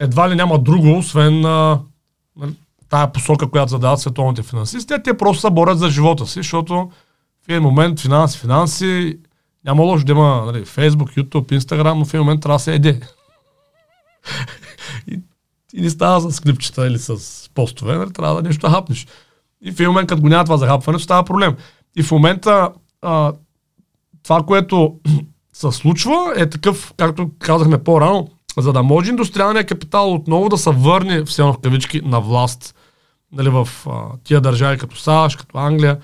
едва 0.00 0.30
ли 0.30 0.34
няма 0.34 0.58
друго, 0.58 0.98
освен 0.98 1.44
а, 1.44 1.80
нали, 2.36 2.54
тая 2.88 3.12
посока, 3.12 3.50
която 3.50 3.70
задават 3.70 4.00
световните 4.00 4.42
финансисти, 4.42 4.94
а 4.94 5.02
те 5.02 5.16
просто 5.16 5.40
се 5.40 5.50
борят 5.50 5.78
за 5.78 5.90
живота 5.90 6.26
си, 6.26 6.38
защото 6.38 6.90
в 7.44 7.48
един 7.48 7.62
момент 7.62 8.00
финанси, 8.00 8.38
финанси, 8.38 9.18
няма 9.64 9.82
лошо 9.82 10.04
да 10.04 10.12
има 10.12 10.42
нали, 10.46 10.64
Facebook, 10.64 11.22
YouTube, 11.22 11.58
Instagram, 11.58 11.94
но 11.94 12.04
в 12.04 12.14
един 12.14 12.20
момент 12.20 12.42
трябва 12.42 12.56
да 12.56 12.62
се 12.62 12.74
еде. 12.74 13.00
и, 15.06 15.20
и 15.74 15.80
не 15.80 15.90
става 15.90 16.30
с 16.30 16.40
клипчета 16.40 16.86
или 16.86 16.98
с 16.98 17.18
постове, 17.54 17.96
нали, 17.96 18.12
трябва 18.12 18.42
да 18.42 18.48
нещо 18.48 18.68
хапнеш. 18.68 19.06
И 19.62 19.72
в 19.72 19.74
един 19.74 19.88
момент, 19.88 20.08
като 20.08 20.22
го 20.22 20.28
няма 20.28 20.44
това 20.44 20.56
захапване, 20.56 20.98
става 20.98 21.24
проблем. 21.24 21.56
И 21.96 22.02
в 22.02 22.10
момента 22.10 22.70
а, 23.02 23.32
това, 24.22 24.42
което 24.42 24.96
се 25.52 25.72
случва, 25.72 26.32
е 26.36 26.50
такъв, 26.50 26.94
както 26.96 27.30
казахме 27.38 27.84
по-рано, 27.84 28.28
за 28.58 28.72
да 28.72 28.82
може 28.82 29.10
индустриалният 29.10 29.68
капитал 29.68 30.14
отново 30.14 30.48
да 30.48 30.58
се 30.58 30.70
върне, 30.70 31.24
все 31.24 31.42
в 31.42 31.56
кавички, 31.62 32.00
на 32.04 32.20
власт 32.20 32.74
нали, 33.32 33.48
в 33.48 33.68
а, 33.86 33.92
тия 34.24 34.40
държави 34.40 34.78
като 34.78 34.96
САЩ, 34.96 35.36
като 35.36 35.58
Англия. 35.58 35.98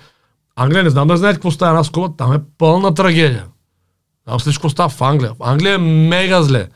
Англия 0.62 0.84
не 0.84 0.90
знам 0.90 1.08
да 1.08 1.16
знаете 1.16 1.36
какво 1.36 1.50
става 1.50 1.70
една 1.70 1.84
скоба, 1.84 2.16
там 2.16 2.32
е 2.32 2.40
пълна 2.58 2.94
трагедия. 2.94 3.46
Там 4.24 4.38
всичко 4.38 4.70
става 4.70 4.88
в 4.88 5.02
Англия. 5.02 5.34
В 5.34 5.36
Англия 5.40 5.74
е 5.74 5.78
мега 5.78 6.42
зле. 6.42 6.68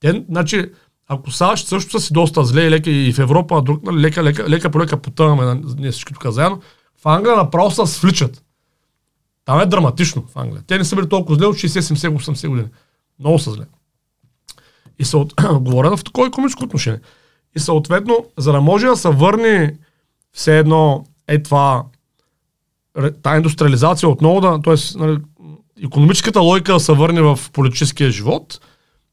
Те, 0.00 0.24
значи, 0.28 0.70
ако 1.08 1.30
САЩ 1.30 1.66
също 1.66 1.90
са 1.90 2.06
си 2.06 2.12
доста 2.12 2.44
зле 2.44 2.62
и, 2.62 2.70
лека, 2.70 2.90
и 2.90 3.12
в 3.12 3.18
Европа, 3.18 3.62
друг, 3.62 3.82
нали, 3.82 4.00
лека, 4.00 4.24
лека, 4.24 4.48
лека 4.48 4.70
по 4.70 4.80
лека 4.80 4.96
потъваме, 4.96 5.60
ние 5.78 5.90
всички 5.90 6.14
тук 6.14 6.32
заедно, 6.32 6.60
в 7.02 7.06
Англия 7.06 7.36
направо 7.36 7.70
се 7.70 7.86
свличат. 7.86 8.42
Там 9.44 9.60
е 9.60 9.66
драматично 9.66 10.24
в 10.28 10.36
Англия. 10.36 10.62
Те 10.66 10.78
не 10.78 10.84
са 10.84 10.96
били 10.96 11.08
толкова 11.08 11.36
зле 11.38 11.46
от 11.46 11.56
60, 11.56 11.80
70, 11.80 12.16
80 12.18 12.48
години. 12.48 12.68
Много 13.20 13.38
са 13.38 13.50
зле. 13.50 13.64
И 14.98 15.04
се 15.04 15.16
от... 15.16 15.34
говоря 15.60 15.96
в 15.96 16.04
такова 16.04 16.26
економическо 16.26 16.64
отношение. 16.64 17.00
И 17.56 17.60
съответно, 17.60 18.24
за 18.38 18.52
да 18.52 18.60
може 18.60 18.86
да 18.86 18.96
се 18.96 19.08
върне 19.08 19.78
все 20.32 20.58
едно 20.58 21.04
е 21.28 21.42
това, 21.42 21.84
тази 23.22 23.36
индустриализация 23.36 24.08
отново 24.08 24.40
да, 24.40 24.60
т.е. 24.62 24.98
Нали, 24.98 25.18
економическата 25.84 26.40
логика 26.40 26.72
да 26.72 26.80
се 26.80 26.92
върне 26.92 27.22
в 27.22 27.38
политическия 27.52 28.10
живот, 28.10 28.60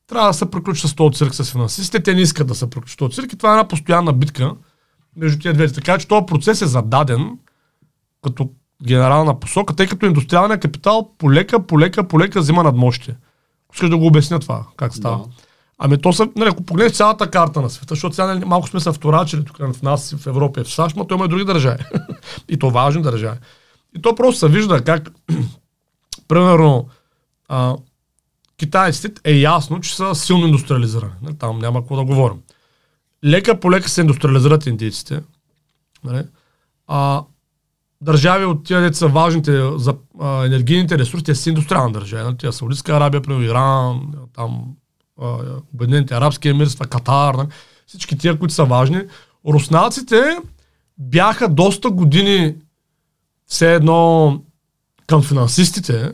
трябва 0.07 0.27
да 0.27 0.33
се 0.33 0.51
приключи 0.51 0.87
с 0.87 0.95
този 0.95 1.17
цирк 1.17 1.35
с 1.35 1.51
финансистите. 1.51 2.03
Те 2.03 2.13
не 2.15 2.21
искат 2.21 2.47
да 2.47 2.55
се 2.55 2.69
приключи 2.69 2.93
с 2.93 2.97
този 2.97 3.15
цирк 3.15 3.33
и 3.33 3.37
това 3.37 3.49
е 3.49 3.53
една 3.53 3.67
постоянна 3.67 4.13
битка 4.13 4.55
между 5.17 5.39
тия 5.39 5.53
двете. 5.53 5.73
Така 5.73 5.97
че 5.97 6.07
този 6.07 6.25
процес 6.25 6.61
е 6.61 6.67
зададен 6.67 7.37
като 8.23 8.49
генерална 8.87 9.39
посока, 9.39 9.75
тъй 9.75 9.87
като 9.87 10.05
индустриалният 10.05 10.61
капитал 10.61 11.09
полека, 11.17 11.67
полека, 11.67 12.07
полека 12.07 12.39
взима 12.39 12.63
надмощие. 12.63 13.15
Искаш 13.73 13.89
да 13.89 13.97
го 13.97 14.07
обясня 14.07 14.39
това, 14.39 14.65
как 14.77 14.95
става. 14.95 15.17
Да. 15.17 15.23
Ами 15.77 16.01
то 16.01 16.13
са, 16.13 16.27
нали, 16.35 16.49
ако 16.49 16.63
погледнеш 16.63 16.91
цялата 16.91 17.31
карта 17.31 17.61
на 17.61 17.69
света, 17.69 17.95
защото 17.95 18.15
сега 18.15 18.27
нали, 18.27 18.45
малко 18.45 18.67
сме 18.67 18.79
се 18.79 18.91
вторачили 18.91 19.45
тук 19.45 19.57
в 19.57 19.81
нас, 19.81 20.15
в 20.17 20.27
Европа 20.27 20.61
и 20.61 20.63
в 20.63 20.73
САЩ, 20.73 20.95
но 20.95 21.07
той 21.07 21.15
има 21.15 21.25
и 21.25 21.27
други 21.27 21.45
държави. 21.45 21.83
и 22.49 22.59
то 22.59 22.69
важни 22.69 23.01
държави. 23.01 23.37
И 23.97 24.01
то 24.01 24.15
просто 24.15 24.39
се 24.39 24.47
вижда 24.47 24.83
как, 24.83 25.11
примерно, 26.27 26.87
а, 27.47 27.75
китайците 28.57 29.21
е 29.23 29.33
ясно, 29.33 29.79
че 29.79 29.95
са 29.95 30.15
силно 30.15 30.45
индустриализирани. 30.45 31.13
Нали, 31.21 31.37
там 31.37 31.59
няма 31.59 31.81
какво 31.81 31.95
да 31.95 32.03
говорим. 32.03 32.37
Лека 33.25 33.59
по 33.59 33.71
лека 33.71 33.89
се 33.89 34.01
индустриализират 34.01 34.65
индийците. 34.65 35.21
Нали, 36.03 36.23
а, 36.87 37.23
държави 38.01 38.45
от 38.45 38.63
тия 38.63 38.81
деца 38.81 39.07
важните 39.07 39.69
за 39.75 39.95
а, 40.19 40.45
енергийните 40.45 40.97
ресурси, 40.97 41.23
те 41.23 41.35
са 41.35 41.49
индустриални 41.49 41.93
държави. 41.93 42.23
Нали, 42.23 42.37
тия 42.37 42.53
Саудитска 42.53 42.95
Арабия, 42.95 43.21
примерно 43.21 43.45
Иран, 43.45 44.13
там 44.33 44.75
Обединените 45.73 46.13
арабски 46.13 46.49
емирства, 46.49 46.85
Катар, 46.85 47.33
нали? 47.35 47.47
всички 47.87 48.17
тия, 48.17 48.39
които 48.39 48.53
са 48.53 48.65
важни. 48.65 49.01
Руснаците 49.47 50.37
бяха 50.97 51.49
доста 51.49 51.89
години 51.89 52.55
все 53.51 53.75
едно 53.75 54.39
към 55.07 55.21
финансистите. 55.21 56.11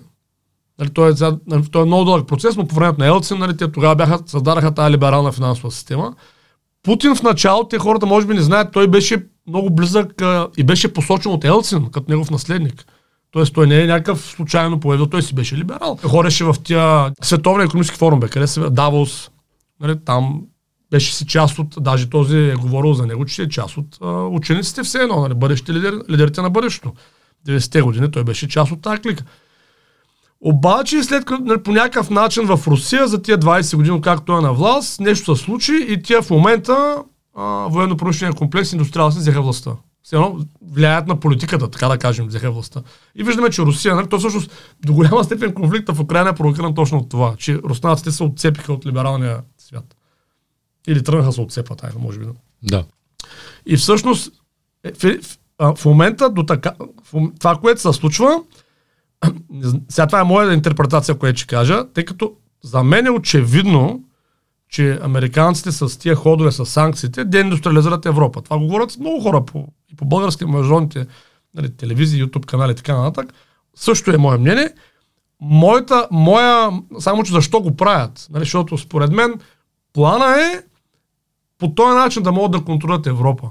Нали, 0.80 0.90
той, 0.90 1.12
е, 1.12 1.14
нали, 1.48 1.64
той 1.72 1.82
е 1.82 1.86
много 1.86 2.06
дълъг 2.06 2.28
процес, 2.28 2.56
но 2.58 2.68
по 2.68 2.76
времето 2.76 3.00
на 3.00 3.08
Елцин, 3.08 3.38
нали, 3.38 3.58
те 3.58 3.72
тогава 3.72 3.96
бяха, 3.96 4.20
създадаха 4.26 4.74
тази 4.74 4.92
либерална 4.92 5.32
финансова 5.32 5.72
система. 5.72 6.16
Путин 6.84 7.16
в 7.16 7.24
началото, 7.24 7.68
те 7.68 7.80
хората 7.80 8.06
може 8.06 8.28
би 8.28 8.34
не 8.34 8.42
знаят, 8.42 8.72
той 8.72 8.88
беше 8.88 9.26
много 9.48 9.70
близък 9.70 10.22
а, 10.22 10.48
и 10.58 10.64
беше 10.64 10.94
посочен 10.94 11.32
от 11.32 11.46
Елцин 11.46 11.90
като 11.92 12.12
негов 12.12 12.32
наследник. 12.32 12.86
Тоест 13.32 13.54
той 13.54 13.68
не 13.68 13.82
е 13.82 13.88
някакъв 13.88 14.22
случайно 14.22 14.80
появил, 14.80 15.06
той 15.06 15.22
си 15.22 15.36
беше 15.36 15.58
либерал. 15.58 15.98
Хореше 16.04 16.44
в 16.44 16.56
тия 16.64 17.12
световния 17.22 17.66
економически 17.66 17.98
форум, 17.98 18.20
бе, 18.20 18.28
къде 18.28 18.48
се 18.48 18.60
Давос, 18.60 19.30
нали, 19.82 20.00
там 20.06 20.42
беше 20.92 21.16
си 21.16 21.26
част 21.26 21.60
от, 21.60 21.76
даже 21.80 22.10
този 22.10 22.38
е 22.38 22.56
говорил 22.56 22.94
за 22.94 23.06
него, 23.06 23.26
че 23.26 23.42
е 23.42 23.50
част 23.50 23.78
от 23.78 23.98
а, 24.02 24.24
учениците 24.24 24.84
все 24.84 25.00
едно, 25.00 25.22
нали, 25.22 25.34
бъдещите 25.34 25.74
лидер, 25.74 26.04
лидерите 26.10 26.42
на 26.42 26.50
бъдещето. 26.50 26.94
90-те 27.46 27.82
години 27.82 28.12
той 28.12 28.24
беше 28.24 28.48
част 28.48 28.72
от 28.72 28.82
тази 28.82 29.02
клика. 29.02 29.24
Обаче 30.42 31.04
след 31.04 31.26
като 31.26 31.44
нали, 31.44 31.64
по 31.64 31.72
някакъв 31.72 32.10
начин 32.10 32.46
в 32.46 32.68
Русия 32.68 33.08
за 33.08 33.22
тия 33.22 33.38
20 33.38 33.76
години, 33.76 34.02
както 34.02 34.38
е 34.38 34.42
на 34.42 34.54
власт, 34.54 35.00
нещо 35.00 35.36
се 35.36 35.44
случи 35.44 35.86
и 35.90 36.02
тия 36.02 36.22
в 36.22 36.30
момента 36.30 37.04
военно-промишления 37.70 38.38
комплекс 38.38 38.72
индустриални 38.72 39.16
взеха 39.16 39.42
властта 39.42 39.72
все 40.08 40.16
едно 40.16 40.46
влияят 40.62 41.08
на 41.08 41.20
политиката, 41.20 41.72
така 41.72 41.88
да 41.88 41.98
кажем, 41.98 42.28
взеха 42.28 42.52
властта. 42.52 42.84
И 43.16 43.24
виждаме, 43.24 43.50
че 43.50 43.62
Русия, 43.62 43.96
нали, 43.96 44.10
то 44.10 44.20
всъщност 44.20 44.52
до 44.86 44.94
голяма 44.94 45.24
степен 45.24 45.54
конфликта 45.54 45.94
в 45.94 46.00
Украина 46.00 46.30
е 46.30 46.36
провокиран 46.36 46.76
точно 46.76 46.98
от 46.98 47.10
това, 47.10 47.36
че 47.38 47.56
руснаците 47.58 48.12
се 48.12 48.24
отцепиха 48.24 48.74
от 48.74 48.86
либералния 48.86 49.42
свят. 49.58 49.96
Или 50.88 51.04
тръгнаха 51.04 51.32
се 51.32 51.42
отцепат, 51.42 51.84
айде, 51.84 51.98
може 52.00 52.20
би. 52.20 52.26
Да. 52.64 52.86
И 53.66 53.78
всъщност, 53.78 54.32
в, 55.60 55.86
момента 55.86 56.30
до 56.30 56.44
така, 56.44 56.72
в, 57.14 57.32
това, 57.40 57.56
което 57.56 57.82
се 57.82 57.94
случва, 57.94 58.42
сега 59.90 60.08
това 60.08 60.20
е 60.20 60.24
моя 60.24 60.54
интерпретация, 60.54 61.18
която 61.18 61.40
ще 61.40 61.48
кажа, 61.48 61.86
тъй 61.94 62.06
като 62.06 62.34
за 62.64 62.84
мен 62.84 63.06
е 63.06 63.12
очевидно, 63.12 64.04
че 64.70 65.00
американците 65.02 65.72
с 65.72 66.00
тия 66.00 66.16
ходове, 66.16 66.52
с 66.52 66.66
санкциите, 66.66 67.26
деиндустриализират 67.26 68.06
Европа. 68.06 68.42
Това 68.42 68.58
го 68.58 68.66
говорят 68.66 68.98
много 69.00 69.22
хора 69.22 69.46
по, 69.46 69.68
и 69.94 69.96
по 69.96 70.06
български 70.06 70.46
международните 70.46 71.08
нали, 71.56 71.70
телевизии, 71.78 72.24
YouTube 72.24 72.46
канали 72.46 72.72
и 72.72 72.76
така 72.76 72.98
нататък. 72.98 73.34
Също 73.76 74.12
е 74.12 74.18
мое 74.18 74.38
мнение. 74.38 74.70
Моята, 75.42 76.08
моя, 76.12 76.70
само 77.00 77.24
че 77.24 77.32
защо 77.32 77.62
го 77.62 77.76
правят? 77.76 78.28
Нали, 78.32 78.42
защото 78.42 78.78
според 78.78 79.12
мен 79.12 79.34
плана 79.94 80.42
е 80.42 80.62
по 81.58 81.76
този 81.76 81.96
начин 81.96 82.24
да 82.24 82.32
могат 82.32 82.52
да 82.52 82.66
контролират 82.66 83.08
Европа. 83.08 83.50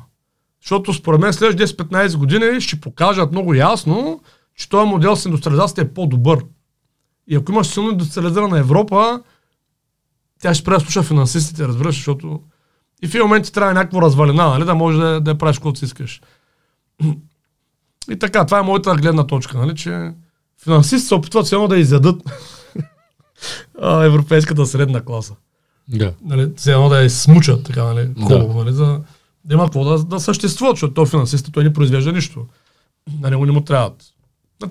Защото 0.63 0.95
според 0.95 1.21
мен 1.21 1.33
след 1.33 1.61
10-15 1.61 2.17
години 2.17 2.61
ще 2.61 2.81
покажат 2.81 3.33
много 3.33 3.55
ясно, 3.55 4.21
че 4.57 4.69
този 4.69 4.89
модел 4.89 5.17
с 5.17 5.25
индустриализацията 5.25 5.81
е 5.81 5.89
по-добър. 5.95 6.45
И 7.29 7.37
ако 7.37 7.53
имаш 7.53 7.67
силно 7.67 7.91
индустриализирана 7.91 8.59
Европа, 8.59 9.23
тя 10.41 10.55
ще 10.55 10.63
спре 10.63 10.75
да 10.75 10.81
слуша 10.81 11.03
финансистите, 11.03 11.69
разбираш, 11.69 11.95
защото 11.95 12.41
и 13.03 13.07
в 13.07 13.15
един 13.15 13.23
момент 13.23 13.45
ти 13.45 13.53
трябва 13.53 13.75
някаква 13.75 14.03
развалина, 14.03 14.49
нали, 14.49 14.65
да 14.65 14.75
можеш 14.75 15.01
да, 15.01 15.21
да 15.21 15.31
я 15.31 15.39
правиш 15.39 15.57
каквото 15.57 15.79
си 15.79 15.85
искаш. 15.85 16.21
И 18.11 18.19
така, 18.19 18.47
това 18.47 18.59
е 18.59 18.63
моята 18.63 18.95
гледна 18.95 19.27
точка, 19.27 19.59
нали, 19.59 19.77
че 19.77 20.13
финансисти 20.65 21.09
се 21.09 21.15
опитват 21.15 21.47
само 21.47 21.69
да 21.69 21.79
изядат 21.79 22.23
европейската 23.83 24.67
средна 24.67 25.05
класа. 25.05 25.35
Да. 25.89 26.13
Нали, 26.25 26.53
все 26.57 26.73
едно 26.73 26.89
да 26.89 27.03
я 27.03 27.11
смучат, 27.11 27.65
така, 27.65 27.85
нали, 27.85 28.07
да. 28.17 28.39
нали, 28.39 28.73
за 28.73 28.87
да 28.87 29.01
има 29.53 29.65
какво 29.65 29.85
да, 29.85 30.05
да 30.05 30.21
съществува, 30.21 30.71
защото 30.71 30.95
то 30.95 31.07
финансист 31.07 31.53
той 31.53 31.65
не 31.65 31.73
произвежда 31.73 32.13
нищо. 32.13 32.47
На 33.21 33.31
него 33.31 33.47
не 33.47 33.53
му 33.53 33.61
трябват 33.61 34.03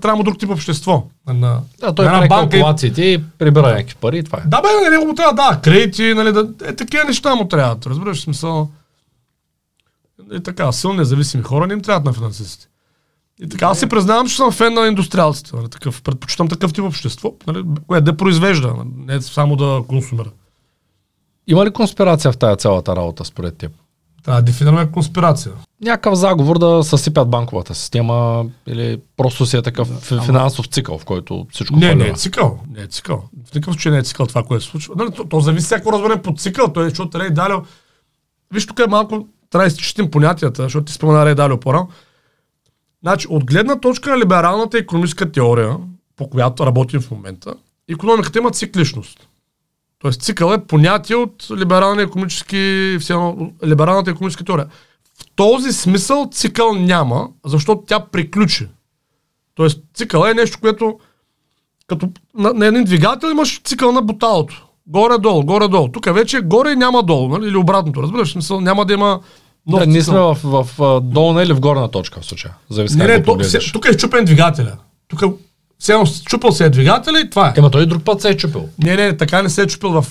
трябва 0.02 0.18
му 0.18 0.24
друг 0.24 0.40
тип 0.40 0.50
общество. 0.50 1.04
На, 1.28 1.62
да, 1.80 1.96
той 1.96 2.06
прави 2.06 2.30
калкулациите 2.30 3.02
и 3.02 3.24
прибира 3.38 3.68
някакви 3.68 3.96
пари 3.96 4.18
и 4.18 4.24
това 4.24 4.40
е. 4.40 4.48
Да, 4.48 4.62
бе, 4.62 4.68
на 4.84 4.90
него 4.90 5.06
му 5.06 5.16
трябва, 5.16 5.34
да, 5.34 5.60
кредити, 5.62 6.14
нали, 6.14 6.32
да, 6.32 6.50
е, 6.66 6.76
такива 6.76 7.04
неща 7.04 7.36
му 7.36 7.48
трябват, 7.48 7.86
разбираш, 7.86 8.22
смисъл. 8.22 8.70
И 10.34 10.44
така, 10.44 10.72
силно 10.72 10.96
независими 10.96 11.44
хора 11.44 11.68
не 11.68 11.74
им 11.74 11.82
трябват 11.82 12.06
на 12.06 12.14
финансистите. 12.14 12.68
И 13.42 13.50
така, 13.50 13.66
аз 13.66 13.80
си 13.80 13.90
признавам, 13.90 14.28
че 14.28 14.36
съм 14.36 14.52
фен 14.52 14.74
на 14.74 14.88
индустриалците. 14.88 15.56
Нали, 15.56 15.70
такъв, 15.70 16.02
предпочитам 16.02 16.48
такъв 16.48 16.74
тип 16.74 16.84
общество, 16.84 17.34
нали, 17.48 17.64
което 17.88 18.06
да 18.06 18.18
произвежда, 18.18 18.74
не 18.98 19.22
само 19.22 19.56
да 19.56 19.82
консумира. 19.88 20.30
Има 21.48 21.66
ли 21.66 21.72
конспирация 21.72 22.32
в 22.32 22.38
тази 22.38 22.58
цялата 22.58 22.96
работа 22.96 23.26
според 23.26 23.58
теб? 23.58 23.72
Трябва 24.26 24.42
да 24.42 24.46
дефинираме 24.46 24.92
конспирация. 24.92 25.52
Някакъв 25.82 26.16
заговор 26.16 26.60
да 26.60 26.84
съсипят 26.84 27.30
банковата 27.30 27.76
система 27.76 28.46
или 28.68 29.02
просто 29.18 29.46
си 29.46 29.58
е 29.58 29.62
такъв 29.62 30.10
да, 30.10 30.22
финансов 30.22 30.68
цикъл, 30.68 30.98
в 30.98 31.06
който 31.06 31.48
всичко 31.52 31.76
Не, 31.76 31.96
не 31.96 32.08
е 32.08 32.14
цикъл. 32.14 32.60
Не 32.70 32.82
е 32.82 32.88
цикъл. 32.88 33.24
В 33.46 33.54
никакъв 33.56 33.74
случай 33.74 33.92
не 33.92 33.98
е 33.98 34.04
цикъл 34.04 34.26
това, 34.26 34.44
което 34.44 34.64
се 34.64 34.72
случва. 34.72 34.94
Нали, 34.98 35.12
то, 35.12 35.26
то 35.26 35.40
зависи 35.40 35.66
всяко 35.66 35.92
разберем 35.92 36.22
по 36.22 36.34
цикъл. 36.34 36.74
Той, 36.74 36.90
защото 36.90 37.20
Рей 37.20 37.30
Далио... 37.30 37.58
Виж, 38.54 38.68
тук 38.68 38.80
е 38.80 38.88
малко 38.90 39.28
трябва 39.50 39.64
да 39.64 39.74
изчистим 39.74 40.12
понятията, 40.12 40.64
защото 40.64 40.86
ти 40.86 40.94
спомена 40.94 41.26
Рей 41.26 41.36
Далио 41.36 41.60
по 41.60 41.88
Значи, 43.02 43.28
от 43.30 43.46
гледна 43.46 43.80
точка 43.80 44.10
на 44.10 44.18
либералната 44.18 44.78
економическа 44.78 45.32
теория, 45.32 45.78
по 46.16 46.30
която 46.30 46.66
работим 46.66 47.02
в 47.02 47.12
момента, 47.12 47.56
економиката 47.90 48.40
има 48.40 48.52
цикличност. 48.52 49.28
Тоест 50.06 50.22
цикъл 50.22 50.54
е 50.54 50.65
понятие 50.65 51.15
от 51.15 51.48
либералния 51.58 52.04
економически, 52.04 52.98
либералната 53.65 54.12
економическа 54.12 54.44
теория. 54.44 54.65
В 55.20 55.26
този 55.36 55.72
смисъл 55.72 56.30
цикъл 56.32 56.74
няма, 56.74 57.28
защото 57.46 57.84
тя 57.88 58.00
приключи. 58.00 58.68
Тоест 59.56 59.79
цикъл 59.94 60.25
е 60.25 60.34
нещо, 60.34 60.58
което 60.62 61.00
като 61.88 62.10
на, 62.38 62.54
на 62.54 62.67
един 62.67 62.84
двигател 62.84 63.27
имаш 63.27 63.62
цикъл 63.63 63.92
на 63.92 64.02
буталото. 64.02 64.67
Горе-долу, 64.88 65.44
горе-долу. 65.44 65.88
Тук 65.92 66.13
вече 66.13 66.42
горе 66.42 66.75
няма 66.75 67.04
долу, 67.04 67.27
нали? 67.27 67.48
или 67.48 67.58
обратното. 67.58 68.04
Разбираш, 68.04 68.32
смисъл 68.32 68.62
няма 68.62 68.86
да 68.86 68.94
има 68.94 69.19
Нов 69.67 69.79
да, 69.79 69.88
ние 69.88 70.02
сме 70.02 70.19
в, 70.19 70.38
в, 70.44 70.67
в 70.77 71.02
долна 71.02 71.44
или 71.44 71.54
в 71.54 71.60
горна 71.60 71.92
точка 71.92 72.21
в 72.21 72.25
случая. 72.25 72.54
Зависи 72.69 72.98
не, 72.98 73.08
не, 73.08 73.23
то, 73.23 73.38
тук 73.73 73.86
е 73.86 73.98
чупен 73.98 74.25
двигателя. 74.25 74.77
Тук 75.08 75.40
все 75.80 76.04
чупил 76.26 76.52
се 76.52 76.65
е 76.65 76.69
двигателя 76.69 77.19
и 77.19 77.30
това 77.30 77.48
е. 77.48 77.54
Ема 77.60 77.71
той 77.71 77.84
и 77.84 77.86
друг 77.86 78.04
път 78.04 78.21
се 78.21 78.30
е 78.30 78.38
чупил. 78.38 78.69
Не, 78.84 78.96
не, 78.96 79.17
така 79.17 79.42
не 79.42 79.50
се 79.50 79.62
е 79.62 79.67
чупил 79.67 79.90
в... 79.90 80.06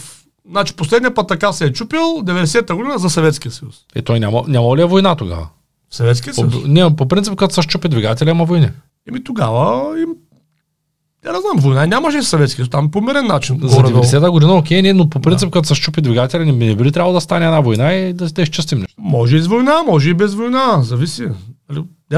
Значи 0.51 0.77
последния 0.77 1.15
път 1.15 1.29
така 1.29 1.53
се 1.53 1.65
е 1.65 1.73
чупил 1.73 2.01
90-та 2.01 2.75
година 2.75 2.99
за 2.99 3.11
Съветския 3.11 3.53
съюз. 3.53 3.75
И 3.97 4.03
той 4.03 4.21
няма, 4.21 4.43
няма 4.49 4.77
ли 4.77 4.83
е 4.83 4.85
война 4.85 5.15
тогава? 5.15 5.49
Съветския 5.91 6.35
съюз. 6.35 6.63
По, 6.63 6.69
не, 6.69 6.97
по 6.97 7.09
принцип, 7.09 7.37
като 7.37 7.55
се 7.55 7.63
щупи 7.63 7.89
двигателя, 7.89 8.31
има 8.31 8.45
войни. 8.45 8.71
Еми 9.09 9.25
тогава 9.25 10.01
им... 10.01 10.09
Я 11.27 11.33
не 11.33 11.39
знам, 11.41 11.57
война 11.59 11.87
нямаше 11.87 12.19
в 12.19 12.27
Съветския 12.27 12.57
съюз, 12.57 12.71
там 12.71 12.91
по 12.91 13.01
мирен 13.01 13.27
начин. 13.27 13.61
За 13.63 13.77
горе-долу. 13.77 14.05
90-та 14.05 14.31
година, 14.31 14.55
окей, 14.55 14.83
не, 14.83 14.93
но 14.93 15.11
по 15.11 15.21
принцип, 15.21 15.51
като 15.51 15.69
се 15.69 15.75
щупи 15.75 16.01
двигателя, 16.01 16.45
не, 16.45 16.53
не 16.53 16.77
би 16.77 16.85
ли 16.85 16.93
трябвало 16.93 17.15
да 17.15 17.21
стане 17.21 17.45
една 17.47 17.61
война 17.61 17.95
и 17.95 18.13
да, 18.13 18.31
да 18.31 18.43
изчистим 18.43 18.79
нещо. 18.79 18.95
Може 18.99 19.37
и 19.37 19.41
с 19.41 19.47
война, 19.47 19.83
може 19.87 20.11
и 20.11 20.15
без 20.15 20.35
война, 20.35 20.83
зависи. 20.83 21.25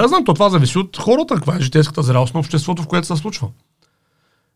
Не 0.02 0.08
знам, 0.08 0.24
то 0.24 0.34
това 0.34 0.50
зависи 0.50 0.78
от 0.78 0.96
хората, 0.96 1.34
каква 1.34 1.56
е 1.56 1.60
житейската 1.60 2.02
зрялост 2.02 2.34
на 2.34 2.40
обществото, 2.40 2.82
в 2.82 2.86
което 2.86 3.06
се 3.06 3.16
случва. 3.16 3.48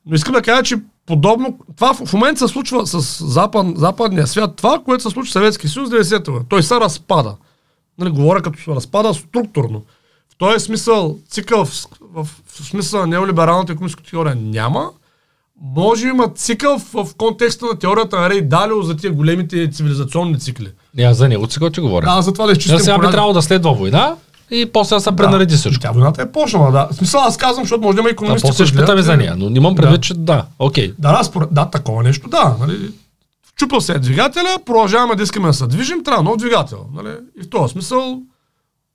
Но 0.07 0.15
искам 0.15 0.35
да 0.35 0.43
кажа, 0.43 0.63
че 0.63 0.77
подобно, 1.07 1.59
това 1.77 1.95
в 1.95 2.07
в 2.07 2.13
момента 2.13 2.49
се 2.49 2.53
случва 2.53 2.87
с 2.87 3.25
запад, 3.25 3.67
западния 3.79 4.27
свят, 4.27 4.57
това, 4.57 4.81
което 4.85 5.03
се 5.03 5.11
случва 5.11 5.31
в 5.31 5.33
Съветския 5.33 5.71
съюз 5.71 5.89
90-та 5.89 6.33
година. 6.33 6.45
Той 6.49 6.63
се 6.63 6.75
разпада. 6.75 7.37
Нали, 7.99 8.11
говоря 8.11 8.43
като 8.43 8.63
се 8.63 8.71
разпада 8.71 9.15
структурно. 9.15 9.83
В 10.33 10.37
този 10.39 10.65
смисъл, 10.65 11.19
цикъл 11.29 11.65
в, 11.65 11.87
в, 12.01 12.29
в 12.47 12.67
смисъл 12.67 13.01
на 13.01 13.07
неолибералната 13.07 13.73
економическа 13.73 14.03
теория 14.03 14.35
няма. 14.35 14.91
Може 15.63 16.09
има 16.09 16.29
цикъл 16.29 16.79
в, 16.79 17.05
в 17.05 17.15
контекста 17.17 17.67
на 17.67 17.79
теорията 17.79 18.21
на 18.21 18.31
Рей 18.31 18.43
Далио 18.43 18.83
за 18.83 18.97
тия 18.97 19.13
големите 19.13 19.71
цивилизационни 19.71 20.41
цикли. 20.41 20.69
Не, 20.95 21.03
аз 21.03 21.17
за 21.17 21.29
него 21.29 21.51
сега 21.51 21.71
ти 21.71 21.81
говоря. 21.81 22.07
Да, 22.07 22.23
за 22.23 22.33
това 22.33 22.47
да 22.47 22.53
Да, 22.53 22.53
изчистим 22.53 22.79
сега 22.79 22.99
би 22.99 23.07
трябвало 23.07 23.33
да 23.33 23.43
следва 23.43 23.73
война 23.73 24.17
и 24.51 24.71
после 24.73 24.97
да 24.97 25.01
се 25.01 25.17
пренареди 25.17 25.57
всичко. 25.57 25.83
Тя 25.83 25.91
войната 25.91 26.23
е 26.23 26.33
почнала, 26.33 26.71
да. 26.71 26.89
В 26.91 26.95
смисъл 26.95 27.21
аз 27.21 27.37
казвам, 27.37 27.65
защото 27.65 27.83
може 27.83 27.95
да 27.97 28.01
има 28.01 28.11
економисти. 28.11 28.49
после 28.49 28.67
ще 28.67 28.77
питаме 28.77 29.03
за 29.03 29.17
нея, 29.17 29.35
но 29.39 29.57
имам 29.57 29.75
предвид, 29.75 30.03
че 30.03 30.15
да, 30.15 30.45
окей. 30.59 30.95
Да, 30.99 31.19
да, 31.19 31.25
според, 31.25 31.49
да, 31.53 31.71
такова 31.71 32.03
нещо, 32.03 32.29
да. 32.29 32.57
Нали. 32.61 32.91
Чупил 33.57 33.81
се 33.81 33.99
двигателя, 33.99 34.57
продължаваме 34.67 35.15
да 35.15 35.23
искаме 35.23 35.47
да 35.47 35.55
се 35.55 35.67
движим, 35.67 36.05
трябва 36.05 36.23
нов 36.23 36.37
двигател. 36.37 36.87
Нали. 36.95 37.09
И 37.41 37.43
в 37.43 37.51
този 37.51 37.73
смисъл 37.73 38.19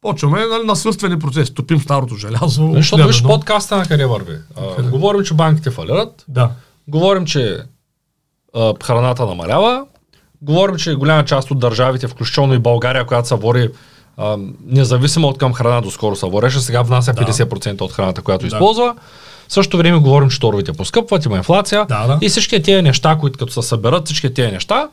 почваме 0.02 0.46
нали, 0.46 0.68
насилствени 0.68 1.20
процеси. 1.20 1.54
Топим 1.54 1.82
старото 1.82 2.16
желязо. 2.16 2.72
Защото 2.76 3.08
виж 3.08 3.24
подкаста 3.24 3.78
на 3.78 3.86
къде 3.86 4.06
върви. 4.06 4.38
А, 4.58 4.84
говорим, 4.84 5.24
че 5.24 5.34
банките 5.34 5.72
фалират, 5.72 6.26
Да. 6.28 6.50
говорим, 6.88 7.26
че 7.26 7.58
а, 8.56 8.74
храната 8.84 9.26
намалява, 9.26 9.86
говорим, 10.42 10.76
че 10.76 10.96
голяма 10.96 11.26
част 11.26 11.52
от 11.52 11.60
държавите, 11.60 12.08
включително 12.08 12.54
и 12.54 12.60
България, 12.60 13.06
която 13.06 13.28
се 13.28 13.36
бори 13.36 13.70
а, 14.18 14.38
независимо 14.68 15.28
от 15.28 15.38
към 15.38 15.54
храна, 15.54 15.82
доскоро 15.82 16.16
се 16.16 16.26
бореше, 16.26 16.60
сега 16.60 16.82
внася 16.82 17.14
50% 17.14 17.82
от 17.82 17.92
храната, 17.92 18.22
която 18.22 18.46
използва. 18.46 18.96
В 19.48 19.54
същото 19.54 19.78
време 19.78 19.98
говорим, 19.98 20.30
че 20.30 20.40
торовите 20.40 20.74
поскъпват, 20.74 21.26
има 21.26 21.38
инфлация 21.38 21.86
Да, 21.86 22.08
да. 22.08 22.18
и 22.22 22.30
всички 22.30 22.62
тези 22.62 22.82
неща, 22.82 23.16
които 23.16 23.40
като 23.40 23.54
се 23.54 23.62
съберат, 23.62 24.06
всички 24.06 24.34
тези 24.34 24.52
неща, 24.52 24.88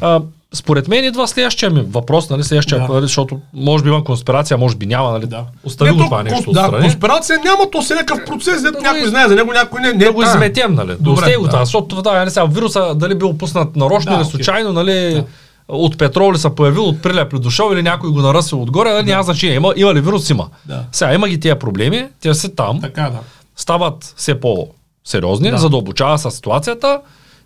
а, 0.00 0.20
според 0.52 0.88
мен 0.88 1.04
идва 1.04 1.28
следващия 1.28 1.70
ми 1.70 1.80
въпрос, 1.82 2.30
нали, 2.30 2.44
следващия, 2.44 2.78
Да. 2.80 2.88
нали, 2.88 3.02
защото 3.02 3.40
може 3.54 3.84
би 3.84 3.90
има 3.90 4.04
конспирация, 4.04 4.58
може 4.58 4.76
би 4.76 4.86
няма, 4.86 5.10
нали, 5.10 5.26
Да. 5.26 5.44
остави 5.64 5.90
го 5.90 5.98
то 5.98 6.04
това 6.04 6.22
нещо 6.22 6.52
Да, 6.52 6.60
отстрани. 6.60 6.82
конспирация 6.82 7.38
няма, 7.38 7.70
то 7.72 7.82
си 7.82 7.92
е 7.92 7.96
някакъв 7.96 8.24
процес, 8.26 8.62
дето 8.62 8.74
Да, 8.74 8.80
някой 8.80 9.00
го- 9.00 9.08
знае 9.08 9.28
за 9.28 9.34
него, 9.34 9.52
някой 9.52 9.80
не. 9.80 9.88
не 9.88 10.04
да 10.04 10.12
го 10.12 10.22
изметем, 10.22 10.74
нали? 10.74 10.96
Добре, 11.00 11.36
го 11.36 11.42
да. 11.42 11.50
това, 11.50 11.64
защото 11.64 11.96
това, 11.96 12.24
не 12.24 12.30
сега, 12.30 12.46
вируса 12.46 12.94
дали 12.94 13.14
бил 13.14 13.32
пуснат 13.32 13.76
нарочно 13.76 14.12
Да, 14.12 14.16
или 14.16 14.24
случайно, 14.24 14.72
нали, 14.72 15.24
от 15.68 15.98
петрол 15.98 16.32
ли 16.32 16.38
се 16.38 16.54
появил, 16.54 16.84
от 16.84 17.02
прилеп 17.02 17.34
ли 17.34 17.38
дошъл 17.38 17.72
или 17.72 17.82
някой 17.82 18.10
го 18.10 18.20
наръсил 18.20 18.62
отгоре, 18.62 18.92
нали, 18.92 19.06
няма 19.06 19.22
значение. 19.22 19.56
Има, 19.56 19.72
има 19.76 19.94
ли 19.94 20.00
вирус, 20.00 20.30
има. 20.30 20.48
Да. 20.66 20.84
Сега 20.92 21.14
има 21.14 21.28
ги 21.28 21.40
тия 21.40 21.58
проблеми, 21.58 22.06
те 22.20 22.34
са 22.34 22.54
там, 22.54 22.80
Така, 22.80 23.02
да. 23.02 23.18
стават 23.56 24.14
все 24.16 24.40
по-сериозни, 24.40 25.50
Да. 25.50 25.58
задълбочава 25.58 26.18
се 26.18 26.30
ситуацията 26.30 27.00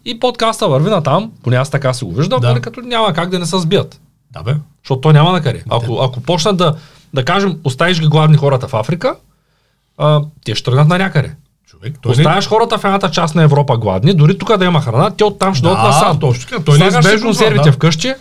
и 0.04 0.20
подкаста 0.20 0.68
върви 0.68 0.90
на 0.90 1.02
там, 1.02 1.32
поне 1.42 1.56
аз 1.56 1.70
така 1.70 1.94
си 1.94 2.04
го 2.04 2.12
виждам, 2.12 2.40
Да. 2.40 2.48
нали, 2.48 2.60
като 2.60 2.80
няма 2.80 3.12
как 3.12 3.30
да 3.30 3.38
не 3.38 3.46
се 3.46 3.58
сбият. 3.58 4.00
Да, 4.30 4.42
бе. 4.42 4.54
Защото 4.84 5.00
то 5.00 5.12
няма 5.12 5.32
на 5.32 5.40
къде. 5.42 5.62
Ако, 5.70 5.98
ако 6.02 6.20
почнат 6.20 6.56
да, 6.56 6.74
да 7.14 7.24
кажем, 7.24 7.58
оставиш 7.64 8.00
ги 8.00 8.06
гладни 8.06 8.36
хората 8.36 8.68
в 8.68 8.74
Африка, 8.74 9.16
а, 9.98 10.20
те 10.44 10.54
ще 10.54 10.64
тръгнат 10.64 10.88
на 10.88 10.98
някъде. 10.98 11.34
Човек, 11.72 11.94
той 12.02 12.10
не... 12.16 12.20
Оставяш 12.20 12.48
хората 12.48 12.78
в 12.78 12.84
едната 12.84 13.10
част 13.10 13.34
на 13.34 13.42
Европа 13.42 13.76
гладни, 13.78 14.14
дори 14.14 14.38
тук 14.38 14.56
да 14.56 14.64
има 14.64 14.80
храна, 14.80 15.10
те 15.10 15.24
оттам 15.24 15.54
ще 15.54 15.62
Да, 15.62 15.68
дойдат 15.68 15.84
насам. 15.84 16.18
точно 16.20 16.46
така. 16.50 16.62
Той 16.64 16.74
не 16.74 16.78
Слагаш 16.78 16.94
си 16.94 16.98
избежно 17.08 17.26
консервите 17.26 17.64
да. 17.64 17.72
вкъщи, 17.72 18.14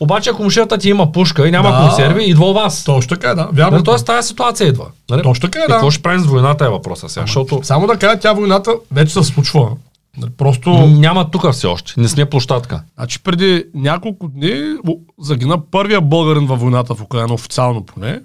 обаче 0.00 0.30
ако 0.30 0.42
мушията 0.42 0.78
ти 0.78 0.88
има 0.90 1.12
пушка 1.12 1.48
и 1.48 1.50
няма 1.50 1.70
Да. 1.70 1.78
консерви, 1.80 2.24
идва 2.24 2.50
у 2.50 2.52
вас. 2.52 2.84
Точно 2.84 3.08
така, 3.16 3.30
е, 3.30 3.34
да. 3.34 3.48
Вярно. 3.52 3.72
Нали, 3.72 3.84
Тоест 3.84 4.06
тази 4.06 4.28
ситуация 4.28 4.68
идва. 4.68 4.86
Нали? 5.10 5.22
Точно 5.22 5.42
така 5.48 5.58
е, 5.58 5.64
И 5.64 5.68
да. 5.68 5.72
какво 5.74 5.90
ще 5.90 6.02
правим 6.02 6.20
с 6.20 6.26
войната 6.26 6.64
е 6.64 6.68
въпроса 6.68 7.08
сега, 7.08 7.26
защото 7.26 7.60
Само 7.62 7.86
да 7.86 7.96
кажа, 7.96 8.20
тя 8.20 8.32
войната 8.32 8.74
вече 8.92 9.12
се 9.12 9.22
случва. 9.22 9.70
Нали, 10.18 10.30
Просто... 10.30 10.70
няма 10.86 11.30
тук 11.30 11.50
все 11.52 11.66
още. 11.66 11.92
Не 11.96 12.08
сме 12.08 12.24
площадка. 12.24 12.82
Значи 12.96 13.22
преди 13.22 13.64
няколко 13.74 14.28
дни 14.28 14.74
загина 15.20 15.58
първия 15.70 16.00
българин 16.00 16.46
във 16.46 16.60
войната 16.60 16.94
в 16.94 17.02
Украина, 17.02 17.34
официално 17.34 17.84
поне. 17.86 18.20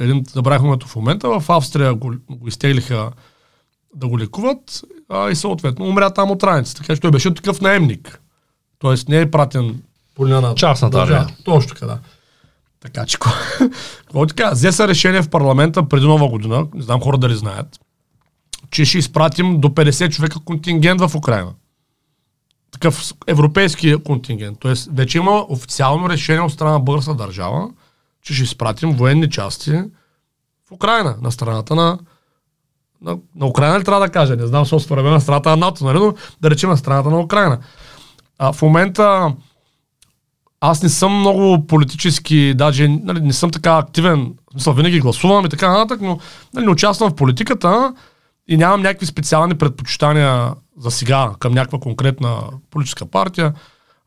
Един, 0.00 0.24
забравих 0.32 0.62
името 0.62 0.88
в 0.88 0.96
момента, 0.96 1.40
в 1.40 1.44
Австрия 1.48 1.94
го, 1.94 2.12
го 2.30 2.48
изтеглиха 2.48 3.10
да 3.94 4.08
го 4.08 4.18
лекуват 4.18 4.82
а, 5.08 5.30
и 5.30 5.36
съответно 5.36 5.84
умря 5.84 6.10
там 6.10 6.30
от 6.30 6.42
раници. 6.42 6.76
Така 6.76 6.94
че 6.94 7.00
той 7.00 7.10
беше 7.10 7.34
такъв 7.34 7.60
наемник. 7.60 8.20
Тоест 8.78 9.08
не 9.08 9.20
е 9.20 9.30
пратен 9.30 9.82
по 10.14 10.26
линия 10.26 10.40
на 10.40 10.54
Частната 10.54 10.98
държава. 10.98 11.30
Точно 11.44 11.68
така, 11.68 11.86
да. 11.86 11.98
Така 12.80 13.06
че, 13.06 13.18
какво 13.98 14.26
ти 14.26 14.34
кажа, 14.34 14.54
взе 14.54 14.72
се 14.72 14.88
решение 14.88 15.22
в 15.22 15.30
парламента 15.30 15.88
преди 15.88 16.06
нова 16.06 16.28
година, 16.28 16.66
не 16.74 16.82
знам 16.82 17.00
хора 17.00 17.18
дали 17.18 17.36
знаят, 17.36 17.80
че 18.70 18.84
ще 18.84 18.98
изпратим 18.98 19.60
до 19.60 19.68
50 19.68 20.10
човека 20.10 20.40
контингент 20.44 21.00
в 21.00 21.14
Украина 21.14 21.52
такъв 22.80 23.14
европейски 23.26 23.96
контингент. 23.96 24.58
Тоест, 24.58 24.88
вече 24.92 25.18
има 25.18 25.46
официално 25.48 26.08
решение 26.08 26.40
от 26.40 26.52
страна 26.52 26.72
на 26.72 26.80
българска 26.80 27.14
държава, 27.14 27.70
че 28.22 28.34
ще 28.34 28.42
изпратим 28.42 28.92
военни 28.92 29.30
части 29.30 29.72
в 30.68 30.72
Украина, 30.72 31.16
на 31.22 31.32
страната 31.32 31.74
на 31.74 31.98
на, 33.02 33.16
на 33.36 33.46
Украина 33.46 33.80
ли 33.80 33.84
трябва 33.84 34.06
да 34.06 34.12
кажа? 34.12 34.36
Не 34.36 34.46
знам, 34.46 34.64
защото 34.64 34.82
според 34.82 35.04
на 35.04 35.20
страната 35.20 35.50
на 35.50 35.56
НАТО, 35.56 35.84
нали? 35.84 35.98
но 35.98 36.14
да 36.40 36.50
речем 36.50 36.70
на 36.70 36.76
страната 36.76 37.10
на 37.10 37.20
Украина. 37.20 37.58
А, 38.38 38.52
в 38.52 38.62
момента 38.62 39.34
аз 40.60 40.82
не 40.82 40.88
съм 40.88 41.18
много 41.18 41.66
политически, 41.66 42.54
даже 42.54 42.88
нали, 42.88 43.20
не 43.20 43.32
съм 43.32 43.50
така 43.50 43.78
активен, 43.78 44.34
смисъл 44.52 44.72
винаги 44.72 45.00
гласувам 45.00 45.46
и 45.46 45.48
така 45.48 45.68
нататък, 45.68 46.00
но 46.00 46.18
нали, 46.54 46.64
не 46.64 46.72
участвам 46.72 47.10
в 47.10 47.14
политиката 47.14 47.94
и 48.48 48.56
нямам 48.56 48.82
някакви 48.82 49.06
специални 49.06 49.54
предпочитания 49.54 50.54
за 50.78 50.90
сега 50.90 51.30
към 51.38 51.52
някаква 51.52 51.78
конкретна 51.78 52.40
политическа 52.70 53.06
партия 53.06 53.54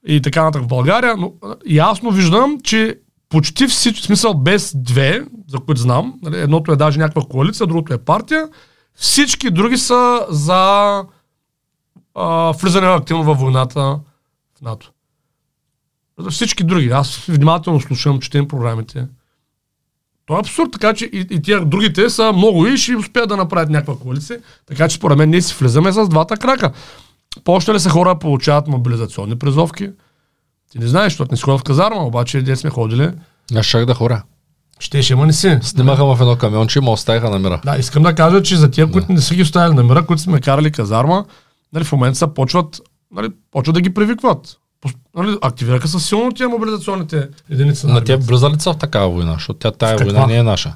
и 0.08 0.22
така 0.22 0.44
нататък 0.44 0.64
в 0.64 0.68
България, 0.68 1.18
но 1.18 1.34
ясно 1.66 2.12
виждам, 2.12 2.58
че 2.64 3.00
почти 3.30 3.68
всички, 3.68 4.06
смисъл 4.06 4.34
без 4.34 4.74
две, 4.76 5.22
за 5.48 5.58
които 5.58 5.82
знам, 5.82 6.14
нали, 6.22 6.39
едното 6.39 6.72
е 6.72 6.76
даже 6.76 7.00
някаква 7.00 7.22
коалиция, 7.30 7.68
другото 7.68 7.94
е 7.94 7.98
партия, 7.98 8.48
всички 8.96 9.52
други 9.52 9.78
са 9.78 10.26
за 10.30 11.04
а, 12.16 12.52
влизане 12.52 12.88
активно 12.88 13.24
във 13.24 13.39
войната 13.39 14.00
в 14.58 14.62
НАТО. 14.62 14.91
За 16.20 16.30
всички 16.30 16.64
други. 16.64 16.89
Аз 16.89 17.18
внимателно 17.18 17.82
слушам, 17.82 18.20
четем 18.20 18.48
програмите. 18.48 19.08
То 20.26 20.36
е 20.36 20.39
абсурд, 20.39 20.72
така 20.72 20.94
че 20.94 21.06
и, 21.06 21.28
и 21.32 21.41
тия 21.41 21.66
другите 21.66 22.10
са 22.10 22.34
много 22.34 22.68
и 22.68 22.78
ще 22.78 22.96
успеят 22.96 23.30
да 23.30 23.38
направят 23.38 23.70
някаква 23.70 23.98
коалиция. 23.98 24.39
Така 24.66 24.88
че 24.89 24.96
според 24.96 25.18
мен 25.18 25.30
ние 25.30 25.41
си 25.41 25.56
влизаме 25.60 25.91
с 25.91 26.08
двата 26.08 26.38
крака. 26.38 26.72
Почнали 27.44 27.80
са 27.80 27.89
хора 27.89 28.20
получават 28.20 28.68
мобилизационни 28.68 29.39
призовки. 29.39 29.89
Ти 30.72 30.80
не 30.80 30.88
знаеш, 30.88 31.14
защото 31.14 31.32
не 31.32 31.38
си 31.38 31.44
ходил 31.44 31.58
в 31.58 31.64
казарма, 31.64 32.06
обаче 32.06 32.41
де 32.41 32.56
сме 32.56 32.70
ходили. 32.70 33.12
Аз 33.56 33.66
щях 33.66 33.86
да 33.86 33.94
хора. 33.94 34.24
Щеше, 34.80 35.13
ама 35.13 35.26
не 35.26 35.34
си. 35.34 35.59
Снимаха 35.61 36.05
в 36.15 36.21
едно 36.21 36.36
камионче 36.36 36.82
ме 36.82 36.89
оставиха 36.89 37.30
на 37.30 37.39
мира. 37.39 37.61
Да, 37.65 37.78
искам 37.78 38.03
да 38.03 38.15
кажа, 38.15 38.43
че 38.43 38.57
за 38.57 38.71
тия, 38.71 38.91
които 38.91 39.11
не 39.11 39.21
са 39.21 39.36
ги 39.36 39.41
оставили 39.41 39.76
на 39.76 39.84
мира, 39.84 40.05
които 40.05 40.21
сме 40.21 40.41
карали 40.41 40.71
казарма, 40.71 41.26
нали, 41.74 41.84
в 41.84 41.91
момента 41.91 42.17
са 42.17 42.28
почват, 42.28 42.82
нали, 43.11 43.30
почват 43.51 43.74
да 43.74 43.82
ги 43.82 43.93
привикват. 43.93 44.57
Нали, 45.15 45.38
активираха 45.41 45.88
са 45.88 45.99
силно 45.99 46.32
тия 46.32 46.49
мобилизационните 46.49 47.30
единици. 47.49 47.86
На 47.86 47.91
армията. 47.91 48.19
тя 48.19 48.26
влиза 48.28 48.49
ли 48.49 48.59
са 48.59 48.74
в 48.74 48.78
такава 48.78 49.09
война, 49.09 49.34
защото 49.34 49.59
тя 49.59 49.71
тая 49.71 49.97
В 49.97 50.03
война 50.03 50.28
не 50.28 50.38
е 50.38 50.43
наша. 50.43 50.76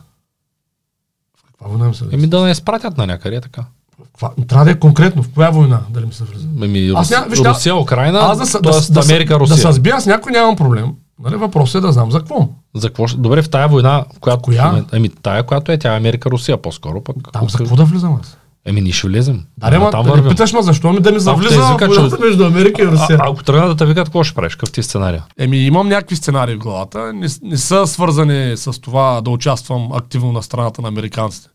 Каква 1.48 1.68
война 1.68 1.86
им 1.88 1.94
се 1.96 2.06
Еми 2.12 2.28
да 2.28 2.44
не 2.44 2.52
изпратят 2.52 2.98
на 2.98 3.08
някъде 3.08 3.36
е 3.36 3.42
така. 3.42 3.64
Каква? 4.04 4.32
Трябва 4.48 4.66
да 4.66 4.72
е 4.72 4.80
конкретно. 4.80 5.24
В 5.24 5.30
коя 5.34 5.50
война 5.50 5.82
дали 5.90 6.06
ми 6.06 6.14
се 6.14 6.24
влиза? 6.24 6.48
Еми, 6.64 6.94
Рус... 6.94 7.10
да- 7.10 7.28
Русия, 7.50 7.76
Украина, 7.76 8.20
Аз 8.20 8.38
да, 8.52 8.60
да, 8.60 8.72
да, 8.72 8.82
да, 8.90 9.02
Америка, 9.02 9.34
да, 9.34 9.40
Русия. 9.40 9.58
се 9.58 9.72
сбия 9.72 10.02
с 10.02 10.06
някой 10.06 10.32
нямам 10.32 10.56
проблем. 10.56 10.94
Нали, 11.20 11.36
въпросът 11.36 11.76
е 11.76 11.88
да 11.88 11.92
знам 11.92 12.12
за 12.12 12.20
какво. 12.20 12.50
За 12.76 12.88
какво? 12.88 13.06
Добре, 13.08 13.42
в 13.42 13.50
тая 13.50 13.68
война, 13.68 14.06
в 14.16 14.20
която... 14.20 14.42
Коя? 14.42 14.84
Еми, 14.94 15.10
тая, 15.10 15.44
която 15.44 15.72
е, 15.72 15.78
тя 15.78 15.94
е 15.94 15.98
Америка, 15.98 16.30
Русия 16.32 16.58
по-скоро. 16.58 17.02
Пък, 17.02 17.16
Там 17.34 17.50
за 17.50 17.58
какво 17.58 17.76
да 17.76 17.86
влизам 17.86 18.18
аз? 18.22 18.38
Еми, 18.66 18.82
ние 18.82 18.92
ще 18.92 19.08
влезем. 19.08 19.46
Да, 19.58 19.68
ама, 19.68 19.92
там 19.92 20.04
да 20.04 20.10
не 20.10 20.16
вървим. 20.16 20.30
питаш 20.30 20.54
ма 20.54 20.62
защо 20.62 20.94
ми 20.94 21.00
да 21.00 21.12
ми 21.12 21.20
завлиза 21.20 21.50
те 21.50 21.86
в 21.86 21.88
войната 21.88 22.18
че- 22.18 22.24
между 22.24 22.46
Америка 22.46 22.82
и 22.82 22.86
А, 22.86 22.92
Русия. 22.92 23.20
а, 23.22 23.30
ако 23.30 23.44
тръгнат 23.44 23.70
да 23.70 23.76
те 23.76 23.86
викат, 23.86 24.06
какво 24.06 24.24
ще 24.24 24.36
правиш? 24.36 24.56
Какъв 24.56 24.72
ти 24.72 24.80
е 24.80 24.84
сценария? 24.84 25.24
Еми, 25.38 25.58
имам 25.58 25.88
някакви 25.88 26.16
сценарии 26.16 26.56
в 26.56 26.60
главата. 26.60 27.14
Не, 27.14 27.28
не 27.44 27.58
са 27.58 27.88
свързани 27.88 28.58
с 28.58 28.82
това 28.82 29.22
да 29.22 29.30
участвам 29.30 29.90
активно 29.94 30.32
на 30.32 30.44
страната 30.44 30.82
на 30.82 30.88
американците. 30.88 31.50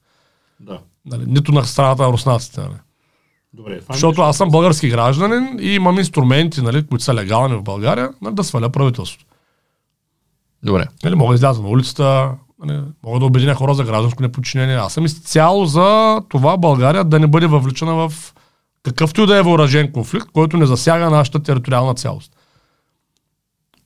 Да. 0.61 0.79
Нали, 1.07 1.23
нито 1.27 1.53
на 1.53 1.65
страната 1.65 2.03
на 2.03 2.09
руснаците. 2.09 2.61
Нали. 2.61 2.73
Добре. 3.53 3.81
Защото 3.93 4.23
аз 4.23 4.37
съм 4.37 4.51
български 4.51 4.89
гражданин 4.89 5.59
и 5.61 5.69
имам 5.69 5.99
инструменти, 5.99 6.63
нали, 6.63 6.87
които 6.87 7.05
са 7.05 7.15
легални 7.15 7.57
в 7.57 7.63
България, 7.63 8.11
нали, 8.23 8.35
да 8.35 8.45
сваля 8.45 8.69
правителството. 8.71 9.25
Добре. 10.63 10.87
Нали, 11.05 11.15
мога 11.15 11.33
да 11.33 11.35
изляза 11.35 11.63
на 11.63 11.69
улицата, 11.69 12.31
Нали, 12.65 12.81
мога 13.05 13.19
да 13.19 13.27
обединя 13.27 13.55
хора 13.55 13.75
за 13.75 13.85
гражданско 13.85 14.23
неподчинение. 14.23 14.77
Аз 14.77 14.93
съм 14.93 15.05
изцяло 15.05 15.67
за 15.67 16.21
това 16.29 16.57
България 16.57 17.05
да 17.05 17.19
не 17.19 17.27
бъде 17.27 17.47
въвличана 17.47 17.95
в 17.95 18.35
какъвто 18.83 19.21
и 19.21 19.27
да 19.27 19.37
е 19.37 19.43
въоръжен 19.43 19.93
конфликт, 19.93 20.29
който 20.33 20.57
не 20.57 20.67
засяга 20.67 21.11
нашата 21.11 21.43
териториална 21.43 21.95
цялост. 21.95 22.37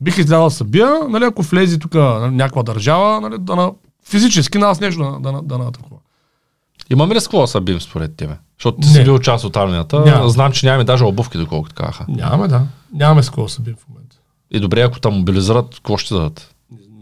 Бих 0.00 0.18
излязъл 0.18 0.44
да 0.44 0.50
се 0.50 0.64
бия, 0.64 0.94
нали, 1.08 1.24
ако 1.24 1.42
влезе 1.42 1.78
тук 1.78 1.94
нали, 1.94 2.34
някаква 2.34 2.62
държава, 2.62 3.20
нали, 3.20 3.36
да 3.38 3.56
на, 3.56 3.72
физически 4.08 4.58
нас 4.58 4.80
нещо 4.80 5.02
да, 5.02 5.32
да, 5.32 5.42
да, 5.42 5.58
да 5.58 5.64
атакува. 5.64 5.96
Имаме 6.90 7.14
ли 7.14 7.20
с 7.20 7.24
какво 7.24 7.40
да 7.40 7.46
се 7.46 7.60
бием 7.60 7.80
според 7.80 8.16
тебе? 8.16 8.36
Защото 8.58 8.78
ти 8.78 8.88
си 8.88 8.98
Не. 8.98 9.04
бил 9.04 9.18
част 9.18 9.44
от 9.44 9.56
армията. 9.56 10.00
Няма. 10.00 10.28
Знам, 10.28 10.52
че 10.52 10.66
нямаме 10.66 10.84
даже 10.84 11.04
обувки, 11.04 11.38
доколкото 11.38 11.74
казаха. 11.74 12.04
Нямаме, 12.08 12.48
да. 12.48 12.62
Нямаме 12.92 13.22
с 13.22 13.28
какво 13.28 13.42
да 13.42 13.48
се 13.48 13.62
бием 13.62 13.76
в 13.76 13.88
момента. 13.88 14.16
И 14.50 14.60
добре, 14.60 14.80
ако 14.80 15.00
те 15.00 15.08
мобилизират, 15.08 15.74
какво 15.74 15.96
ще 15.96 16.14
дадат? 16.14 16.55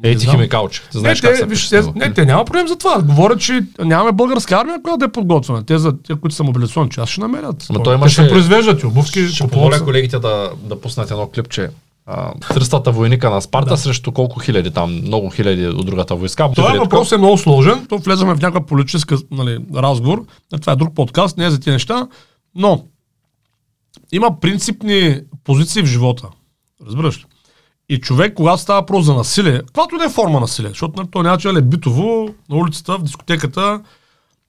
Ей 0.05 0.17
ти 0.17 0.27
химикалче. 0.27 0.83
Ти 0.91 0.97
Не, 0.97 1.01
знаеш 1.01 1.21
как 1.21 1.39
те, 1.39 1.47
виж, 1.47 1.69
те, 1.69 1.83
не, 1.95 2.13
те 2.15 2.25
няма 2.25 2.45
проблем 2.45 2.69
за 2.69 2.77
това. 2.77 3.03
Говорят, 3.03 3.41
че 3.41 3.61
нямаме 3.79 4.13
българска 4.13 4.55
армия, 4.55 4.83
която 4.83 4.99
да 4.99 5.05
е 5.05 5.13
подготвена. 5.13 5.65
Те, 5.65 5.79
за, 5.79 6.03
те 6.03 6.15
които 6.15 6.37
са 6.37 6.45
мобилизационни 6.45 6.91
част, 6.91 7.13
ще 7.13 7.21
намерят. 7.21 7.67
То- 7.73 7.83
той 7.83 7.95
имаше- 7.95 8.23
ще 8.23 8.29
произвеждат 8.29 8.83
и 8.83 8.87
обувки, 8.87 9.29
Ще 9.29 9.47
помоля 9.49 9.85
колегите 9.85 10.19
да, 10.19 10.51
да 10.63 10.81
пуснат 10.81 11.11
едно 11.11 11.27
клипче. 11.27 11.71
А, 12.07 12.33
300-та 12.35 12.91
войника 12.91 13.31
на 13.31 13.41
Спарта 13.41 13.69
Да. 13.69 13.77
срещу 13.77 14.13
колко 14.13 14.41
хиляди 14.41 14.71
там, 14.71 14.93
много 14.95 15.31
хиляди 15.31 15.67
от 15.67 15.87
другата 15.87 16.15
войска. 16.15 16.49
Това 16.55 16.69
Добре, 16.69 16.79
въпрос 16.79 17.13
е 17.13 17.17
много 17.17 17.39
сложен. 17.39 17.87
То 17.89 17.99
влезаме 17.99 18.35
в 18.35 18.41
някаква 18.41 18.67
политическа 18.67 19.17
нали, 19.31 19.59
разговор. 19.75 20.25
Това 20.61 20.73
е 20.73 20.77
друг 20.77 20.95
подкаст, 20.95 21.37
не 21.37 21.47
е 21.47 21.51
за 21.51 21.59
тези 21.61 21.71
неща. 21.71 22.09
Но 22.55 22.85
има 24.13 24.41
принципни 24.41 25.21
позиции 25.45 25.83
в 25.83 25.87
живота. 25.87 26.29
Разбираш 26.87 27.19
ли? 27.19 27.25
И 27.89 28.01
човек, 28.01 28.35
когато 28.35 28.63
става 28.63 28.81
въпрос 28.81 29.05
за 29.05 29.15
насилие, 29.15 29.63
и 29.95 29.99
да 29.99 30.05
е 30.05 30.09
форма 30.09 30.41
насилие, 30.41 30.69
защото 30.69 30.93
нали, 30.97 31.09
то 31.11 31.37
че 31.37 31.49
е 31.49 31.63
битово, 31.63 32.35
на 32.49 32.57
улицата, 32.57 32.99
в 32.99 33.03
дискотеката, 33.03 33.81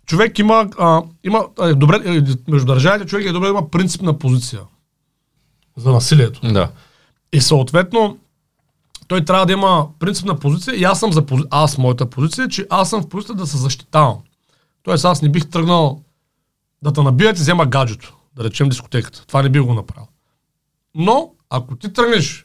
човек 0.05 0.39
има, 0.39 0.69
а, 0.79 1.03
има 1.23 1.45
а, 1.59 1.69
е, 1.69 1.73
добре, 1.73 1.95
е, 2.05 2.51
между 2.51 2.65
държавите 2.65 3.09
човек 3.09 3.25
е 3.25 3.31
добре 3.31 3.47
да 3.47 3.51
има 3.51 3.69
принципна 3.69 4.19
позиция 4.19 4.61
за 5.77 5.91
насилието. 5.91 6.39
Да. 6.53 6.69
И 7.33 7.41
съответно, 7.41 8.17
той 9.07 9.25
трябва 9.25 9.45
да 9.45 9.53
има 9.53 9.87
принципна 9.99 10.39
позиция 10.39 10.75
и 10.75 10.83
аз 10.83 10.99
съм 10.99 11.13
за 11.13 11.25
пози... 11.25 11.43
аз 11.49 11.77
моята 11.77 12.09
позиция, 12.09 12.47
че 12.47 12.67
аз 12.69 12.89
съм 12.89 13.01
в 13.01 13.09
позиция 13.09 13.35
да 13.35 13.47
се 13.47 13.57
защитавам. 13.57 14.17
Тоест 14.83 15.05
аз 15.05 15.21
не 15.21 15.29
бих 15.29 15.49
тръгнал 15.49 16.01
да 16.81 16.93
те 16.93 17.01
набият 17.01 17.37
и 17.37 17.41
взема 17.41 17.65
гаджето, 17.65 18.15
да 18.35 18.43
речем 18.43 18.69
дискотеката. 18.69 19.25
Това 19.27 19.41
не 19.41 19.49
бих 19.49 19.61
го 19.61 19.73
направил. 19.73 20.07
Но, 20.95 21.31
ако 21.49 21.75
ти 21.75 21.93
тръгнеш 21.93 22.44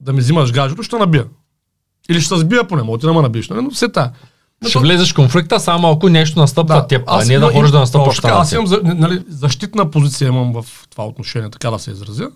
да 0.00 0.12
ми 0.12 0.20
взимаш 0.20 0.52
гаджето, 0.52 0.82
ще 0.82 0.96
набия. 0.96 1.26
Или 2.10 2.20
ще 2.20 2.36
сбия 2.36 2.68
поне, 2.68 2.82
мога 2.82 2.98
ти 2.98 3.06
да 3.06 3.12
ме 3.12 3.22
набиеш, 3.22 3.48
нали? 3.48 3.62
но 3.62 3.70
все. 3.70 3.88
Но 4.62 4.68
Ще 4.68 4.78
то- 4.78 4.80
влезеш 4.80 5.12
в 5.12 5.14
конфликта, 5.14 5.60
само 5.60 5.90
ако 5.90 6.08
нещо 6.08 6.40
настъпва 6.40 6.74
да, 6.74 6.86
теб, 6.86 7.02
а 7.06 7.24
не 7.24 7.38
да 7.38 7.52
ходиш 7.52 7.70
да 7.70 7.78
настъпваш 7.78 8.20
на 8.20 8.30
Аз 8.30 8.52
имам 8.52 8.66
нали, 8.84 9.24
защитна 9.28 9.90
позиция 9.90 10.28
имам 10.28 10.52
в 10.52 10.88
това 10.90 11.06
отношение, 11.06 11.50
така 11.50 11.70
да 11.70 11.78
се 11.78 11.90
изразя. 11.90 12.30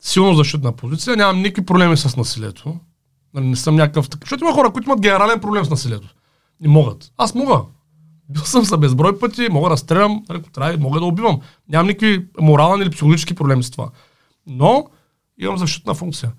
Силно 0.00 0.34
защитна 0.34 0.72
позиция, 0.72 1.16
нямам 1.16 1.42
никакви 1.42 1.66
проблеми 1.66 1.96
с 1.96 2.16
насилието. 2.16 2.76
Нали, 3.34 3.46
не 3.46 3.56
съм 3.56 3.76
някакъв 3.76 4.08
такъв. 4.08 4.26
Защото 4.28 4.44
има 4.44 4.54
хора, 4.54 4.70
които 4.70 4.88
имат 4.88 5.00
генерален 5.00 5.40
проблем 5.40 5.64
с 5.64 5.70
насилието. 5.70 6.08
Не 6.60 6.68
могат. 6.68 7.12
Аз 7.16 7.34
мога. 7.34 7.60
Бил 8.28 8.42
съм 8.42 8.64
за 8.64 8.76
безброй 8.76 9.18
пъти, 9.18 9.48
мога 9.50 9.70
да 9.70 9.76
стрелям, 9.76 10.24
ако 10.28 10.50
трябва, 10.50 10.78
мога 10.78 11.00
да 11.00 11.06
убивам. 11.06 11.40
Нямам 11.68 11.86
никакви 11.86 12.26
морални 12.40 12.82
или 12.82 12.90
психологически 12.90 13.34
проблеми 13.34 13.62
с 13.62 13.70
това. 13.70 13.88
Но 14.46 14.86
имам 15.38 15.58
защитна 15.58 15.94
функция. 15.94 16.32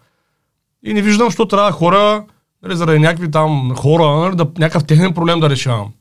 И 0.87 0.93
не 0.93 1.01
виждам, 1.01 1.31
що 1.31 1.45
трябва 1.45 1.71
хора, 1.71 2.25
нали, 2.63 2.75
заради 2.75 2.99
някакви 2.99 3.31
там 3.31 3.75
хора, 3.75 4.19
нали, 4.19 4.35
да, 4.35 4.47
някакъв 4.57 4.85
техен 4.85 5.13
проблем 5.13 5.39
да 5.39 5.49
решавам. 5.49 5.93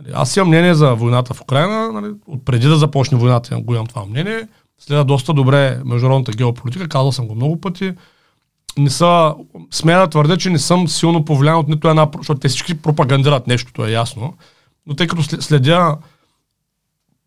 Нали, 0.00 0.12
Аз 0.14 0.36
имам 0.36 0.48
мнение 0.48 0.74
за 0.74 0.94
войната 0.94 1.34
в 1.34 1.40
Украина, 1.40 1.92
нали, 1.92 2.12
преди 2.44 2.68
да 2.68 2.76
започне 2.76 3.18
войната 3.18 3.60
го 3.60 3.74
имам 3.74 3.86
това 3.86 4.04
мнение. 4.06 4.48
Следа 4.78 5.04
доста 5.04 5.32
добре 5.32 5.80
международната 5.84 6.32
геополитика, 6.32 6.88
казал 6.88 7.12
съм 7.12 7.26
го 7.28 7.34
много 7.34 7.60
пъти. 7.60 7.92
Не 8.78 8.90
са, 8.90 9.34
смея 9.70 9.98
да 9.98 10.06
твърдя, 10.06 10.36
че 10.36 10.50
не 10.50 10.58
съм 10.58 10.88
силно 10.88 11.24
повлиян 11.24 11.58
от 11.58 11.68
нито 11.68 11.88
една, 11.88 12.08
защото 12.16 12.40
те 12.40 12.48
всички 12.48 12.82
пропагандират 12.82 13.46
нещо, 13.46 13.72
то 13.72 13.86
е 13.86 13.90
ясно. 13.90 14.34
Но 14.86 14.94
тъй 14.94 15.06
като 15.06 15.22
след- 15.22 15.42
следя 15.42 15.96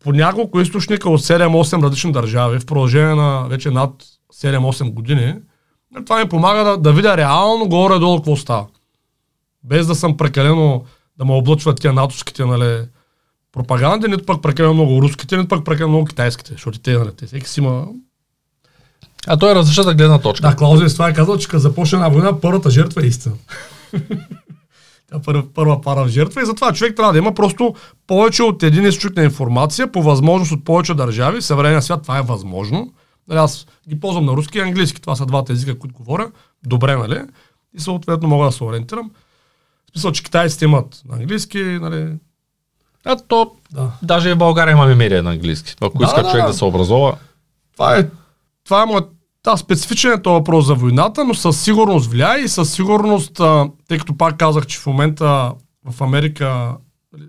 по 0.04 0.12
няколко 0.12 0.60
източника 0.60 1.10
от 1.10 1.20
7-8 1.20 1.82
различни 1.82 2.12
държави 2.12 2.58
в 2.58 2.66
продължение 2.66 3.14
на 3.14 3.46
вече 3.48 3.70
над 3.70 3.90
7-8 4.34 4.90
години, 4.90 5.34
това 6.04 6.18
ми 6.18 6.28
помага 6.28 6.64
да, 6.64 6.76
да 6.76 6.92
видя 6.92 7.16
реално 7.16 7.68
горе-долу 7.68 8.16
какво 8.16 8.36
става. 8.36 8.66
Без 9.64 9.86
да 9.86 9.94
съм 9.94 10.16
прекалено 10.16 10.84
да 11.18 11.24
ме 11.24 11.32
облъчват 11.32 11.80
тия 11.80 11.92
натовските 11.92 12.44
нали, 12.44 12.82
пропаганди, 13.52 14.08
нито 14.08 14.24
пък 14.24 14.42
прекалено 14.42 14.74
много 14.74 15.02
руските, 15.02 15.36
нито 15.36 15.48
пък 15.48 15.64
прекалено 15.64 15.88
много 15.88 16.04
китайските, 16.04 16.52
защото 16.52 16.78
те, 16.78 16.98
нали, 16.98 17.10
те 17.16 17.26
всеки 17.26 17.48
си 17.48 17.60
има... 17.60 17.86
А 19.26 19.36
той 19.36 19.52
е 19.52 19.54
различната 19.54 19.94
гледна 19.94 20.18
точка. 20.18 20.48
Да, 20.48 20.56
Клаузевич 20.56 20.92
това 20.92 21.08
е 21.08 21.14
казал, 21.14 21.38
че 21.38 21.48
като 21.48 21.58
започне 21.58 21.96
една 21.96 22.08
война, 22.08 22.40
първата 22.40 22.70
жертва 22.70 23.04
е 23.04 23.06
истина. 23.06 23.34
Тя 25.12 25.18
първа, 25.24 25.44
първа 25.54 25.80
пара 25.80 26.04
в 26.04 26.08
жертва 26.08 26.42
и 26.42 26.46
затова 26.46 26.72
човек 26.72 26.96
трябва 26.96 27.12
да 27.12 27.18
има 27.18 27.34
просто 27.34 27.74
повече 28.06 28.42
от 28.42 28.62
един 28.62 28.86
източник 28.86 29.16
на 29.16 29.22
информация, 29.22 29.92
по 29.92 30.02
възможност 30.02 30.52
от 30.52 30.64
повече 30.64 30.94
държави. 30.94 31.40
В 31.40 31.44
съвременния 31.44 31.82
свят 31.82 32.02
това 32.02 32.18
е 32.18 32.22
възможно. 32.22 32.92
Нали, 33.30 33.40
аз 33.40 33.66
ги 33.88 34.00
ползвам 34.00 34.24
на 34.24 34.32
руски 34.32 34.58
и 34.58 34.60
английски. 34.60 35.00
Това 35.00 35.16
са 35.16 35.26
двата 35.26 35.52
езика, 35.52 35.78
които 35.78 35.94
говоря. 35.94 36.30
Добре, 36.66 36.96
нали? 36.96 37.20
И 37.76 37.80
съответно 37.80 38.28
мога 38.28 38.46
да 38.46 38.52
се 38.52 38.64
ориентирам. 38.64 39.10
В 39.86 39.90
смисъл, 39.92 40.12
че 40.12 40.22
китайците 40.22 40.64
имат 40.64 41.02
на 41.08 41.16
английски, 41.16 41.58
нали? 41.58 42.12
А 43.04 43.16
то, 43.16 43.52
Да. 43.72 43.92
даже 44.02 44.30
и 44.30 44.32
в 44.32 44.38
България 44.38 44.72
имаме 44.72 44.94
медия 44.94 45.22
на 45.22 45.30
английски. 45.30 45.74
Ако 45.80 45.98
Да, 45.98 46.04
иска 46.04 46.22
да, 46.22 46.30
човек 46.30 46.42
да. 46.44 46.48
да 46.52 46.54
се 46.54 46.64
образова, 46.64 47.16
Това 47.72 47.96
е, 47.96 48.08
това 48.64 48.82
е 48.82 48.86
моят 48.86 49.10
Да, 49.44 49.56
специфичен 49.56 50.12
е 50.12 50.22
този 50.22 50.32
въпрос 50.34 50.66
за 50.66 50.74
войната, 50.74 51.24
но 51.24 51.34
със 51.34 51.60
сигурност 51.60 52.10
влияе 52.10 52.40
и 52.40 52.48
със 52.48 52.72
сигурност, 52.72 53.40
а, 53.40 53.68
тъй 53.88 53.98
като 53.98 54.16
пак 54.16 54.36
казах, 54.36 54.66
че 54.66 54.78
в 54.78 54.86
момента 54.86 55.52
в 55.90 56.00
Америка 56.00 56.76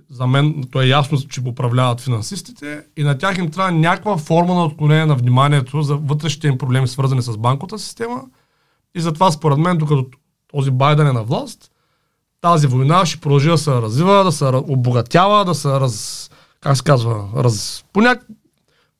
за 0.09 0.27
мен 0.27 0.63
то 0.71 0.81
е 0.81 0.87
ясно, 0.87 1.17
че 1.29 1.41
го 1.41 1.49
управляват 1.49 2.01
финансистите 2.01 2.83
и 2.97 3.03
на 3.03 3.17
тях 3.17 3.37
им 3.37 3.51
трябва 3.51 3.71
някаква 3.71 4.17
форма 4.17 4.55
на 4.55 4.65
отклонение 4.65 5.05
на 5.05 5.15
вниманието 5.15 5.81
за 5.81 5.95
вътрешните 5.95 6.47
им 6.47 6.57
проблеми, 6.57 6.87
свързани 6.87 7.21
с 7.21 7.37
банковата 7.37 7.79
система. 7.79 8.21
И 8.95 9.01
затова, 9.01 9.31
според 9.31 9.57
мен, 9.57 9.77
докато 9.77 10.05
този 10.47 10.71
Байден 10.71 11.07
е 11.07 11.13
на 11.13 11.23
власт, 11.23 11.71
тази 12.41 12.67
война 12.67 13.05
ще 13.05 13.19
продължи 13.19 13.49
да 13.49 13.57
се 13.57 13.71
развива, 13.71 14.23
да 14.23 14.31
се 14.31 14.45
обогатява, 14.45 15.45
да 15.45 15.55
се 15.55 15.69
раз... 15.69 16.29
как 16.61 16.77
се 16.77 16.83
казва, 16.83 17.29
раз... 17.35 17.85
по 17.93 18.01
няк... 18.01 18.25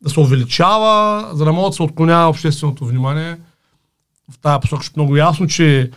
да 0.02 0.10
се 0.10 0.20
увеличава, 0.20 1.30
за 1.34 1.46
да 1.46 1.54
може 1.54 1.70
да 1.70 1.76
се 1.76 1.84
отклонява 1.84 2.30
общественото 2.30 2.86
внимание 2.86 3.38
в 4.32 4.40
тази 4.40 4.60
посока. 4.60 4.82
Защото 4.82 5.00
много 5.00 5.18
ясно, 5.18 5.48
че 5.48 5.92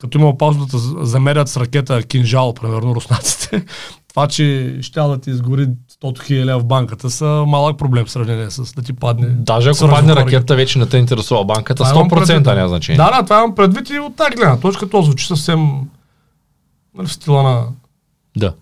като 0.00 0.18
има 0.18 0.28
опасност 0.28 0.70
да 0.70 1.06
замерят 1.06 1.48
с 1.48 1.56
ракета 1.56 2.02
кинжал, 2.02 2.54
примерно 2.54 2.94
руснаците, 2.94 3.64
това, 4.10 4.28
че 4.28 4.78
ще 4.82 5.00
да 5.00 5.20
ти 5.20 5.30
изгори 5.30 5.68
100 6.02 6.22
хиляди 6.22 6.60
в 6.60 6.64
банката 6.64 7.10
са 7.10 7.44
малък 7.46 7.78
проблем 7.78 8.04
в 8.04 8.10
сравнение 8.10 8.50
с 8.50 8.74
да 8.74 8.82
ти 8.82 8.92
падне. 8.92 9.26
Даже 9.28 9.70
ако 9.70 9.88
падне 9.88 10.16
ракета, 10.16 10.56
вече 10.56 10.78
не 10.78 10.86
те 10.86 10.96
интересува 10.96 11.44
банката, 11.44 11.84
Това 11.84 11.90
имам 11.90 12.10
100% 12.10 12.26
предвид. 12.26 12.46
няма 12.46 12.68
значение. 12.68 12.96
Да, 12.96 13.10
да, 13.10 13.22
това 13.22 13.38
имам 13.38 13.54
предвид 13.54 13.90
и 13.90 13.98
от 13.98 14.16
тази 14.16 14.36
гледна 14.36 14.60
точка. 14.60 14.88
То 14.88 15.02
звучи 15.02 15.26
съвсем 15.26 15.70
нали, 16.94 17.06
в 17.06 17.12
стила 17.12 17.42
на, 17.42 17.66
да. 18.36 18.54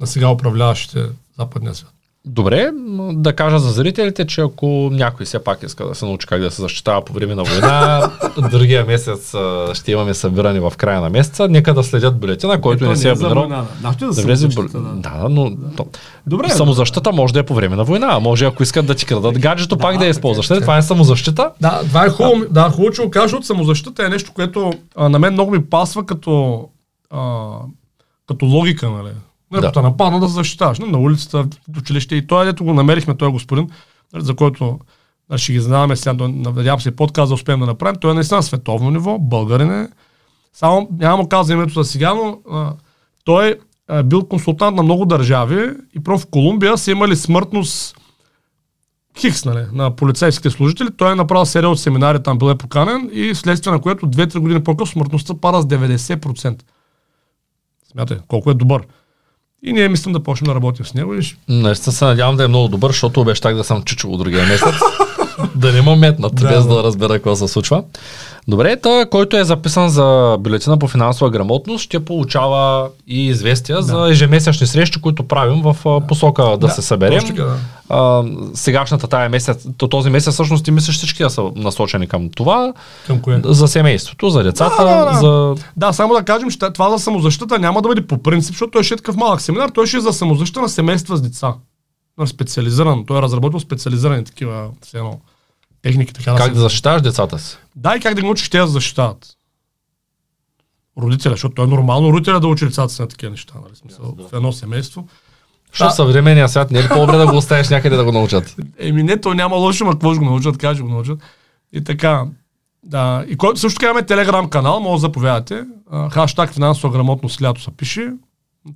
на 0.00 0.06
сега 0.06 0.30
управляващите 0.30 1.06
западния 1.38 1.74
свят. 1.74 1.92
Добре, 2.24 2.70
да 3.12 3.32
кажа 3.32 3.58
за 3.58 3.70
зрителите, 3.70 4.26
че 4.26 4.40
ако 4.40 4.66
някой 4.92 5.26
все 5.26 5.44
пак 5.44 5.62
иска 5.62 5.84
да 5.84 5.94
се 5.94 6.04
научи 6.04 6.26
как 6.26 6.40
да 6.40 6.50
се 6.50 6.62
защитава 6.62 7.04
по 7.04 7.12
време 7.12 7.34
на 7.34 7.44
война, 7.44 8.10
другия 8.50 8.84
месец 8.84 9.34
а, 9.34 9.70
ще 9.74 9.92
имаме 9.92 10.14
събиране 10.14 10.60
в 10.60 10.72
края 10.76 11.00
на 11.00 11.10
месеца. 11.10 11.48
Нека 11.48 11.74
да 11.74 11.84
следят 11.84 12.20
бюлетина, 12.20 12.60
който 12.60 12.86
не 12.86 12.96
се 12.96 13.08
е 13.08 13.12
абонирал. 13.12 13.48
да, 13.48 13.66
Да 14.06 14.22
влезе 14.22 14.48
в 14.48 14.50
бюл- 14.50 14.68
Да, 14.68 15.18
да, 15.18 15.28
но 15.28 15.52
то, 15.76 15.86
Добре. 16.26 16.48
самозащита 16.48 17.12
може 17.12 17.32
да 17.32 17.40
е 17.40 17.42
по 17.42 17.54
време 17.54 17.76
на 17.76 17.84
война. 17.84 18.20
Може 18.20 18.44
ако 18.44 18.62
искат 18.62 18.86
да 18.86 18.94
ти 18.94 19.06
крадат 19.06 19.38
гаджето, 19.38 19.78
пак 19.78 19.98
да 19.98 20.04
я 20.04 20.10
използваш. 20.10 20.46
така, 20.48 20.54
Нали, 20.54 20.62
Това 20.62 20.76
е 20.76 20.82
самозащита. 20.82 21.50
Да, 21.60 21.80
това 21.80 22.06
е 22.06 22.10
хубаво. 22.10 22.44
Да, 22.50 22.62
хубаво, 22.64 22.92
че 22.92 23.02
го 23.02 23.10
кажа, 23.10 23.22
защото 23.22 23.46
самозащита 23.46 24.06
е 24.06 24.08
нещо, 24.08 24.32
което 24.34 24.72
а, 24.96 25.08
на 25.08 25.18
мен 25.18 25.32
много 25.32 25.50
ми 25.50 25.64
пасва 25.64 26.06
като, 26.06 26.64
а, 27.10 27.48
като 28.28 28.46
логика, 28.46 28.90
нали? 28.90 29.10
Не, 29.52 29.60
Да. 29.60 29.82
нападна 29.82 30.20
да 30.20 30.28
защитаваш. 30.28 30.78
Не, 30.78 30.86
на 30.86 30.98
улицата, 30.98 31.48
в 31.74 31.78
училище. 31.78 32.16
И 32.16 32.26
той, 32.26 32.44
дето 32.44 32.64
го 32.64 32.74
намерихме, 32.74 33.16
той 33.16 33.30
господин, 33.30 33.70
нали, 34.12 34.24
за 34.24 34.36
който 34.36 34.78
нали, 35.30 35.38
ще 35.38 35.52
ги 35.52 35.60
знаваме 35.60 35.96
сега, 35.96 36.28
надявам 36.28 36.80
се 36.80 36.96
подкаст 36.96 37.30
да 37.30 37.34
успеем 37.34 37.60
да 37.60 37.66
направим. 37.66 38.00
Той 38.00 38.10
е 38.10 38.14
наистина 38.14 38.36
на 38.38 38.42
световно 38.42 38.90
ниво, 38.90 39.18
българин 39.18 39.70
е. 39.70 39.88
Само 40.52 40.88
няма 40.92 41.16
му 41.16 41.28
казвам 41.28 41.58
името 41.58 41.82
за 41.82 41.90
сега, 41.90 42.14
но 42.14 42.38
а, 42.50 42.72
той 43.24 43.58
е 43.90 44.02
бил 44.02 44.24
консултант 44.24 44.76
на 44.76 44.82
много 44.82 45.04
държави 45.04 45.70
и 45.96 46.02
пром 46.02 46.18
в 46.18 46.26
Колумбия 46.26 46.78
са 46.78 46.90
имали 46.90 47.16
смъртност 47.16 47.96
Хикс, 49.18 49.44
нали, 49.44 49.66
на 49.72 49.96
полицейските 49.96 50.50
служители. 50.50 50.88
Той 50.96 51.12
е 51.12 51.14
направил 51.14 51.46
серия 51.46 51.70
от 51.70 51.80
семинари, 51.80 52.22
там 52.22 52.38
бил 52.38 52.50
е 52.50 52.54
поканен 52.58 53.10
и 53.12 53.34
следствие 53.34 53.72
на 53.72 53.80
което 53.80 54.06
2-3 54.06 54.38
години 54.38 54.64
по-късно 54.64 54.92
смъртността 54.92 55.34
пада 55.34 55.62
с 55.62 55.64
90%. 55.64 56.62
Смятай, 57.92 58.18
колко 58.28 58.50
е 58.50 58.54
добър. 58.54 58.86
И 59.62 59.72
ние 59.72 59.88
мислим 59.88 60.12
да 60.12 60.20
почнем 60.20 60.46
да 60.46 60.54
работим 60.54 60.86
с 60.86 60.94
него. 60.94 61.14
И... 61.14 61.20
Наистина 61.48 61.92
се 61.92 62.04
надявам 62.04 62.36
да 62.36 62.44
е 62.44 62.48
много 62.48 62.68
добър, 62.68 62.90
защото 62.90 63.20
обещах 63.20 63.54
да 63.54 63.64
съм 63.64 63.82
чичо 63.82 64.16
другия 64.16 64.46
месец. 64.46 64.74
да 65.54 65.72
не 65.72 65.82
ме 65.82 65.96
метнат, 65.96 66.34
Да, 66.34 66.48
без 66.48 66.66
да. 66.66 66.74
да 66.74 66.82
разбера 66.82 67.12
какво 67.12 67.36
се 67.36 67.48
случва. 67.48 67.82
Добре, 68.48 68.76
той, 68.76 69.06
който 69.06 69.36
е 69.36 69.44
записан 69.44 69.88
за 69.88 70.36
бюлетина 70.40 70.78
по 70.78 70.88
финансова 70.88 71.30
грамотност, 71.30 71.84
ще 71.84 72.04
получава 72.04 72.88
и 73.06 73.26
известия 73.26 73.82
за 73.82 74.08
ежемесечни 74.10 74.66
срещи, 74.66 75.00
които 75.00 75.22
правим 75.22 75.62
в 75.62 75.76
посока 76.08 76.42
да, 76.42 76.56
Да, 76.56 76.68
се 76.68 76.82
съберем. 76.82 77.20
точно 77.20 77.34
да. 77.36 77.56
А, 77.88 78.22
сегашната 78.54 79.08
тая 79.08 79.28
месец, 79.28 79.66
то 79.76 79.88
този 79.88 80.10
месец 80.10 80.34
всъщност 80.34 80.64
ти 80.64 80.70
мислиш 80.70 80.96
всички 80.96 81.22
да 81.22 81.30
са 81.30 81.42
насочени 81.56 82.06
към 82.06 82.30
това, 82.30 82.72
Към 83.06 83.20
кое? 83.20 83.40
за 83.44 83.68
семейството, 83.68 84.30
за 84.30 84.42
децата, 84.42 84.84
Да, 84.84 84.96
да, 84.96 85.12
да. 85.12 85.18
за... 85.18 85.54
Да, 85.76 85.92
само 85.92 86.14
да 86.14 86.22
кажем, 86.22 86.50
че 86.50 86.58
това 86.58 86.90
за 86.90 86.98
самозащита 86.98 87.58
няма 87.58 87.82
да 87.82 87.88
бъде 87.88 88.06
по 88.06 88.18
принцип, 88.18 88.52
защото 88.52 88.70
той 88.70 88.84
ще 88.84 88.94
е 88.94 88.96
такъв 88.96 89.16
малък 89.16 89.40
семинар, 89.40 89.68
той 89.68 89.86
ще 89.86 89.96
е 89.96 90.00
за 90.00 90.12
самозащита 90.12 90.60
на 90.60 90.68
семейства 90.68 91.16
с 91.16 91.22
деца. 91.22 91.54
На 92.18 92.26
специализиран. 92.26 93.04
Той 93.06 93.18
е 93.18 93.22
разработил 93.22 93.60
специализирани 93.60 94.24
такива 94.24 94.64
едно, 94.94 95.18
техники, 95.82 96.12
така 96.12 96.36
Как 96.36 96.48
да 96.48 96.54
да 96.54 96.56
се... 96.56 96.60
защитаваш 96.62 97.02
децата 97.02 97.38
си. 97.38 97.56
Да, 97.76 97.96
и 97.96 98.00
как 98.00 98.14
да 98.14 98.20
ги 98.20 98.26
научиш 98.26 98.50
те 98.50 98.58
да 98.58 98.66
защитават. 98.66 99.36
Родителя, 100.98 101.32
защото 101.32 101.62
е 101.62 101.66
нормално 101.66 102.12
родителя 102.12 102.40
да 102.40 102.46
учи 102.48 102.64
децата 102.64 102.88
си 102.92 103.02
на 103.02 103.08
такива 103.08 103.30
неща. 103.30 103.54
Нали? 103.62 103.76
Смисъл, 103.76 104.14
в 104.30 104.32
едно 104.36 104.52
семейство. 104.52 105.08
Защото 105.72 105.88
Да. 105.88 105.94
съвременния 105.94 106.48
свят 106.48 106.70
не 106.70 106.78
е 106.78 106.82
ли 106.82 106.88
по-добре 106.94 107.16
да 107.16 107.26
го 107.26 107.36
оставиш 107.36 107.68
някъде 107.68 107.96
да 107.96 108.04
го 108.04 108.12
научат? 108.12 108.56
Еми 108.78 109.02
не, 109.02 109.20
то 109.20 109.34
няма 109.34 109.56
лошо, 109.56 109.84
ма 109.84 109.92
какво 109.92 110.14
ще 110.14 110.18
го 110.18 110.24
научат, 110.24 110.58
как 110.58 110.74
ще 110.74 110.82
го 110.82 110.88
научат. 110.88 111.18
И 111.72 111.84
така. 111.84 112.24
Да. 112.82 113.24
И 113.28 113.36
който 113.36 113.60
също 113.60 113.78
така 113.80 113.90
имаме 113.90 114.06
телеграм 114.06 114.50
канал, 114.50 114.80
може 114.80 114.94
да 114.94 115.00
заповядате. 115.00 115.64
Хаштаг 116.10 116.52
финансова 116.52 116.92
грамотност 116.92 117.42
лято 117.42 117.62
се 117.62 117.70
пише. 117.70 118.12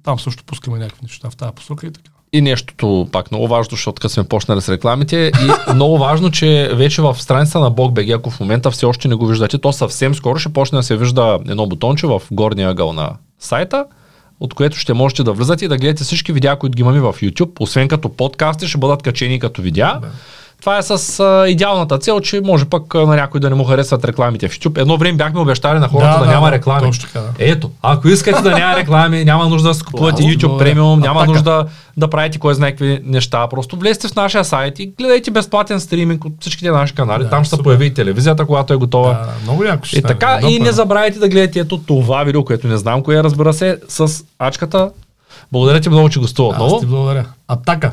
Там 0.02 0.20
също 0.20 0.44
пускаме 0.44 0.78
някакви 0.78 1.02
неща 1.02 1.30
в 1.30 1.36
тази 1.36 1.52
посока 1.54 1.86
и 1.86 1.92
така. 1.92 2.10
И 2.34 2.40
нещото 2.40 3.08
пак 3.12 3.30
много 3.30 3.48
важно, 3.48 3.70
защото 3.70 3.94
като 3.94 4.08
сме 4.08 4.24
почнали 4.24 4.60
с 4.60 4.68
рекламите 4.68 5.32
и 5.68 5.72
много 5.74 5.98
важно, 5.98 6.30
че 6.30 6.70
вече 6.74 7.02
в 7.02 7.16
страницата 7.18 7.60
на 7.60 7.72
BogBG, 7.72 8.16
ако 8.16 8.30
в 8.30 8.40
момента 8.40 8.70
все 8.70 8.86
още 8.86 9.08
не 9.08 9.14
го 9.14 9.26
виждате, 9.26 9.58
то 9.58 9.72
съвсем 9.72 10.14
скоро 10.14 10.38
ще 10.38 10.52
почне 10.52 10.76
да 10.76 10.82
се 10.82 10.96
вижда 10.96 11.38
едно 11.48 11.66
бутонче 11.66 12.06
в 12.06 12.22
горния 12.30 12.68
ъгъл 12.68 12.92
на 12.92 13.10
сайта, 13.38 13.84
от 14.40 14.54
което 14.54 14.76
ще 14.76 14.94
можете 14.94 15.22
да 15.22 15.32
влизате 15.32 15.64
и 15.64 15.68
да 15.68 15.76
гледате 15.76 16.04
всички 16.04 16.32
видеа, 16.32 16.56
които 16.56 16.76
ги 16.76 16.80
имаме 16.80 17.00
в 17.00 17.12
YouTube, 17.12 17.60
освен 17.60 17.88
като 17.88 18.08
подкасти, 18.08 18.68
ще 18.68 18.78
бъдат 18.78 19.02
качени 19.02 19.40
като 19.40 19.62
видеа. 19.62 19.98
Да. 20.00 20.08
Това 20.64 20.78
е 20.78 20.82
с 20.82 21.20
а, 21.20 21.48
идеалната 21.48 21.98
цел, 21.98 22.20
че 22.20 22.40
може 22.44 22.64
пък 22.64 22.94
а, 22.94 22.98
на 22.98 23.16
някой 23.16 23.40
да 23.40 23.50
не 23.50 23.56
му 23.56 23.64
харесват 23.64 24.04
рекламите 24.04 24.48
в 24.48 24.52
YouTube. 24.52 24.80
Едно 24.80 24.96
време 24.96 25.16
бяхме 25.16 25.40
обещали 25.40 25.78
на 25.78 25.88
хората 25.88 26.12
да, 26.12 26.18
Да, 26.18 26.24
да, 26.24 26.30
няма 26.30 26.52
реклами. 26.52 26.86
точно 26.86 27.06
така, 27.06 27.20
да. 27.20 27.30
Ето, 27.38 27.70
ако 27.82 28.08
искате 28.08 28.42
да 28.42 28.50
няма 28.50 28.76
реклами, 28.76 29.24
няма 29.24 29.48
нужда 29.48 29.68
да 29.68 29.74
си 29.74 29.84
купувате 29.84 30.22
YouTube 30.22 30.58
премиум, 30.58 31.00
няма 31.00 31.20
така. 31.20 31.32
нужда 31.32 31.66
да 31.96 32.10
правите 32.10 32.38
кой 32.38 32.54
знае 32.54 32.70
какви 32.70 33.00
неща. 33.04 33.46
Просто 33.48 33.76
влезте 33.76 34.08
в 34.08 34.16
нашия 34.16 34.44
сайт 34.44 34.78
и 34.78 34.86
гледайте 34.98 35.30
безплатен 35.30 35.80
стриминг 35.80 36.24
от 36.24 36.32
всичките 36.40 36.70
наши 36.70 36.94
канали. 36.94 37.22
Да, 37.22 37.30
Там 37.30 37.44
ще 37.44 37.56
се 37.56 37.62
появи 37.62 37.86
и 37.86 37.94
телевизията, 37.94 38.46
когато 38.46 38.74
е 38.74 38.76
готова. 38.76 39.12
Да, 39.12 39.18
да, 39.18 39.32
много 39.42 39.64
яко 39.64 39.84
ще 39.84 39.98
И 39.98 40.02
така, 40.02 40.38
и 40.48 40.58
не 40.58 40.72
забравяйте 40.72 41.18
да 41.18 41.28
гледате 41.28 41.58
ето 41.58 41.78
това 41.78 42.24
видео, 42.24 42.44
което 42.44 42.66
не 42.66 42.76
знам 42.76 43.02
кое 43.02 43.16
е, 43.16 43.22
разбира 43.22 43.52
се, 43.52 43.78
с 43.88 44.24
ачката. 44.38 44.90
Благодаря 45.52 45.80
ти 45.80 45.88
много, 45.88 46.08
че 46.08 46.20
гостува 46.20 46.54
Аз 46.54 46.62
отново. 46.62 46.80
ти 46.80 46.86
благодаря. 46.86 47.24
Атака. 47.48 47.92